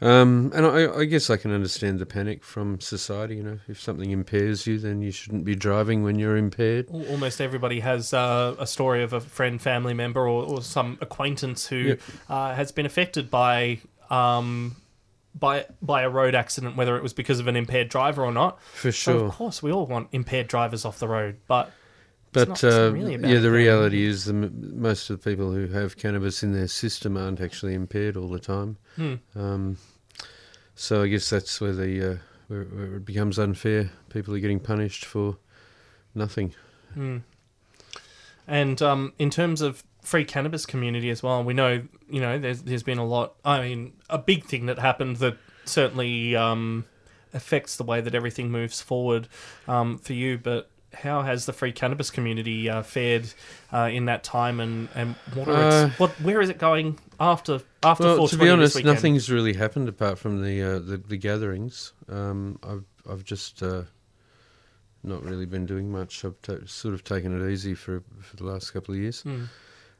Um, 0.00 0.50
and 0.54 0.64
I, 0.64 1.00
I 1.00 1.04
guess 1.04 1.28
I 1.28 1.36
can 1.36 1.50
understand 1.52 1.98
the 1.98 2.06
panic 2.06 2.42
from 2.44 2.80
society. 2.80 3.36
You 3.36 3.42
know, 3.42 3.58
if 3.68 3.80
something 3.80 4.10
impairs 4.10 4.66
you, 4.66 4.78
then 4.78 5.02
you 5.02 5.10
shouldn't 5.10 5.44
be 5.44 5.54
driving 5.54 6.04
when 6.04 6.18
you're 6.18 6.36
impaired. 6.36 6.86
Almost 6.90 7.40
everybody 7.40 7.80
has 7.80 8.14
uh, 8.14 8.54
a 8.58 8.66
story 8.66 9.02
of 9.02 9.12
a 9.12 9.20
friend, 9.20 9.60
family 9.60 9.92
member, 9.94 10.20
or, 10.28 10.44
or 10.44 10.62
some 10.62 10.96
acquaintance 11.00 11.66
who 11.66 11.76
Yep. 11.76 12.00
uh, 12.30 12.54
has 12.54 12.70
been 12.72 12.86
affected 12.86 13.28
by 13.30 13.80
um, 14.08 14.76
by 15.34 15.66
by 15.80 16.02
a 16.02 16.08
road 16.10 16.34
accident, 16.34 16.76
whether 16.76 16.96
it 16.96 17.02
was 17.02 17.12
because 17.12 17.40
of 17.40 17.46
an 17.46 17.56
impaired 17.56 17.88
driver 17.88 18.24
or 18.24 18.32
not. 18.32 18.60
For 18.74 18.92
So 18.92 19.18
sure. 19.18 19.26
of 19.26 19.32
course, 19.32 19.62
we 19.62 19.72
all 19.72 19.86
want 19.86 20.08
impaired 20.12 20.48
drivers 20.48 20.84
off 20.84 20.98
the 20.98 21.08
road, 21.08 21.36
but 21.46 21.70
But 22.32 22.62
uh, 22.64 22.90
really 22.92 23.14
about 23.14 23.30
yeah, 23.30 23.38
the 23.40 23.50
reality 23.50 24.04
is 24.04 24.24
the 24.26 24.32
most 24.32 25.10
of 25.10 25.20
the 25.20 25.30
people 25.30 25.52
who 25.52 25.68
have 25.68 25.96
cannabis 25.96 26.42
in 26.42 26.52
their 26.52 26.68
system 26.68 27.16
aren't 27.16 27.40
actually 27.40 27.74
impaired 27.74 28.16
all 28.16 28.28
the 28.28 28.40
time. 28.40 28.76
Hmm. 28.96 29.14
Um, 29.34 29.78
so 30.74 31.02
I 31.02 31.08
guess 31.08 31.28
that's 31.30 31.60
where 31.60 31.72
the 31.72 32.12
uh, 32.12 32.16
where, 32.48 32.64
where 32.64 32.96
it 32.96 33.04
becomes 33.04 33.38
unfair. 33.38 33.90
People 34.10 34.34
are 34.34 34.40
getting 34.40 34.60
punished 34.60 35.04
for 35.04 35.36
nothing. 36.14 36.54
Hmm. 36.94 37.18
And 38.46 38.80
um, 38.80 39.12
in 39.18 39.30
terms 39.30 39.60
of 39.60 39.84
free 40.08 40.24
cannabis 40.24 40.64
community 40.64 41.10
as 41.10 41.22
well, 41.22 41.44
we 41.44 41.52
know 41.52 41.82
you 42.08 42.20
know 42.20 42.38
there's 42.38 42.62
there's 42.62 42.82
been 42.82 42.98
a 42.98 43.04
lot. 43.04 43.34
I 43.44 43.60
mean, 43.60 43.92
a 44.08 44.18
big 44.18 44.44
thing 44.44 44.66
that 44.66 44.78
happened 44.78 45.16
that 45.18 45.36
certainly 45.64 46.34
um, 46.34 46.86
affects 47.34 47.76
the 47.76 47.84
way 47.84 48.00
that 48.00 48.14
everything 48.14 48.50
moves 48.50 48.80
forward 48.80 49.28
um, 49.68 49.98
for 49.98 50.14
you, 50.14 50.38
but. 50.38 50.70
How 50.94 51.20
has 51.20 51.44
the 51.44 51.52
free 51.52 51.70
cannabis 51.70 52.10
community 52.10 52.70
uh, 52.70 52.82
fared 52.82 53.26
uh, 53.70 53.90
in 53.92 54.06
that 54.06 54.24
time, 54.24 54.58
and, 54.58 54.88
and 54.94 55.16
what 55.34 55.46
are 55.46 55.52
Uh, 55.52 55.86
its, 55.88 55.98
what 56.00 56.10
where 56.22 56.40
is 56.40 56.48
it 56.48 56.56
going 56.56 56.98
after 57.20 57.60
after 57.82 58.04
Well, 58.04 58.26
to 58.26 58.38
be 58.38 58.48
honest, 58.48 58.82
nothing's 58.82 59.30
really 59.30 59.52
happened 59.52 59.90
apart 59.90 60.18
from 60.18 60.42
the 60.42 60.62
uh, 60.62 60.78
the, 60.78 60.96
the 60.96 61.18
gatherings. 61.18 61.92
Um, 62.08 62.58
I've 62.62 62.86
I've 63.06 63.22
just 63.22 63.62
uh, 63.62 63.82
not 65.02 65.22
really 65.22 65.44
been 65.44 65.66
doing 65.66 65.92
much. 65.92 66.24
I've 66.24 66.40
ta 66.40 66.54
sort 66.64 66.94
of 66.94 67.04
taken 67.04 67.38
it 67.38 67.52
easy 67.52 67.74
for 67.74 68.02
for 68.22 68.36
the 68.36 68.44
last 68.44 68.72
couple 68.72 68.94
of 68.94 69.00
years. 69.00 69.20
Hmm. 69.20 69.44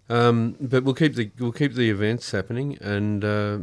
Um, 0.09 0.56
but 0.61 0.84
we'll 0.84 0.94
keep 0.94 1.14
the 1.14 1.30
we'll 1.38 1.52
keep 1.52 1.74
the 1.74 1.90
events 1.90 2.30
happening, 2.30 2.78
and 2.80 3.24
uh, 3.24 3.59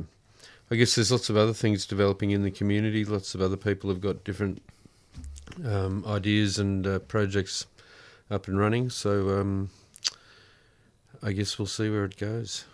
I 0.69 0.75
guess 0.75 0.95
there's 0.95 1.11
lots 1.11 1.29
of 1.29 1.37
other 1.37 1.53
things 1.53 1.85
developing 1.85 2.31
in 2.31 2.43
the 2.43 2.51
community. 2.51 3.03
Lots 3.03 3.33
of 3.33 3.41
other 3.41 3.57
people 3.57 3.89
have 3.89 4.01
got 4.01 4.23
different 4.23 4.61
um, 5.65 6.03
ideas 6.07 6.59
and 6.59 6.85
uh, 6.85 6.99
projects 6.99 7.65
up 8.29 8.47
and 8.47 8.59
running. 8.59 8.89
So 8.89 9.39
um, 9.39 9.69
I 11.23 11.31
guess 11.31 11.57
we'll 11.57 11.65
see 11.65 11.89
where 11.89 12.05
it 12.05 12.17
goes. 12.17 12.65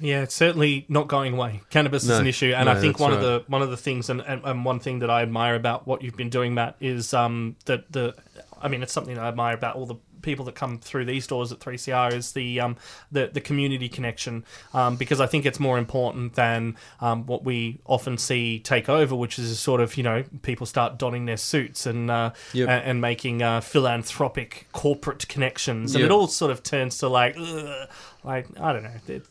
Yeah, 0.00 0.22
it's 0.22 0.34
certainly 0.34 0.86
not 0.88 1.06
going 1.06 1.34
away. 1.34 1.62
Cannabis 1.70 2.02
is 2.02 2.10
an 2.10 2.26
issue, 2.26 2.52
and 2.52 2.66
no, 2.66 2.72
I 2.72 2.80
think 2.80 2.98
one 2.98 3.12
of 3.12 3.20
the 3.20 3.44
one 3.46 3.62
of 3.62 3.70
the 3.70 3.76
things, 3.76 4.10
and, 4.10 4.20
and, 4.22 4.42
and 4.44 4.64
one 4.64 4.80
thing 4.80 4.98
that 5.00 5.10
I 5.10 5.22
admire 5.22 5.54
about 5.54 5.86
what 5.86 6.02
you've 6.02 6.16
been 6.16 6.30
doing, 6.30 6.54
Matt, 6.54 6.76
is 6.80 7.14
um, 7.14 7.54
that 7.66 7.92
the, 7.92 8.16
I 8.60 8.66
mean, 8.66 8.82
it's 8.82 8.92
something 8.92 9.16
I 9.16 9.28
admire 9.28 9.54
about 9.54 9.76
all 9.76 9.86
the 9.86 9.94
people 10.26 10.44
that 10.44 10.54
come 10.54 10.78
through 10.78 11.06
these 11.06 11.26
doors 11.26 11.50
at 11.52 11.58
3CR 11.60 12.12
is 12.12 12.32
the 12.32 12.60
um, 12.60 12.76
the 13.10 13.28
the 13.32 13.40
community 13.40 13.88
connection, 13.88 14.44
um, 14.74 14.96
because 14.96 15.18
I 15.22 15.26
think 15.26 15.46
it's 15.46 15.58
more 15.58 15.78
important 15.78 16.34
than 16.34 16.76
um, 17.00 17.24
what 17.24 17.44
we 17.44 17.78
often 17.86 18.18
see 18.18 18.58
take 18.58 18.90
over, 18.90 19.14
which 19.16 19.38
is 19.38 19.58
sort 19.58 19.80
of 19.80 19.96
you 19.96 20.02
know 20.02 20.24
people 20.42 20.66
start 20.66 20.98
donning 20.98 21.24
their 21.24 21.38
suits 21.38 21.86
and 21.86 22.10
uh, 22.10 22.32
Yep. 22.52 22.68
and, 22.68 22.84
and 22.90 23.00
making 23.00 23.40
uh, 23.42 23.60
philanthropic 23.62 24.66
corporate 24.72 25.26
connections, 25.28 25.94
and 25.94 26.02
Yep. 26.02 26.10
it 26.10 26.12
all 26.12 26.26
sort 26.26 26.50
of 26.50 26.62
turns 26.62 26.98
to 26.98 27.08
like, 27.08 27.36
ugh, 27.38 27.88
like 28.24 28.46
I 28.60 28.72
don't 28.72 28.82
know. 28.82 28.90
It, 29.08 29.24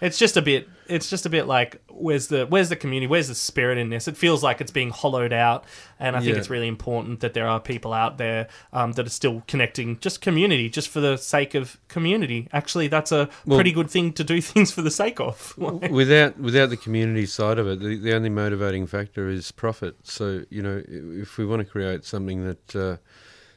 it's 0.00 0.18
just 0.18 0.36
a 0.36 0.42
bit. 0.42 0.68
It's 0.88 1.10
just 1.10 1.26
a 1.26 1.28
bit 1.28 1.46
like 1.46 1.82
where's 1.88 2.28
the 2.28 2.46
where's 2.46 2.68
the 2.68 2.76
community? 2.76 3.06
Where's 3.08 3.28
the 3.28 3.34
spirit 3.34 3.76
in 3.78 3.88
this? 3.90 4.06
It 4.06 4.16
feels 4.16 4.42
like 4.42 4.60
it's 4.60 4.70
being 4.70 4.90
hollowed 4.90 5.32
out, 5.32 5.64
and 5.98 6.14
I 6.14 6.20
think 6.20 6.32
Yeah. 6.34 6.38
it's 6.38 6.50
really 6.50 6.68
important 6.68 7.20
that 7.20 7.34
there 7.34 7.48
are 7.48 7.58
people 7.58 7.92
out 7.92 8.18
there 8.18 8.46
um, 8.72 8.92
that 8.92 9.06
are 9.06 9.10
still 9.10 9.42
connecting, 9.48 9.98
just 9.98 10.20
community, 10.20 10.68
just 10.68 10.88
for 10.88 11.00
the 11.00 11.16
sake 11.16 11.54
of 11.54 11.78
community. 11.88 12.48
Actually, 12.52 12.86
that's 12.88 13.10
a 13.10 13.28
Well- 13.46 13.56
pretty 13.58 13.72
good 13.72 13.90
thing 13.90 14.12
to 14.12 14.22
do 14.24 14.40
things 14.52 14.70
for 14.70 14.82
the 14.82 14.90
sake 14.90 15.18
of. 15.18 15.54
without 15.90 16.38
without 16.38 16.70
the 16.70 16.76
community 16.76 17.26
side 17.26 17.58
of 17.58 17.66
it, 17.66 17.80
the, 17.80 17.96
the 17.96 18.14
only 18.14 18.30
motivating 18.30 18.86
factor 18.86 19.28
is 19.28 19.50
profit. 19.50 19.96
So 20.04 20.42
you 20.50 20.62
know, 20.62 20.82
if 20.86 21.36
we 21.38 21.46
want 21.46 21.60
to 21.60 21.66
create 21.66 22.04
something 22.04 22.44
that 22.46 22.76
uh, 22.76 22.96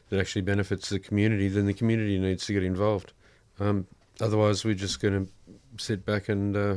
that 0.09 0.19
actually 0.19 0.41
benefits 0.41 0.89
the 0.89 0.97
community, 0.99 1.47
then 1.47 1.67
the 1.67 1.73
community 1.75 2.17
needs 2.17 2.45
to 2.47 2.53
get 2.53 2.63
involved. 2.63 3.13
Um, 3.59 3.85
otherwise, 4.19 4.65
we're 4.65 4.73
just 4.73 4.99
going 4.99 5.25
to 5.27 5.31
sit 5.79 6.05
back 6.05 6.29
and 6.29 6.55
uh, 6.55 6.75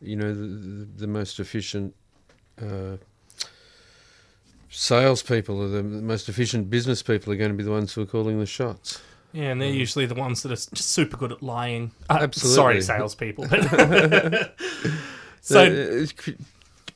you 0.00 0.16
know 0.16 0.34
the, 0.34 0.86
the, 0.96 1.06
most 1.06 1.40
efficient. 1.40 1.94
Uh, 2.60 2.96
Salespeople 4.74 5.60
or 5.60 5.68
the 5.68 5.82
most 5.82 6.30
efficient 6.30 6.70
business 6.70 7.02
people 7.02 7.30
are 7.30 7.36
going 7.36 7.50
to 7.50 7.56
be 7.56 7.62
the 7.62 7.70
ones 7.70 7.92
who 7.92 8.00
are 8.00 8.06
calling 8.06 8.38
the 8.38 8.46
shots. 8.46 9.02
yeah, 9.32 9.50
and 9.50 9.60
they're 9.60 9.68
usually 9.68 10.06
the 10.06 10.14
ones 10.14 10.42
that 10.42 10.50
are 10.50 10.56
just 10.56 10.78
super 10.78 11.18
good 11.18 11.30
at 11.30 11.42
lying. 11.42 11.90
Uh, 12.08 12.20
Absolutely. 12.22 12.54
Sorry, 12.54 12.80
salespeople. 12.80 13.48
So, 13.48 13.58
so 15.42 16.04
uh, 16.06 16.32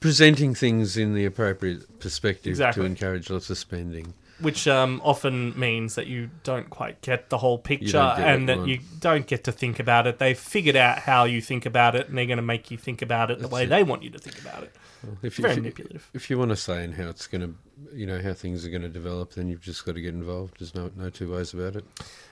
presenting 0.01 0.55
things 0.55 0.97
in 0.97 1.15
the 1.15 1.27
appropriate 1.27 2.01
perspective 2.01 2.51
Exactly. 2.51 2.83
to 2.83 2.87
encourage 2.87 3.29
lots 3.29 3.51
of 3.51 3.59
spending. 3.59 4.15
Which 4.41 4.69
um, 4.69 5.01
often 5.05 5.59
means 5.59 5.95
that 5.95 6.07
you 6.07 6.31
don't 6.43 6.69
quite 6.69 7.01
get 7.01 7.31
the 7.31 7.39
whole 7.39 7.59
picture 7.59 7.97
and 7.99 8.49
that 8.49 8.59
right. 8.59 8.69
you 8.69 8.81
don't 9.01 9.27
get 9.27 9.45
to 9.45 9.53
think 9.53 9.79
about 9.79 10.07
it. 10.07 10.19
They've 10.19 10.39
figured 10.39 10.77
out 10.77 10.99
how 10.99 11.25
you 11.25 11.41
think 11.41 11.65
about 11.67 11.95
it, 11.95 12.09
and 12.09 12.19
they're 12.19 12.27
going 12.27 12.37
to 12.37 12.43
make 12.43 12.71
you 12.71 12.77
think 12.77 13.01
about 13.03 13.31
it 13.31 13.39
the 13.39 13.43
That's 13.43 13.53
way 13.53 13.65
it. 13.65 13.69
they 13.69 13.83
want 13.83 14.03
you 14.03 14.11
to 14.11 14.19
think 14.19 14.39
about 14.41 14.63
it. 14.63 14.75
Well, 15.03 15.17
if, 15.23 15.37
Very 15.37 15.51
if, 15.53 15.57
you, 15.57 15.63
manipulative. 15.63 16.11
if 16.15 16.31
you 16.31 16.39
want 16.39 16.51
to 16.51 16.57
say 16.57 16.85
and 16.85 16.95
how 16.95 17.09
it's 17.09 17.27
going 17.27 17.43
to, 17.43 17.55
you 17.95 18.07
know, 18.07 18.21
how 18.21 18.33
things 18.33 18.67
are 18.67 18.71
going 18.71 18.83
to 18.83 18.89
develop, 18.89 19.35
then 19.35 19.49
you've 19.49 19.61
just 19.61 19.85
got 19.87 19.95
to 19.95 20.01
get 20.01 20.15
involved. 20.15 20.59
There's 20.59 20.75
no 20.75 20.91
no 20.97 21.11
two 21.11 21.33
ways 21.33 21.55
about 21.55 21.77
it. 21.77 21.85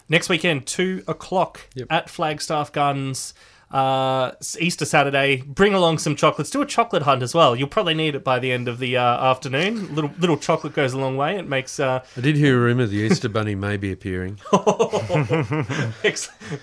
Next 0.09 0.29
weekend, 0.29 0.67
two 0.67 1.03
o'clock 1.07 1.61
Yep. 1.75 1.87
at 1.91 2.11
Flagstaff 2.11 2.73
Gardens. 2.73 3.33
Uh, 3.71 4.33
Easter 4.61 4.85
Saturday. 4.85 5.43
Bring 5.43 5.75
along 5.75 5.99
some 5.99 6.15
chocolates. 6.15 6.51
Do 6.51 6.63
a 6.63 6.67
chocolate 6.67 7.03
hunt 7.03 7.23
as 7.23 7.35
well. 7.35 7.57
You'll 7.57 7.69
probably 7.69 7.95
need 7.95 8.15
it 8.15 8.23
by 8.23 8.39
the 8.39 8.53
end 8.53 8.69
of 8.69 8.79
the 8.79 8.97
uh, 8.97 9.31
afternoon. 9.31 9.95
Little 9.95 10.11
little 10.19 10.37
chocolate 10.37 10.75
goes 10.75 10.93
a 10.93 10.99
long 10.99 11.17
way. 11.17 11.37
It 11.37 11.49
makes 11.49 11.81
uh, 11.81 12.05
I 12.17 12.21
did 12.21 12.37
hear 12.37 12.57
a 12.57 12.61
rumor 12.61 12.87
the 12.87 12.97
Easter 12.99 13.29
Bunny 13.29 13.55
may 13.55 13.77
be 13.77 13.91
appearing. 13.91 14.39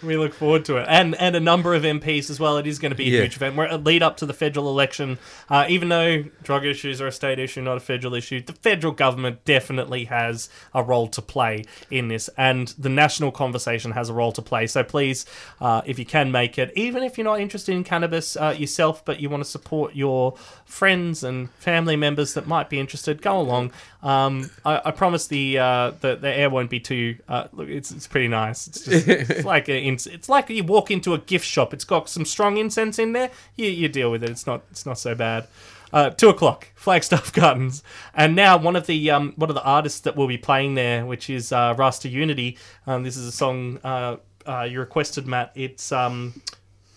We 0.03 0.17
look 0.17 0.33
forward 0.33 0.65
to 0.65 0.77
it, 0.77 0.85
and 0.89 1.15
and 1.15 1.35
a 1.35 1.39
number 1.39 1.73
of 1.73 1.83
MPs 1.83 2.29
as 2.29 2.39
well. 2.39 2.57
It 2.57 2.67
is 2.67 2.79
going 2.79 2.91
to 2.91 2.95
be 2.95 3.07
a 3.09 3.11
Yeah. 3.17 3.21
huge 3.23 3.35
event. 3.35 3.55
We're 3.55 3.67
a 3.67 3.77
lead 3.77 4.03
up 4.03 4.17
to 4.17 4.25
the 4.25 4.33
federal 4.33 4.69
election. 4.69 5.17
Uh, 5.49 5.65
even 5.69 5.89
though 5.89 6.23
drug 6.43 6.65
issues 6.65 7.01
are 7.01 7.07
a 7.07 7.11
state 7.11 7.39
issue, 7.39 7.61
not 7.61 7.77
a 7.77 7.81
federal 7.81 8.13
issue, 8.13 8.41
the 8.41 8.53
federal 8.53 8.93
government 8.93 9.43
definitely 9.45 10.05
has 10.05 10.49
a 10.73 10.83
role 10.83 11.07
to 11.09 11.21
play 11.21 11.65
in 11.89 12.07
this, 12.07 12.29
and 12.37 12.69
the 12.77 12.89
national 12.89 13.31
conversation 13.31 13.91
has 13.91 14.09
a 14.09 14.13
role 14.13 14.31
to 14.31 14.41
play. 14.41 14.67
So 14.67 14.83
please, 14.83 15.25
uh, 15.59 15.81
if 15.85 15.99
you 15.99 16.05
can 16.05 16.31
make 16.31 16.57
it, 16.57 16.71
even 16.75 17.00
if 17.03 17.17
you're 17.17 17.25
not 17.25 17.39
interested 17.39 17.73
in 17.73 17.83
cannabis 17.83 18.35
uh, 18.35 18.55
yourself, 18.57 19.03
but 19.03 19.19
you 19.19 19.29
want 19.29 19.43
to 19.43 19.49
support 19.49 19.95
your 19.95 20.35
friends 20.65 21.23
and 21.23 21.49
family 21.51 21.95
members 21.95 22.33
that 22.33 22.47
might 22.47 22.69
be 22.69 22.79
interested, 22.79 23.21
go 23.21 23.39
along. 23.39 23.71
Um, 24.01 24.49
I, 24.65 24.81
I 24.85 24.91
promise 24.91 25.27
the, 25.27 25.59
uh, 25.59 25.91
the 25.99 26.15
the 26.15 26.29
air 26.29 26.49
won't 26.49 26.69
be 26.69 26.79
too. 26.79 27.17
Uh, 27.27 27.47
look, 27.53 27.69
it's 27.69 27.91
it's 27.91 28.07
pretty 28.07 28.27
nice. 28.27 28.67
It's 28.67 28.85
just 28.85 29.07
it's 29.07 29.45
like 29.45 29.69
a, 29.69 29.87
it's 29.87 30.29
like 30.29 30.49
you 30.49 30.63
walk 30.63 30.91
into 30.91 31.13
a 31.13 31.17
gift 31.17 31.45
shop. 31.45 31.73
It's 31.73 31.85
got 31.85 32.09
some 32.09 32.25
strong 32.25 32.57
incense 32.57 32.99
in 32.99 33.13
there. 33.13 33.31
You 33.55 33.67
you 33.67 33.89
deal 33.89 34.11
with 34.11 34.23
it. 34.23 34.29
It's 34.29 34.47
not 34.47 34.63
it's 34.71 34.85
not 34.85 34.97
so 34.97 35.15
bad. 35.15 35.47
Uh, 35.93 36.09
two 36.09 36.29
o'clock, 36.29 36.69
Flagstaff 36.73 37.33
Gardens, 37.33 37.83
and 38.13 38.33
now 38.33 38.57
one 38.57 38.77
of 38.77 38.87
the 38.87 39.11
um, 39.11 39.33
one 39.35 39.49
of 39.49 39.55
the 39.55 39.63
artists 39.63 39.99
that 40.01 40.15
will 40.15 40.27
be 40.27 40.37
playing 40.37 40.75
there, 40.75 41.05
which 41.05 41.29
is 41.29 41.51
uh, 41.51 41.75
Rasta 41.77 42.07
Unity. 42.07 42.57
Um, 42.87 43.03
this 43.03 43.17
is 43.17 43.27
a 43.27 43.31
song 43.31 43.77
uh, 43.83 44.15
uh, 44.45 44.67
you 44.69 44.79
requested, 44.79 45.27
Matt. 45.27 45.51
It's 45.55 45.91
um, 45.91 46.41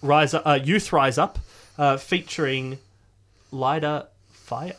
Rise 0.05 0.35
uh, 0.35 0.61
Youth 0.63 0.93
Rise 0.93 1.17
Up, 1.17 1.39
uh, 1.79 1.97
featuring 1.97 2.79
Lida 3.51 4.09
Fire 4.31 4.77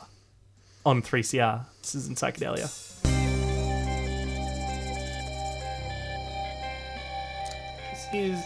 on 0.86 1.02
3CR. 1.02 1.66
This 1.82 1.96
is 1.96 2.08
in 2.08 2.14
Psychedelia. 2.14 2.70
This 7.90 8.08
is 8.14 8.46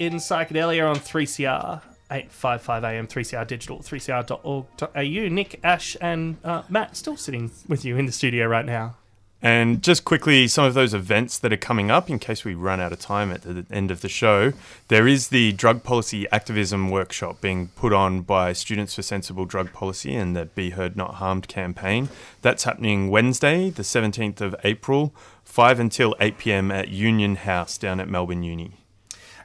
in 0.00 0.14
Psychedelia 0.14 0.88
on 0.88 0.96
3CR. 0.96 1.82
855 2.10 2.84
AM 2.84 3.06
3CR 3.06 3.46
Digital 3.46 3.78
3CR.org.au. 3.80 5.28
Nick, 5.34 5.60
Ash, 5.64 5.96
and 6.00 6.36
uh, 6.44 6.62
Matt 6.68 6.96
still 6.96 7.16
sitting 7.16 7.50
with 7.66 7.84
you 7.84 7.96
in 7.96 8.06
the 8.06 8.12
studio 8.12 8.46
right 8.46 8.64
now. 8.64 8.96
And 9.44 9.82
just 9.82 10.06
quickly, 10.06 10.48
some 10.48 10.64
of 10.64 10.72
those 10.72 10.94
events 10.94 11.38
that 11.40 11.52
are 11.52 11.58
coming 11.58 11.90
up, 11.90 12.08
in 12.08 12.18
case 12.18 12.46
we 12.46 12.54
run 12.54 12.80
out 12.80 12.94
of 12.94 12.98
time 12.98 13.30
at 13.30 13.42
the 13.42 13.66
end 13.70 13.90
of 13.90 14.00
the 14.00 14.08
show, 14.08 14.54
there 14.88 15.06
is 15.06 15.28
the 15.28 15.52
drug 15.52 15.82
policy 15.82 16.26
activism 16.32 16.88
workshop 16.88 17.42
being 17.42 17.68
put 17.76 17.92
on 17.92 18.22
by 18.22 18.54
Students 18.54 18.94
for 18.94 19.02
Sensible 19.02 19.44
Drug 19.44 19.70
Policy 19.70 20.14
and 20.14 20.34
the 20.34 20.46
Be 20.46 20.70
Heard 20.70 20.96
Not 20.96 21.16
Harmed 21.16 21.46
campaign. 21.46 22.08
That's 22.40 22.64
happening 22.64 23.10
Wednesday, 23.10 23.68
the 23.68 23.82
17th 23.82 24.40
of 24.40 24.56
April, 24.64 25.14
5 25.44 25.78
until 25.78 26.16
8 26.20 26.38
pm 26.38 26.70
at 26.70 26.88
Union 26.88 27.36
House 27.36 27.76
down 27.76 28.00
at 28.00 28.08
Melbourne 28.08 28.44
Uni. 28.44 28.83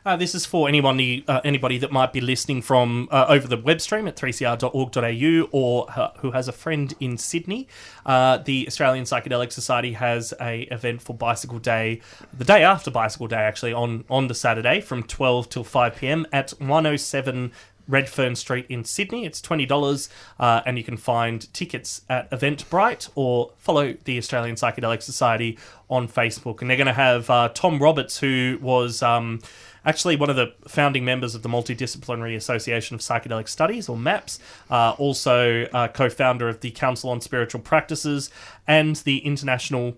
Uh, 0.09 0.15
this 0.15 0.33
is 0.33 0.43
for 0.43 0.67
anybody 0.67 1.23
uh, 1.27 1.39
anybody 1.43 1.77
that 1.77 1.91
might 1.91 2.11
be 2.11 2.19
listening 2.19 2.63
from 2.63 3.07
uh, 3.11 3.27
over 3.29 3.47
the 3.47 3.57
web 3.57 3.79
stream 3.79 4.07
at 4.07 4.15
3cr.org.au 4.15 5.49
or 5.51 5.85
uh, 5.95 6.09
who 6.17 6.31
has 6.31 6.47
a 6.47 6.51
friend 6.51 6.95
in 6.99 7.15
Sydney. 7.15 7.67
Uh, 8.07 8.37
the 8.37 8.65
Australian 8.65 9.05
Psychedelic 9.05 9.51
Society 9.51 9.93
has 9.93 10.33
a 10.41 10.61
event 10.71 11.03
for 11.03 11.15
Bicycle 11.15 11.59
Day, 11.59 12.01
the 12.35 12.43
day 12.43 12.63
after 12.63 12.89
Bicycle 12.89 13.27
Day, 13.27 13.35
actually 13.35 13.71
on 13.71 14.03
on 14.09 14.25
the 14.25 14.33
Saturday 14.33 14.81
from 14.81 15.03
12 15.03 15.47
till 15.47 15.63
5 15.63 15.97
p.m. 15.97 16.25
at 16.33 16.49
107. 16.57 17.51
Redfern 17.87 18.35
Street 18.35 18.67
in 18.69 18.83
Sydney. 18.85 19.25
It's 19.25 19.41
twenty 19.41 19.65
dollars, 19.65 20.09
uh, 20.39 20.61
and 20.67 20.77
you 20.77 20.83
can 20.83 20.95
find 20.95 21.51
tickets 21.55 22.01
at 22.07 22.29
Eventbrite 22.29 23.09
or 23.15 23.51
follow 23.57 23.95
the 24.03 24.19
Australian 24.19 24.55
Psychedelic 24.55 25.01
Society 25.01 25.57
on 25.89 26.07
Facebook. 26.07 26.61
And 26.61 26.69
they're 26.69 26.77
going 26.77 26.85
to 26.85 26.93
have 26.93 27.29
uh, 27.31 27.49
Tom 27.49 27.79
Roberts, 27.79 28.19
who 28.19 28.59
was 28.61 29.01
um, 29.01 29.41
actually 29.85 30.15
one 30.15 30.29
of 30.29 30.35
the 30.35 30.53
founding 30.67 31.05
members 31.05 31.35
of 31.35 31.43
the 31.43 31.49
Multidisciplinary 31.49 32.35
Association 32.35 32.95
of 32.95 33.01
Psychedelic 33.01 33.47
Studies, 33.47 33.87
or 33.87 33.95
MAPS, 33.95 34.39
uh, 34.71 34.95
also 34.97 35.65
uh, 35.73 35.87
co-founder 35.89 36.49
of 36.49 36.61
the 36.61 36.71
Council 36.71 37.09
on 37.09 37.21
Spiritual 37.21 37.61
Practices 37.61 38.29
and 38.67 38.95
the 38.97 39.19
International 39.19 39.97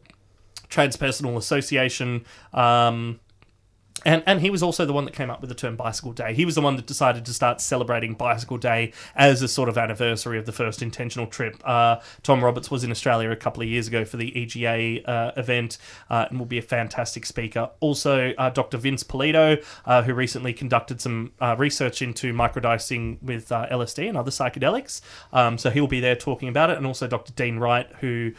Transpersonal 0.70 1.38
Association. 1.38 2.26
Um, 2.54 3.21
And, 4.06 4.24
and 4.26 4.42
he 4.42 4.50
was 4.50 4.64
also 4.64 4.86
the 4.86 4.94
one 4.94 5.06
that 5.06 5.14
came 5.14 5.30
up 5.30 5.42
with 5.42 5.50
the 5.50 5.56
term 5.56 5.76
Bicycle 5.76 6.12
Day. 6.12 6.34
He 6.34 6.46
was 6.46 6.56
the 6.56 6.62
one 6.62 6.76
that 6.76 6.88
decided 6.88 7.26
to 7.26 7.34
start 7.34 7.62
celebrating 7.62 8.14
Bicycle 8.14 8.58
Day 8.58 8.94
as 9.16 9.42
a 9.42 9.48
sort 9.48 9.70
of 9.70 9.78
anniversary 9.78 10.40
of 10.40 10.46
the 10.46 10.52
first 10.52 10.82
intentional 10.82 11.28
trip. 11.28 11.62
Uh, 11.64 12.00
Tom 12.24 12.44
Roberts 12.44 12.72
was 12.72 12.84
in 12.84 12.92
Australia 12.92 13.30
a 13.30 13.36
couple 13.36 13.62
of 13.62 13.70
years 13.70 13.88
ago 13.88 14.04
for 14.04 14.18
the 14.18 14.36
EGA 14.38 15.08
uh, 15.08 15.32
event 15.38 15.78
uh, 16.10 16.26
and 16.30 16.40
will 16.40 16.46
be 16.46 16.58
a 16.58 16.64
fantastic 16.64 17.26
speaker. 17.26 17.70
Also, 17.80 18.34
uh, 18.38 18.50
Dr. 18.50 18.78
Vince 18.78 19.04
Polito, 19.04 19.64
uh, 19.86 20.02
who 20.02 20.14
recently 20.14 20.54
conducted 20.54 21.00
some 21.00 21.32
uh, 21.40 21.56
research 21.58 22.02
into 22.02 22.34
microdosing 22.34 23.22
with 23.22 23.50
LSD 23.50 24.10
and 24.10 24.18
other 24.18 24.32
psychedelics. 24.32 25.02
Um, 25.32 25.58
so 25.58 25.70
he'll 25.70 25.88
be 25.88 26.00
there 26.00 26.16
talking 26.16 26.50
about 26.50 26.72
it. 26.72 26.78
And 26.78 26.88
also 26.88 27.08
Dr. 27.08 27.34
Dean 27.34 27.60
Wright, 27.60 27.88
who 28.00 28.34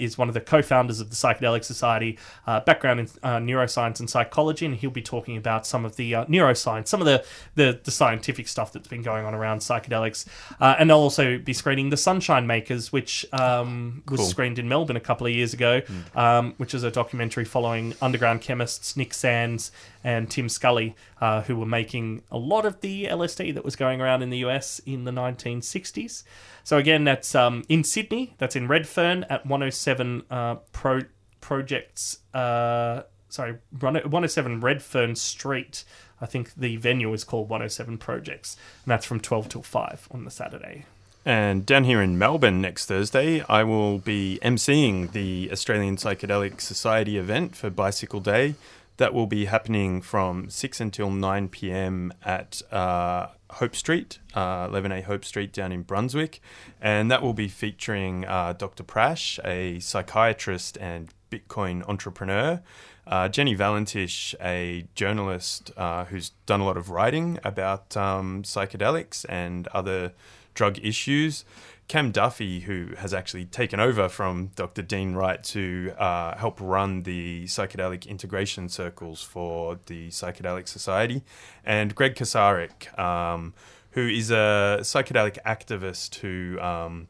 is 0.00 0.18
one 0.18 0.28
of 0.28 0.34
the 0.34 0.40
co 0.40 0.62
founders 0.62 1.00
of 1.00 1.10
the 1.10 1.16
Psychedelic 1.16 1.64
Society, 1.64 2.18
background 2.46 3.00
in 3.00 3.06
neuroscience 3.06 4.00
and 4.00 4.10
psychology. 4.10 4.66
And 4.66 4.79
he'll 4.80 4.90
be 4.90 5.02
talking 5.02 5.36
about 5.36 5.66
some 5.66 5.84
of 5.84 5.96
the 5.96 6.14
uh, 6.14 6.24
neuroscience, 6.26 6.88
some 6.88 7.00
of 7.00 7.06
the, 7.06 7.24
the, 7.54 7.80
the 7.84 7.90
scientific 7.90 8.48
stuff 8.48 8.72
that's 8.72 8.88
been 8.88 9.02
going 9.02 9.24
on 9.24 9.34
around 9.34 9.60
psychedelics. 9.60 10.26
Uh, 10.60 10.76
and 10.78 10.90
they'll 10.90 10.98
also 10.98 11.38
be 11.38 11.52
screening 11.52 11.90
The 11.90 11.96
Sunshine 11.96 12.46
Makers, 12.46 12.92
which 12.92 13.24
um, 13.32 14.02
was 14.08 14.20
Cool. 14.20 14.28
screened 14.28 14.58
in 14.58 14.68
Melbourne 14.68 14.96
a 14.96 15.00
couple 15.00 15.26
of 15.26 15.32
years 15.32 15.54
ago, 15.54 15.82
um, 16.14 16.54
which 16.56 16.74
is 16.74 16.82
a 16.82 16.90
documentary 16.90 17.44
following 17.44 17.94
underground 18.02 18.40
chemists 18.40 18.96
Nick 18.96 19.14
Sands 19.14 19.70
and 20.02 20.30
Tim 20.30 20.48
Scully, 20.48 20.96
uh, 21.20 21.42
who 21.42 21.56
were 21.56 21.66
making 21.66 22.22
a 22.30 22.38
lot 22.38 22.64
of 22.64 22.80
the 22.80 23.04
LSD 23.04 23.54
that 23.54 23.64
was 23.64 23.76
going 23.76 24.00
around 24.00 24.22
in 24.22 24.30
the 24.30 24.38
US 24.38 24.78
in 24.86 25.04
the 25.04 25.10
1960s. 25.12 26.22
So 26.64 26.78
again, 26.78 27.04
that's 27.04 27.34
um, 27.34 27.64
in 27.68 27.84
Sydney. 27.84 28.34
That's 28.38 28.56
in 28.56 28.68
Redfern 28.68 29.24
at 29.24 29.44
107 29.46 30.22
uh, 30.30 30.54
Pro 30.72 31.00
Projects. 31.40 32.18
Uh, 32.34 33.02
sorry, 33.30 33.56
107 33.70 34.60
Redfern 34.60 35.16
Street. 35.16 35.84
I 36.20 36.26
think 36.26 36.54
the 36.54 36.76
venue 36.76 37.12
is 37.12 37.24
called 37.24 37.48
107 37.48 37.98
Projects, 37.98 38.56
and 38.84 38.90
that's 38.90 39.06
from 39.06 39.20
12 39.20 39.48
till 39.48 39.62
5 39.62 40.08
on 40.10 40.24
the 40.24 40.30
Saturday. 40.30 40.84
And 41.24 41.66
down 41.66 41.84
here 41.84 42.00
in 42.00 42.18
Melbourne 42.18 42.60
next 42.60 42.86
Thursday, 42.86 43.42
I 43.42 43.62
will 43.62 43.98
be 43.98 44.38
emceeing 44.42 45.12
the 45.12 45.50
Australian 45.52 45.96
Psychedelic 45.96 46.60
Society 46.60 47.18
event 47.18 47.54
for 47.54 47.68
Bicycle 47.68 48.20
Day. 48.20 48.54
That 48.96 49.14
will 49.14 49.26
be 49.26 49.46
happening 49.46 50.02
from 50.02 50.48
6 50.48 50.80
until 50.80 51.10
9 51.10 51.48
pm 51.48 52.12
at 52.24 52.62
uh, 52.70 53.28
Hope 53.50 53.76
Street, 53.76 54.18
uh, 54.34 54.68
11A 54.68 55.04
Hope 55.04 55.24
Street 55.24 55.52
down 55.52 55.72
in 55.72 55.82
Brunswick. 55.82 56.40
And 56.80 57.10
that 57.10 57.22
will 57.22 57.34
be 57.34 57.48
featuring 57.48 58.24
uh, 58.26 58.54
Dr. 58.54 58.84
Prash, 58.84 59.38
a 59.44 59.78
psychiatrist 59.80 60.78
and 60.78 61.08
Bitcoin 61.30 61.86
entrepreneur. 61.88 62.60
Uh, 63.06 63.28
Jenny 63.28 63.56
Valentish, 63.56 64.34
a 64.40 64.86
journalist 64.94 65.72
uh, 65.76 66.04
who's 66.06 66.30
done 66.46 66.60
a 66.60 66.64
lot 66.64 66.76
of 66.76 66.90
writing 66.90 67.38
about 67.42 67.96
um, 67.96 68.42
psychedelics 68.42 69.24
and 69.28 69.66
other 69.68 70.12
drug 70.54 70.78
issues. 70.82 71.44
Cam 71.88 72.12
Duffy, 72.12 72.60
who 72.60 72.94
has 72.98 73.12
actually 73.12 73.46
taken 73.46 73.80
over 73.80 74.08
from 74.08 74.52
Dr. 74.54 74.80
Dean 74.82 75.14
Wright 75.14 75.42
to 75.42 75.92
uh, 75.98 76.36
help 76.36 76.60
run 76.60 77.02
the 77.02 77.46
psychedelic 77.46 78.06
integration 78.06 78.68
circles 78.68 79.22
for 79.22 79.80
the 79.86 80.08
Psychedelic 80.10 80.68
Society, 80.68 81.24
and 81.64 81.92
Greg 81.96 82.14
Kasarik, 82.14 82.96
um, 82.96 83.54
who 83.90 84.06
is 84.06 84.30
a 84.30 84.78
psychedelic 84.82 85.38
activist 85.44 86.14
who 86.16 86.60
um, 86.60 87.08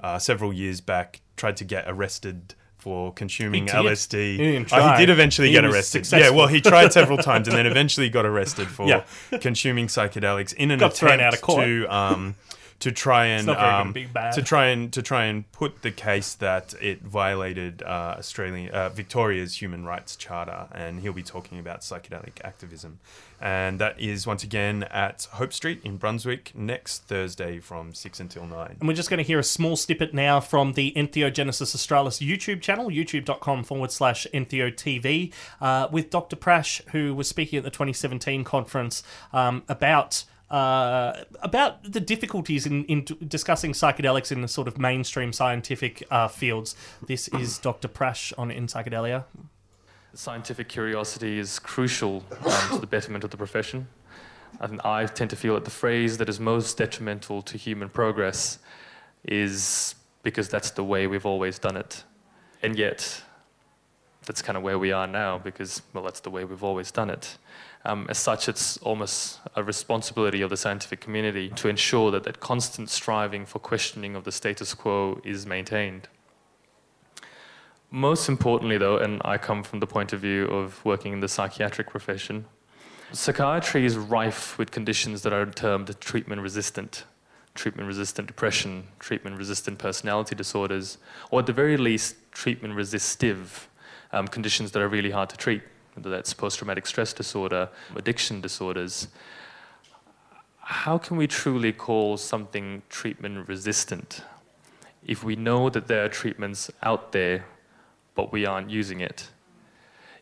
uh, 0.00 0.18
several 0.18 0.50
years 0.50 0.80
back 0.80 1.20
tried 1.36 1.58
to 1.58 1.64
get 1.64 1.84
arrested 1.86 2.54
for 2.82 3.12
consuming 3.12 3.66
did? 3.66 3.74
LSD. 3.74 4.32
He 4.32 4.36
didn't 4.38 4.68
try. 4.68 4.98
he 4.98 5.06
did 5.06 5.12
eventually 5.12 5.48
He 5.48 5.54
get 5.54 5.64
arrested. 5.64 6.04
successful. 6.04 6.18
Yeah, 6.18 6.36
well, 6.36 6.48
he 6.48 6.60
tried 6.60 6.92
several 6.92 7.18
times 7.30 7.46
and 7.46 7.56
then 7.56 7.66
eventually 7.66 8.08
got 8.10 8.26
arrested 8.26 8.66
for 8.68 8.88
Yeah. 8.88 9.04
consuming 9.40 9.86
psychedelics 9.86 10.52
in 10.54 10.70
an 10.72 10.80
Got 10.80 10.94
attempt 10.94 11.22
out 11.22 11.34
of 11.34 11.40
court. 11.40 11.64
to 11.64 11.86
um, 11.86 12.34
to 12.80 12.90
try 12.90 13.26
and 13.26 13.46
not 13.46 13.56
very 13.58 13.70
gonna 13.70 14.26
um, 14.26 14.32
to 14.34 14.42
try 14.42 14.66
and 14.66 14.92
to 14.92 15.02
try 15.02 15.26
and 15.26 15.50
put 15.52 15.82
the 15.82 15.92
case 15.92 16.34
that 16.34 16.74
it 16.82 17.00
violated 17.02 17.80
uh, 17.84 18.16
Australian 18.18 18.70
uh, 18.74 18.88
Victoria's 18.88 19.62
human 19.62 19.84
rights 19.84 20.16
charter, 20.16 20.66
and 20.72 20.98
he'll 21.00 21.12
be 21.12 21.22
talking 21.22 21.60
about 21.60 21.82
psychedelic 21.82 22.40
activism, 22.42 22.98
and 23.42 23.80
that 23.80 24.00
is 24.00 24.24
once 24.24 24.44
again 24.44 24.84
at 24.84 25.26
Hope 25.32 25.52
Street 25.52 25.80
in 25.82 25.96
Brunswick 25.96 26.52
next 26.54 27.02
Thursday 27.02 27.58
from 27.58 27.92
six 27.92 28.20
until 28.20 28.46
nine. 28.46 28.76
And 28.78 28.86
we're 28.86 28.94
just 28.94 29.10
going 29.10 29.18
to 29.18 29.24
hear 29.24 29.40
a 29.40 29.44
small 29.44 29.74
snippet 29.74 30.14
now 30.14 30.38
from 30.38 30.74
the 30.74 30.92
Entheogenesis 30.94 31.74
Australis 31.74 32.20
YouTube 32.20 32.62
channel, 32.62 32.86
youtube.com 32.88 33.64
forward 33.64 33.90
slash 33.90 34.28
EntheoTV, 34.32 35.32
uh, 35.60 35.88
with 35.90 36.08
Dr. 36.08 36.36
Prash, 36.36 36.88
who 36.90 37.16
was 37.16 37.26
speaking 37.26 37.56
at 37.56 37.64
the 37.64 37.70
2017 37.70 38.44
conference 38.44 39.02
um, 39.32 39.64
about. 39.68 40.24
Uh, 40.50 41.24
about 41.40 41.82
the 41.82 41.98
difficulties 41.98 42.66
in, 42.66 42.84
in 42.84 43.06
discussing 43.26 43.72
psychedelics 43.72 44.30
in 44.30 44.42
the 44.42 44.48
sort 44.48 44.68
of 44.68 44.76
mainstream 44.76 45.32
scientific 45.32 46.02
uh, 46.10 46.28
fields. 46.28 46.76
This 47.06 47.26
is 47.28 47.56
Dr. 47.56 47.88
Prash 47.88 48.34
on 48.36 48.50
In 48.50 48.66
Psychedelia. 48.66 49.24
Scientific 50.14 50.68
curiosity 50.68 51.38
is 51.38 51.58
crucial 51.58 52.22
um, 52.44 52.70
to 52.70 52.78
the 52.78 52.86
betterment 52.86 53.24
of 53.24 53.30
the 53.30 53.36
profession. 53.36 53.88
And 54.60 54.80
I 54.82 55.06
tend 55.06 55.30
to 55.30 55.36
feel 55.36 55.54
that 55.54 55.64
the 55.64 55.70
phrase 55.70 56.18
that 56.18 56.28
is 56.28 56.38
most 56.38 56.76
detrimental 56.76 57.40
to 57.42 57.56
human 57.56 57.88
progress 57.88 58.58
is 59.24 59.94
because 60.22 60.48
that's 60.48 60.70
the 60.70 60.84
way 60.84 61.06
we've 61.06 61.24
always 61.24 61.58
done 61.58 61.76
it. 61.76 62.04
And 62.62 62.76
yet, 62.76 63.22
that's 64.26 64.42
kind 64.42 64.56
of 64.56 64.62
where 64.62 64.78
we 64.78 64.92
are 64.92 65.06
now 65.06 65.38
because, 65.38 65.82
well, 65.92 66.04
that's 66.04 66.20
the 66.20 66.30
way 66.30 66.44
we've 66.44 66.62
always 66.62 66.90
done 66.90 67.10
it. 67.10 67.38
Um, 67.84 68.06
as 68.08 68.18
such, 68.18 68.48
it's 68.48 68.76
almost 68.78 69.40
a 69.56 69.64
responsibility 69.64 70.42
of 70.42 70.50
the 70.50 70.56
scientific 70.56 71.00
community 71.00 71.48
to 71.56 71.68
ensure 71.68 72.10
that 72.12 72.24
that 72.24 72.38
constant 72.38 72.90
striving 72.90 73.44
for 73.46 73.58
questioning 73.58 74.14
of 74.14 74.24
the 74.24 74.30
status 74.30 74.74
quo 74.74 75.20
is 75.24 75.46
maintained. 75.46 76.08
Most 77.94 78.30
importantly, 78.30 78.78
though, 78.78 78.96
and 78.96 79.20
I 79.22 79.36
come 79.36 79.62
from 79.62 79.80
the 79.80 79.86
point 79.86 80.14
of 80.14 80.20
view 80.20 80.46
of 80.46 80.82
working 80.82 81.12
in 81.12 81.20
the 81.20 81.28
psychiatric 81.28 81.90
profession, 81.90 82.46
psychiatry 83.12 83.84
is 83.84 83.98
rife 83.98 84.56
with 84.56 84.70
conditions 84.70 85.20
that 85.22 85.34
are 85.34 85.44
termed 85.44 86.00
treatment 86.00 86.40
resistant. 86.40 87.04
Treatment 87.54 87.86
resistant 87.86 88.28
depression, 88.28 88.84
treatment 88.98 89.36
resistant 89.36 89.78
personality 89.78 90.34
disorders, 90.34 90.96
or 91.30 91.40
at 91.40 91.46
the 91.46 91.52
very 91.52 91.76
least, 91.76 92.16
treatment 92.32 92.74
resistive 92.74 93.68
um, 94.10 94.26
conditions 94.26 94.72
that 94.72 94.80
are 94.80 94.88
really 94.88 95.10
hard 95.10 95.28
to 95.28 95.36
treat, 95.36 95.60
whether 95.92 96.08
that's 96.08 96.32
post 96.32 96.56
traumatic 96.56 96.86
stress 96.86 97.12
disorder, 97.12 97.68
addiction 97.94 98.40
disorders. 98.40 99.08
How 100.60 100.96
can 100.96 101.18
we 101.18 101.26
truly 101.26 101.72
call 101.74 102.16
something 102.16 102.80
treatment 102.88 103.46
resistant 103.46 104.22
if 105.06 105.22
we 105.22 105.36
know 105.36 105.68
that 105.68 105.88
there 105.88 106.06
are 106.06 106.08
treatments 106.08 106.70
out 106.82 107.12
there 107.12 107.44
but 108.14 108.32
we 108.32 108.46
aren't 108.46 108.70
using 108.70 109.00
it. 109.00 109.28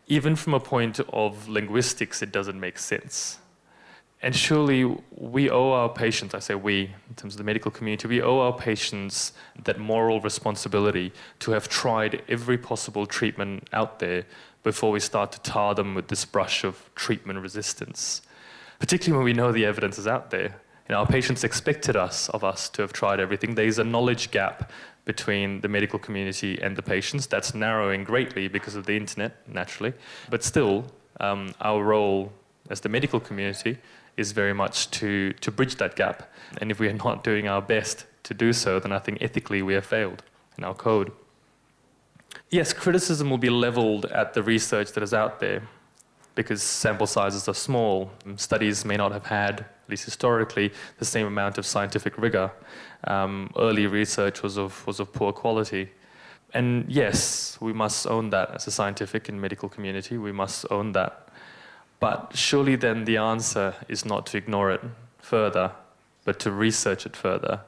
Even 0.07 0.37
from 0.37 0.55
a 0.55 0.61
point 0.61 1.01
of 1.13 1.49
linguistics, 1.49 2.23
it 2.23 2.33
doesn't 2.33 2.59
make 2.59 2.79
sense. 2.79 3.39
And 4.23 4.37
surely 4.37 4.85
we 5.11 5.49
owe 5.49 5.73
our 5.73 5.89
patients, 5.89 6.35
I 6.35 6.41
say 6.41 6.55
we, 6.55 6.91
in 7.09 7.15
terms 7.17 7.35
of 7.35 7.39
the 7.39 7.45
medical 7.45 7.71
community, 7.71 8.07
we 8.07 8.21
owe 8.21 8.41
our 8.41 8.53
patients 8.53 9.33
that 9.65 9.79
moral 9.79 10.21
responsibility 10.21 11.13
to 11.39 11.53
have 11.53 11.69
tried 11.69 12.23
every 12.29 12.59
possible 12.59 13.07
treatment 13.07 13.69
out 13.73 13.99
there 13.99 14.27
before 14.63 14.91
we 14.91 15.01
start 15.01 15.33
to 15.33 15.41
tar 15.41 15.75
them 15.75 15.95
with 15.95 16.09
this 16.09 16.27
brush 16.27 16.65
of 16.65 16.91
treatment 16.95 17.41
resistance. 17.41 18.21
Particularly 18.79 19.17
when 19.17 19.25
we 19.25 19.33
know 19.33 19.53
the 19.53 19.65
evidence 19.65 19.99
is 19.99 20.07
out 20.07 20.31
there. 20.31 20.61
You 20.91 20.97
know, 20.97 21.03
our 21.03 21.07
patients 21.07 21.45
expected 21.45 21.95
us 21.95 22.29
of 22.31 22.43
us 22.43 22.69
to 22.71 22.83
have 22.83 22.93
tried 22.93 23.21
everything. 23.21 23.55
There's 23.55 23.79
a 23.79 23.85
knowledge 23.85 24.33
gap 24.33 24.73
between 25.05 25.61
the 25.61 25.69
medical 25.69 26.01
community 26.01 26.61
and 26.61 26.75
the 26.75 26.83
patients. 26.83 27.29
That's 27.29 27.55
narrowing 27.55 28.03
greatly 28.03 28.49
because 28.49 28.75
of 28.75 28.87
the 28.87 28.97
internet, 28.97 29.37
naturally. 29.47 29.93
But 30.31 30.43
still, 30.43 30.87
um, 31.21 31.55
our 31.61 31.85
role 31.85 32.33
as 32.71 32.81
the 32.81 32.89
medical 32.89 33.21
community 33.21 33.79
is 34.17 34.33
very 34.33 34.53
much 34.53 34.91
to, 34.99 35.33
to 35.35 35.53
bridge 35.53 35.77
that 35.77 35.95
gap. 35.95 36.29
And 36.61 36.73
if 36.73 36.81
we 36.81 36.89
are 36.89 36.93
not 36.93 37.23
doing 37.23 37.47
our 37.47 37.63
best 37.63 38.07
to 38.25 38.35
do 38.35 38.53
so, 38.53 38.81
then 38.81 38.91
I 38.91 38.99
think 38.99 39.23
ethically 39.23 39.63
we 39.63 39.75
have 39.75 39.87
failed 39.87 40.25
in 40.59 40.65
our 40.65 40.75
code. 40.75 41.13
Yes, 42.51 42.73
criticism 42.73 43.31
will 43.31 43.39
be 43.39 43.49
leveled 43.49 44.07
at 44.07 44.35
the 44.35 44.43
research 44.43 44.91
that 44.95 45.05
is 45.05 45.15
out 45.15 45.39
there 45.39 45.63
because 46.35 46.63
sample 46.63 47.07
sizes 47.07 47.49
are 47.49 47.55
small. 47.55 48.11
Studies 48.37 48.85
may 48.85 48.97
not 48.97 49.13
have 49.13 49.27
had, 49.27 49.61
at 49.61 49.89
least 49.89 50.05
historically, 50.05 50.73
the 50.99 51.05
same 51.05 51.27
amount 51.27 51.59
of 51.59 51.67
scientific 51.67 52.17
rigor. 52.17 52.51
Um, 53.05 53.51
early 53.59 53.87
research 53.87 54.43
was 54.43 54.57
of, 54.57 54.87
was 54.87 55.01
of 55.01 55.13
poor 55.13 55.33
quality. 55.33 55.91
And 56.53 56.85
yes, 56.89 57.59
we 57.61 57.73
must 57.73 58.07
own 58.07 58.31
that 58.31 58.51
as 58.51 58.67
a 58.67 58.71
scientific 58.71 59.29
and 59.29 59.41
medical 59.41 59.69
community. 59.69 60.19
We 60.19 60.33
must 60.33 60.67
own 60.71 60.93
that. 60.93 61.29
But 62.01 62.33
surely 62.35 62.77
then 62.77 63.05
the 63.05 63.19
answer 63.19 63.75
is 63.89 64.05
not 64.05 64.27
to 64.27 64.39
ignore 64.39 64.71
it 64.71 64.81
further, 65.19 65.73
but 66.25 66.39
to 66.41 66.51
research 66.51 67.07
it 67.07 67.15
further. 67.15 67.61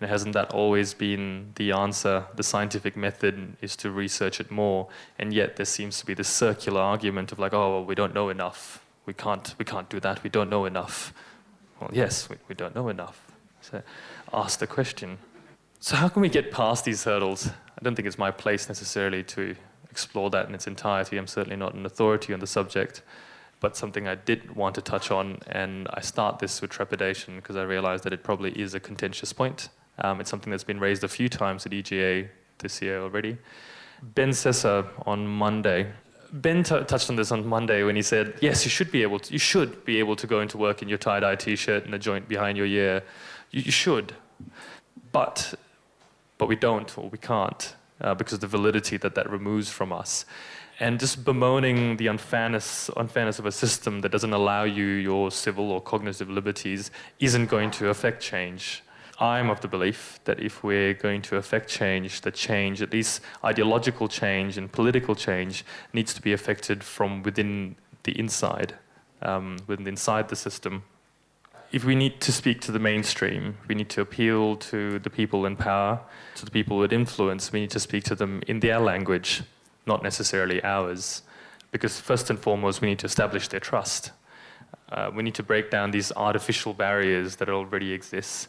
Hasn't 0.00 0.34
that 0.34 0.52
always 0.52 0.92
been 0.92 1.52
the 1.54 1.72
answer? 1.72 2.26
The 2.34 2.42
scientific 2.42 2.96
method 2.96 3.56
is 3.62 3.76
to 3.76 3.90
research 3.90 4.40
it 4.40 4.50
more, 4.50 4.88
and 5.18 5.32
yet 5.32 5.56
there 5.56 5.64
seems 5.64 5.98
to 6.00 6.06
be 6.06 6.12
this 6.12 6.28
circular 6.28 6.80
argument 6.80 7.32
of 7.32 7.38
like, 7.38 7.54
oh, 7.54 7.70
well, 7.70 7.84
we 7.84 7.94
don't 7.94 8.12
know 8.12 8.28
enough. 8.28 8.84
we 9.06 9.14
can't, 9.14 9.54
we 9.58 9.64
can't 9.64 9.88
do 9.88 9.98
that. 10.00 10.22
We 10.22 10.30
don't 10.30 10.50
know 10.50 10.66
enough. 10.66 11.14
Well, 11.80 11.90
yes, 11.92 12.28
we, 12.28 12.36
we 12.48 12.54
don't 12.54 12.74
know 12.74 12.88
enough. 12.88 13.22
So 13.60 13.82
ask 14.32 14.58
the 14.58 14.66
question. 14.66 15.18
So 15.80 15.96
how 15.96 16.08
can 16.08 16.22
we 16.22 16.28
get 16.28 16.50
past 16.50 16.84
these 16.84 17.04
hurdles? 17.04 17.48
I 17.48 17.82
don't 17.82 17.94
think 17.94 18.06
it's 18.06 18.18
my 18.18 18.30
place 18.30 18.68
necessarily 18.68 19.22
to 19.24 19.54
explore 19.90 20.30
that 20.30 20.48
in 20.48 20.54
its 20.54 20.66
entirety. 20.66 21.16
I'm 21.16 21.26
certainly 21.26 21.56
not 21.56 21.74
an 21.74 21.86
authority 21.86 22.34
on 22.34 22.40
the 22.40 22.46
subject, 22.46 23.02
but 23.60 23.76
something 23.76 24.06
I 24.06 24.14
did 24.14 24.56
want 24.56 24.74
to 24.74 24.82
touch 24.82 25.10
on, 25.10 25.38
and 25.46 25.88
I 25.92 26.00
start 26.00 26.38
this 26.38 26.60
with 26.60 26.70
trepidation 26.70 27.36
because 27.36 27.56
I 27.56 27.62
realize 27.62 28.02
that 28.02 28.12
it 28.12 28.22
probably 28.22 28.52
is 28.60 28.74
a 28.74 28.80
contentious 28.80 29.32
point. 29.32 29.68
Um, 29.98 30.20
it's 30.20 30.30
something 30.30 30.50
that's 30.50 30.64
been 30.64 30.80
raised 30.80 31.04
a 31.04 31.08
few 31.08 31.28
times 31.28 31.66
at 31.66 31.72
EGA 31.72 32.28
this 32.58 32.82
year 32.82 33.00
already. 33.00 33.38
Ben 34.02 34.30
Sessa 34.30 34.88
on 35.06 35.26
Monday. 35.26 35.92
Ben 36.32 36.62
t- 36.62 36.84
touched 36.84 37.08
on 37.08 37.16
this 37.16 37.32
on 37.32 37.46
Monday 37.46 37.82
when 37.82 37.96
he 37.96 38.02
said, 38.02 38.34
"Yes, 38.40 38.64
you 38.64 38.70
should 38.70 38.90
be 38.90 39.02
able 39.02 39.18
to. 39.20 39.32
You 39.32 39.38
should 39.38 39.84
be 39.84 39.98
able 39.98 40.16
to 40.16 40.26
go 40.26 40.40
into 40.40 40.58
work 40.58 40.82
in 40.82 40.88
your 40.88 40.98
tie-dye 40.98 41.36
T-shirt 41.36 41.84
and 41.84 41.94
a 41.94 41.98
joint 41.98 42.28
behind 42.28 42.58
your 42.58 42.66
ear. 42.66 43.02
You, 43.50 43.62
you 43.62 43.72
should, 43.72 44.14
but 45.12 45.54
but 46.38 46.46
we 46.48 46.56
don't 46.56 46.98
or 46.98 47.08
we 47.08 47.18
can't 47.18 47.74
uh, 48.00 48.14
because 48.14 48.34
of 48.34 48.40
the 48.40 48.46
validity 48.46 48.96
that 48.98 49.14
that 49.14 49.30
removes 49.30 49.70
from 49.70 49.92
us." 49.92 50.26
And 50.78 51.00
just 51.00 51.24
bemoaning 51.24 51.96
the 51.96 52.08
unfairness, 52.08 52.90
unfairness 52.98 53.38
of 53.38 53.46
a 53.46 53.52
system 53.52 54.02
that 54.02 54.10
doesn't 54.10 54.34
allow 54.34 54.64
you 54.64 54.84
your 54.84 55.30
civil 55.30 55.72
or 55.72 55.80
cognitive 55.80 56.28
liberties 56.28 56.90
isn't 57.18 57.46
going 57.46 57.70
to 57.72 57.88
affect 57.88 58.22
change. 58.22 58.82
I'm 59.18 59.48
of 59.48 59.60
the 59.60 59.68
belief 59.68 60.20
that 60.24 60.40
if 60.40 60.62
we're 60.62 60.92
going 60.92 61.22
to 61.22 61.36
affect 61.36 61.68
change, 61.70 62.20
that 62.22 62.34
change, 62.34 62.82
at 62.82 62.92
least 62.92 63.22
ideological 63.42 64.08
change 64.08 64.58
and 64.58 64.70
political 64.70 65.14
change, 65.14 65.64
needs 65.92 66.12
to 66.14 66.20
be 66.20 66.32
affected 66.32 66.84
from 66.84 67.22
within 67.22 67.76
the 68.02 68.18
inside, 68.18 68.74
um, 69.22 69.56
within 69.66 69.86
inside 69.86 70.28
the 70.28 70.36
system. 70.36 70.84
If 71.72 71.84
we 71.84 71.94
need 71.94 72.20
to 72.20 72.32
speak 72.32 72.60
to 72.62 72.72
the 72.72 72.78
mainstream, 72.78 73.56
we 73.66 73.74
need 73.74 73.88
to 73.90 74.02
appeal 74.02 74.56
to 74.56 74.98
the 74.98 75.10
people 75.10 75.46
in 75.46 75.56
power, 75.56 76.00
to 76.36 76.44
the 76.44 76.50
people 76.50 76.76
with 76.76 76.92
influence. 76.92 77.50
We 77.52 77.60
need 77.60 77.70
to 77.70 77.80
speak 77.80 78.04
to 78.04 78.14
them 78.14 78.42
in 78.46 78.60
their 78.60 78.78
language, 78.78 79.42
not 79.86 80.02
necessarily 80.02 80.62
ours, 80.62 81.22
because 81.72 81.98
first 81.98 82.28
and 82.30 82.38
foremost, 82.38 82.80
we 82.80 82.88
need 82.88 82.98
to 83.00 83.06
establish 83.06 83.48
their 83.48 83.60
trust. 83.60 84.12
Uh, 84.90 85.10
we 85.12 85.22
need 85.22 85.34
to 85.34 85.42
break 85.42 85.70
down 85.70 85.90
these 85.90 86.12
artificial 86.12 86.74
barriers 86.74 87.36
that 87.36 87.48
already 87.48 87.92
exist 87.92 88.48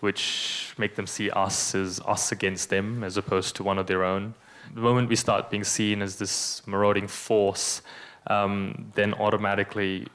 which 0.00 0.74
make 0.78 0.94
them 0.96 1.06
see 1.06 1.30
us 1.30 1.74
as 1.74 2.00
us 2.00 2.32
against 2.32 2.70
them 2.70 3.02
as 3.02 3.16
opposed 3.16 3.56
to 3.56 3.64
one 3.64 3.78
of 3.78 3.86
their 3.86 4.04
own. 4.04 4.34
The 4.74 4.80
moment 4.80 5.08
we 5.08 5.16
start 5.16 5.50
being 5.50 5.64
seen 5.64 6.02
as 6.02 6.16
this 6.16 6.66
marauding 6.66 7.08
force, 7.08 7.82
um, 8.26 8.92
then 8.94 9.14
automatically 9.14 10.06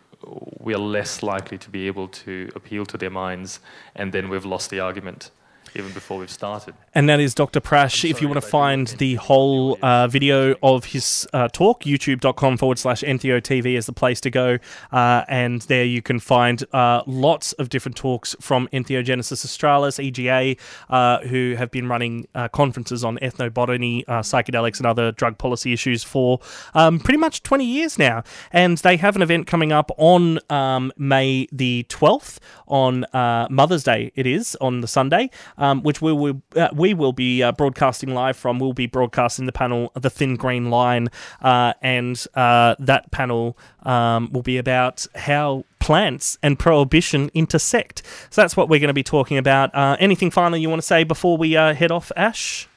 we 0.60 0.74
are 0.74 0.80
less 0.80 1.24
likely 1.24 1.58
to 1.58 1.70
be 1.70 1.88
able 1.88 2.08
to 2.08 2.50
appeal 2.56 2.86
to 2.86 2.98
their 2.98 3.10
minds, 3.10 3.60
and 3.96 4.14
then 4.14 4.30
we've 4.30 4.46
lost 4.46 4.70
the 4.70 4.80
argument 4.80 5.32
even 5.76 5.92
before 5.92 6.20
we've 6.20 6.30
started. 6.30 6.74
And 6.94 7.10
that 7.10 7.20
is 7.20 7.34
Dr. 7.34 7.60
Prash. 7.60 8.08
If 8.10 8.22
you 8.22 8.28
want 8.28 8.42
to 8.42 8.48
find 8.48 8.88
the 8.88 9.16
whole 9.16 9.78
uh, 9.82 10.08
video 10.08 10.56
of 10.62 10.86
his 10.86 11.28
uh, 11.34 11.48
talk, 11.48 11.84
youtube.com 11.84 12.58
forward 12.58 12.78
slash 12.78 13.02
EntheoTV 13.02 13.76
is 13.76 13.86
the 13.86 13.94
place 13.94 14.22
to 14.22 14.30
go. 14.30 14.60
Uh, 14.92 15.24
and 15.28 15.62
there 15.64 15.84
you 15.84 16.02
can 16.02 16.20
find 16.20 16.64
uh, 16.74 17.02
lots 17.08 17.54
of 17.54 17.70
different 17.70 17.98
talks 17.98 18.36
from 18.40 18.68
Entheogenesis 18.72 19.44
Australis, 19.44 20.00
EGA, 20.00 20.56
uh, 20.90 21.20
who 21.20 21.56
have 21.58 21.72
been 21.72 21.88
running 21.88 22.28
uh, 22.36 22.48
conferences 22.48 23.04
on 23.04 23.18
ethnobotany, 23.18 24.06
psychedelics, 24.06 24.78
and 24.78 24.86
other 24.86 25.12
drug 25.12 25.38
policy 25.38 25.74
issues 25.74 26.04
for 26.04 26.40
um, 26.74 27.00
pretty 27.00 27.18
much 27.18 27.42
20 27.44 27.66
years 27.66 27.98
now. 27.98 28.24
And 28.52 28.78
they 28.80 28.98
have 28.98 29.16
an 29.16 29.22
event 29.22 29.48
coming 29.48 29.72
up 29.72 29.92
on 29.98 30.40
um, 30.50 30.92
May 30.98 31.48
the 31.52 31.86
12th, 31.90 32.38
on 32.68 33.06
Mother's 33.50 33.84
Day, 33.84 34.12
it 34.16 34.28
is, 34.28 34.56
on 34.62 34.82
the 34.82 34.88
Sunday 34.88 35.30
um, 35.58 35.63
which 35.82 36.02
we 36.02 36.12
will 36.14 36.42
uh, 36.56 36.70
we 36.74 36.94
will 36.94 37.14
be 37.14 37.42
uh, 37.42 37.52
broadcasting 37.52 38.14
live 38.14 38.36
from. 38.38 38.60
We'll 38.60 38.74
be 38.74 38.88
broadcasting 38.88 39.46
the 39.46 39.52
panel, 39.52 39.92
the 39.94 40.10
Thin 40.10 40.36
Green 40.36 40.70
Line, 40.70 41.10
uh, 41.42 41.74
and 41.82 42.24
uh, 42.36 42.76
that 42.80 43.12
panel 43.12 43.58
um, 43.84 44.32
will 44.32 44.42
be 44.42 44.58
about 44.58 45.06
how 45.16 45.66
plants 45.80 46.38
and 46.44 46.58
prohibition 46.60 47.30
intersect. 47.34 48.04
So 48.30 48.42
that's 48.42 48.58
what 48.58 48.70
we're 48.70 48.80
going 48.80 48.90
to 48.90 48.94
be 48.94 49.04
talking 49.04 49.38
about. 49.38 49.74
Uh, 49.74 49.98
anything 50.00 50.32
final 50.32 50.58
you 50.58 50.70
want 50.70 50.82
to 50.82 50.88
say 50.88 51.04
before 51.04 51.38
we 51.38 51.56
uh, 51.56 51.74
head 51.74 51.92
off, 51.92 52.12
Ash? 52.16 52.68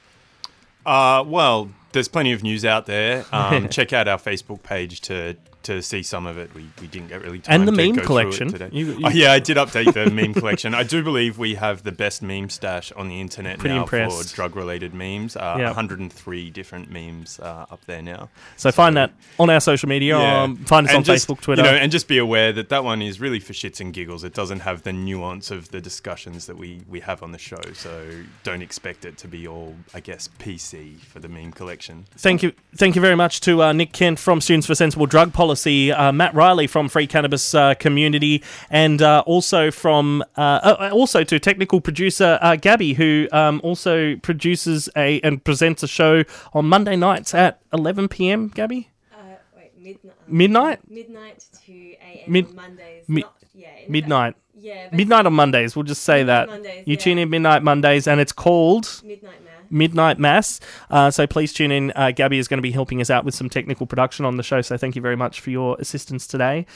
well, 0.85 1.71
there's 1.93 2.09
plenty 2.09 2.33
of 2.33 2.43
news 2.43 2.65
out 2.65 2.87
there. 2.87 3.25
Um, 3.33 3.69
check 3.69 3.93
out 3.93 4.09
our 4.09 4.19
Facebook 4.19 4.63
page 4.63 5.01
to 5.03 5.37
to 5.67 5.83
see 5.83 6.03
some 6.03 6.27
of 6.27 6.39
it. 6.39 6.53
We, 6.55 6.67
we 6.81 6.87
didn't 6.89 7.09
get 7.09 7.23
really 7.23 7.39
time 7.39 7.61
and 7.61 7.69
the 7.69 7.73
meme 7.73 7.97
collection. 8.05 8.49
Today. 8.49 8.69
You- 8.73 8.93
you- 8.93 9.01
oh, 9.05 9.11
yeah, 9.11 9.33
I 9.33 9.39
did 9.39 9.57
update 9.57 9.93
the 9.95 10.11
meme 10.11 10.35
collection. 10.35 10.75
I 10.75 10.83
do 10.83 11.03
believe 11.03 11.39
we 11.39 11.55
have 11.57 11.83
the 11.83 11.93
best 11.93 12.23
meme 12.23 12.49
stash 12.51 12.91
on 12.93 13.09
the 13.09 13.21
internet 13.21 13.59
Pretty 13.59 13.75
now 13.77 13.83
impressed. 13.83 14.31
for 14.31 14.35
drug-related 14.37 14.95
memes. 14.95 15.37
Uh, 15.37 15.57
Yeah. 15.59 15.67
103 15.67 16.51
different 16.51 16.91
memes 16.91 17.39
uh, 17.41 17.67
up 17.71 17.85
there 17.87 18.03
now. 18.03 18.29
So 18.57 18.71
find 18.73 18.97
that 18.97 19.13
on 19.39 19.51
our 19.51 19.61
social 19.61 19.89
media. 19.89 20.17
Um, 20.19 20.57
find 20.65 20.87
us 20.87 20.91
And 20.91 20.99
on 20.99 21.05
just, 21.05 21.27
Facebook, 21.29 21.41
Twitter. 21.41 21.63
You 21.63 21.69
know, 21.71 21.77
and 21.77 21.91
just 21.93 22.09
be 22.09 22.19
aware 22.19 22.53
that 22.53 22.69
that 22.71 22.85
one 22.85 23.03
is 23.03 23.21
really 23.21 23.41
for 23.41 23.53
shits 23.53 23.81
and 23.81 23.93
giggles. 23.93 24.25
It 24.25 24.35
doesn't 24.35 24.61
have 24.61 24.83
the 24.83 24.93
nuance 24.93 25.51
of 25.51 25.71
the 25.71 25.81
discussions 25.81 26.47
that 26.47 26.57
we, 26.57 26.81
we 26.89 27.01
have 27.01 27.23
on 27.23 27.33
the 27.33 27.39
show. 27.39 27.61
So 27.75 28.09
don't 28.45 28.63
expect 28.63 29.05
it 29.05 29.17
to 29.19 29.29
be 29.29 29.47
all, 29.47 29.75
I 29.95 30.01
guess, 30.01 30.29
PC 30.39 30.99
for 31.01 31.19
the 31.21 31.29
meme 31.29 31.53
collection. 31.53 32.05
Thank 32.17 32.43
you, 32.43 32.53
thank 32.77 32.95
you 32.95 33.01
very 33.03 33.17
much 33.17 33.41
to 33.43 33.63
uh, 33.63 33.73
Nick 33.73 33.93
Kent 33.93 34.19
from 34.19 34.41
Students 34.41 34.67
for 34.67 34.75
Sensible 34.75 35.07
Drug 35.07 35.33
Policy, 35.33 35.56
uh, 35.65 36.13
Matt 36.13 36.35
Riley 36.35 36.67
from 36.67 36.89
Free 36.89 37.07
Cannabis 37.07 37.55
uh, 37.55 37.75
Community, 37.75 38.43
and 38.69 39.01
uh, 39.01 39.23
also 39.27 39.71
from 39.71 40.23
uh, 40.37 40.41
uh, 40.41 40.91
also 40.93 41.25
to 41.25 41.39
technical 41.39 41.81
producer 41.81 42.39
uh, 42.43 42.57
Gabby, 42.57 42.95
who 42.95 43.29
um, 43.33 43.61
also 43.65 44.17
produces 44.17 44.89
a 44.97 45.21
and 45.23 45.43
presents 45.45 45.83
a 45.83 45.89
show 45.89 46.25
on 46.53 46.67
Monday 46.67 46.97
nights 46.97 47.35
at 47.35 47.61
11 47.73 48.09
p.m. 48.09 48.49
Gabby, 48.49 48.91
Uh, 49.13 49.17
wait, 49.57 49.73
midnight. 49.79 50.15
midnight, 50.29 50.91
Midnight 50.91 51.45
to 51.67 51.73
AM 51.73 52.25
Mid- 52.33 52.47
on 52.49 52.55
Mondays. 52.57 53.05
mi- 53.09 53.21
not, 53.23 53.35
yeah, 53.55 53.69
midnight, 53.89 54.35
fact- 54.35 54.43
yeah, 54.59 54.89
midnight 54.93 55.27
on 55.27 55.33
Mondays. 55.33 55.75
We'll 55.77 55.85
just 55.85 56.03
say 56.03 56.23
that 56.25 56.49
Mondays, 56.49 56.85
you 56.87 56.95
yeah. 56.95 56.99
tune 57.01 57.19
in 57.19 57.31
midnight 57.31 57.63
Mondays, 57.63 58.07
and 58.07 58.21
it's 58.21 58.33
called. 58.33 59.01
Midnight 59.05 59.43
Mass. 59.45 59.56
Midnight 59.71 60.19
Mass. 60.19 60.61
Uh, 60.91 61.11
so 61.11 61.27
please 61.27 61.53
tune 61.53 61.71
in. 61.71 61.93
Uh, 61.97 62.11
Gabby 62.11 62.39
is 62.39 62.49
going 62.49 62.59
to 62.59 62.63
be 62.63 62.73
helping 62.73 63.01
us 63.01 63.11
out 63.11 63.25
with 63.25 63.35
some 63.35 63.49
technical 63.49 63.87
production 63.87 64.25
on 64.25 64.37
the 64.37 64.43
show. 64.43 64.61
So 64.61 64.77
thank 64.77 64.97
you 64.97 65.03
very 65.03 65.17
much 65.17 65.41
for 65.41 65.51
your 65.51 65.77
assistance 65.79 66.27
today. 66.27 66.67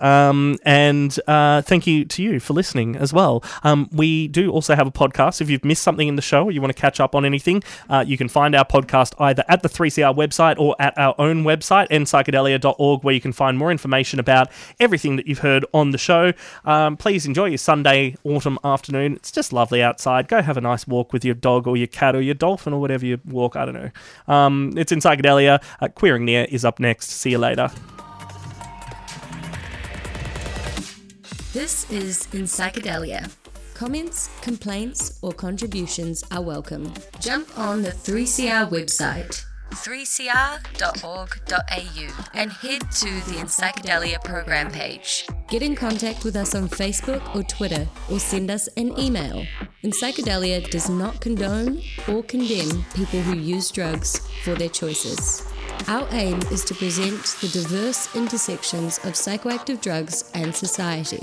Um, 0.00 0.58
and 0.64 1.18
uh, 1.26 1.62
thank 1.62 1.86
you 1.86 2.04
to 2.04 2.22
you 2.22 2.40
for 2.40 2.52
listening 2.52 2.96
as 2.96 3.12
well. 3.12 3.42
Um, 3.62 3.88
we 3.92 4.28
do 4.28 4.50
also 4.50 4.74
have 4.74 4.86
a 4.86 4.92
podcast. 4.92 5.40
If 5.40 5.50
you've 5.50 5.64
missed 5.64 5.82
something 5.82 6.08
in 6.08 6.16
the 6.16 6.22
show 6.22 6.44
or 6.44 6.50
you 6.50 6.60
want 6.60 6.74
to 6.74 6.80
catch 6.80 7.00
up 7.00 7.14
on 7.14 7.24
anything, 7.24 7.62
uh, 7.88 8.04
you 8.06 8.16
can 8.16 8.28
find 8.28 8.54
our 8.54 8.64
podcast 8.64 9.14
either 9.18 9.44
at 9.48 9.62
the 9.62 9.68
3CR 9.68 10.14
website 10.14 10.58
or 10.58 10.74
at 10.78 10.96
our 10.98 11.14
own 11.18 11.44
website, 11.44 11.88
inpsychedelia.org, 11.88 13.04
where 13.04 13.14
you 13.14 13.20
can 13.20 13.32
find 13.32 13.58
more 13.58 13.70
information 13.70 14.18
about 14.18 14.50
everything 14.78 15.16
that 15.16 15.26
you've 15.26 15.38
heard 15.38 15.64
on 15.72 15.90
the 15.90 15.98
show. 15.98 16.32
Um, 16.64 16.96
please 16.96 17.26
enjoy 17.26 17.46
your 17.46 17.58
Sunday 17.58 18.16
autumn 18.24 18.58
afternoon. 18.64 19.14
It's 19.14 19.30
just 19.30 19.52
lovely 19.52 19.82
outside. 19.82 20.28
Go 20.28 20.42
have 20.42 20.56
a 20.56 20.60
nice 20.60 20.86
walk 20.86 21.12
with 21.12 21.24
your 21.24 21.34
dog 21.34 21.66
or 21.66 21.76
your 21.76 21.86
cat 21.86 22.14
or 22.14 22.20
your 22.20 22.34
dolphin 22.34 22.72
or 22.72 22.80
whatever 22.80 23.06
you 23.06 23.20
walk. 23.26 23.56
I 23.56 23.64
don't 23.64 23.74
know. 23.74 23.90
Um, 24.28 24.74
it's 24.76 24.92
in 24.92 25.00
Psychedelia. 25.00 25.62
Uh, 25.80 25.88
Queering 25.88 26.24
Near 26.24 26.46
is 26.50 26.64
up 26.64 26.80
next. 26.80 27.10
See 27.10 27.30
you 27.30 27.38
later. 27.38 27.70
This 31.52 31.90
is 31.90 32.28
In 32.32 32.42
Psychedelia. 32.42 33.28
Comments, 33.74 34.30
complaints, 34.40 35.18
or 35.20 35.32
contributions 35.32 36.22
are 36.30 36.40
welcome. 36.40 36.94
Jump 37.18 37.58
on 37.58 37.82
the 37.82 37.90
3CR 37.90 38.70
website, 38.70 39.44
3cr.org.au, 39.70 42.24
and 42.34 42.52
head 42.52 42.80
to 42.90 43.10
the 43.30 43.44
Psychedelia 43.46 44.22
program 44.24 44.70
page. 44.70 45.26
Get 45.48 45.62
in 45.62 45.74
contact 45.74 46.24
with 46.24 46.36
us 46.36 46.54
on 46.54 46.68
Facebook 46.68 47.34
or 47.34 47.42
Twitter, 47.42 47.88
or 48.10 48.18
send 48.18 48.50
us 48.50 48.68
an 48.76 48.98
email. 48.98 49.46
Psychedelia 49.84 50.68
does 50.70 50.88
not 50.88 51.20
condone 51.20 51.82
or 52.08 52.22
condemn 52.22 52.84
people 52.94 53.20
who 53.20 53.36
use 53.36 53.70
drugs 53.70 54.20
for 54.44 54.54
their 54.54 54.68
choices. 54.68 55.46
Our 55.88 56.06
aim 56.12 56.40
is 56.50 56.64
to 56.66 56.74
present 56.74 57.24
the 57.40 57.48
diverse 57.48 58.14
intersections 58.14 58.98
of 58.98 59.14
psychoactive 59.14 59.80
drugs 59.80 60.30
and 60.34 60.54
society. 60.54 61.22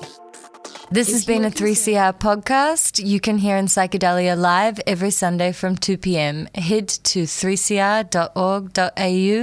This 0.90 1.12
has 1.12 1.26
been 1.26 1.44
a 1.44 1.52
3CR 1.52 2.18
podcast. 2.18 3.06
You 3.06 3.20
can 3.20 3.40
hear 3.40 3.58
in 3.58 3.66
Psychedelia 3.66 4.38
live 4.38 4.80
every 4.88 5.12
Sunday 5.12 5.52
from 5.52 5.76
2 5.76 5.98
p.m. 5.98 6.48
Head 6.56 6.88
to 6.88 7.24
3cr.org.au 7.24 8.06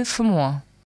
for 0.05 0.23
more. 0.23 0.63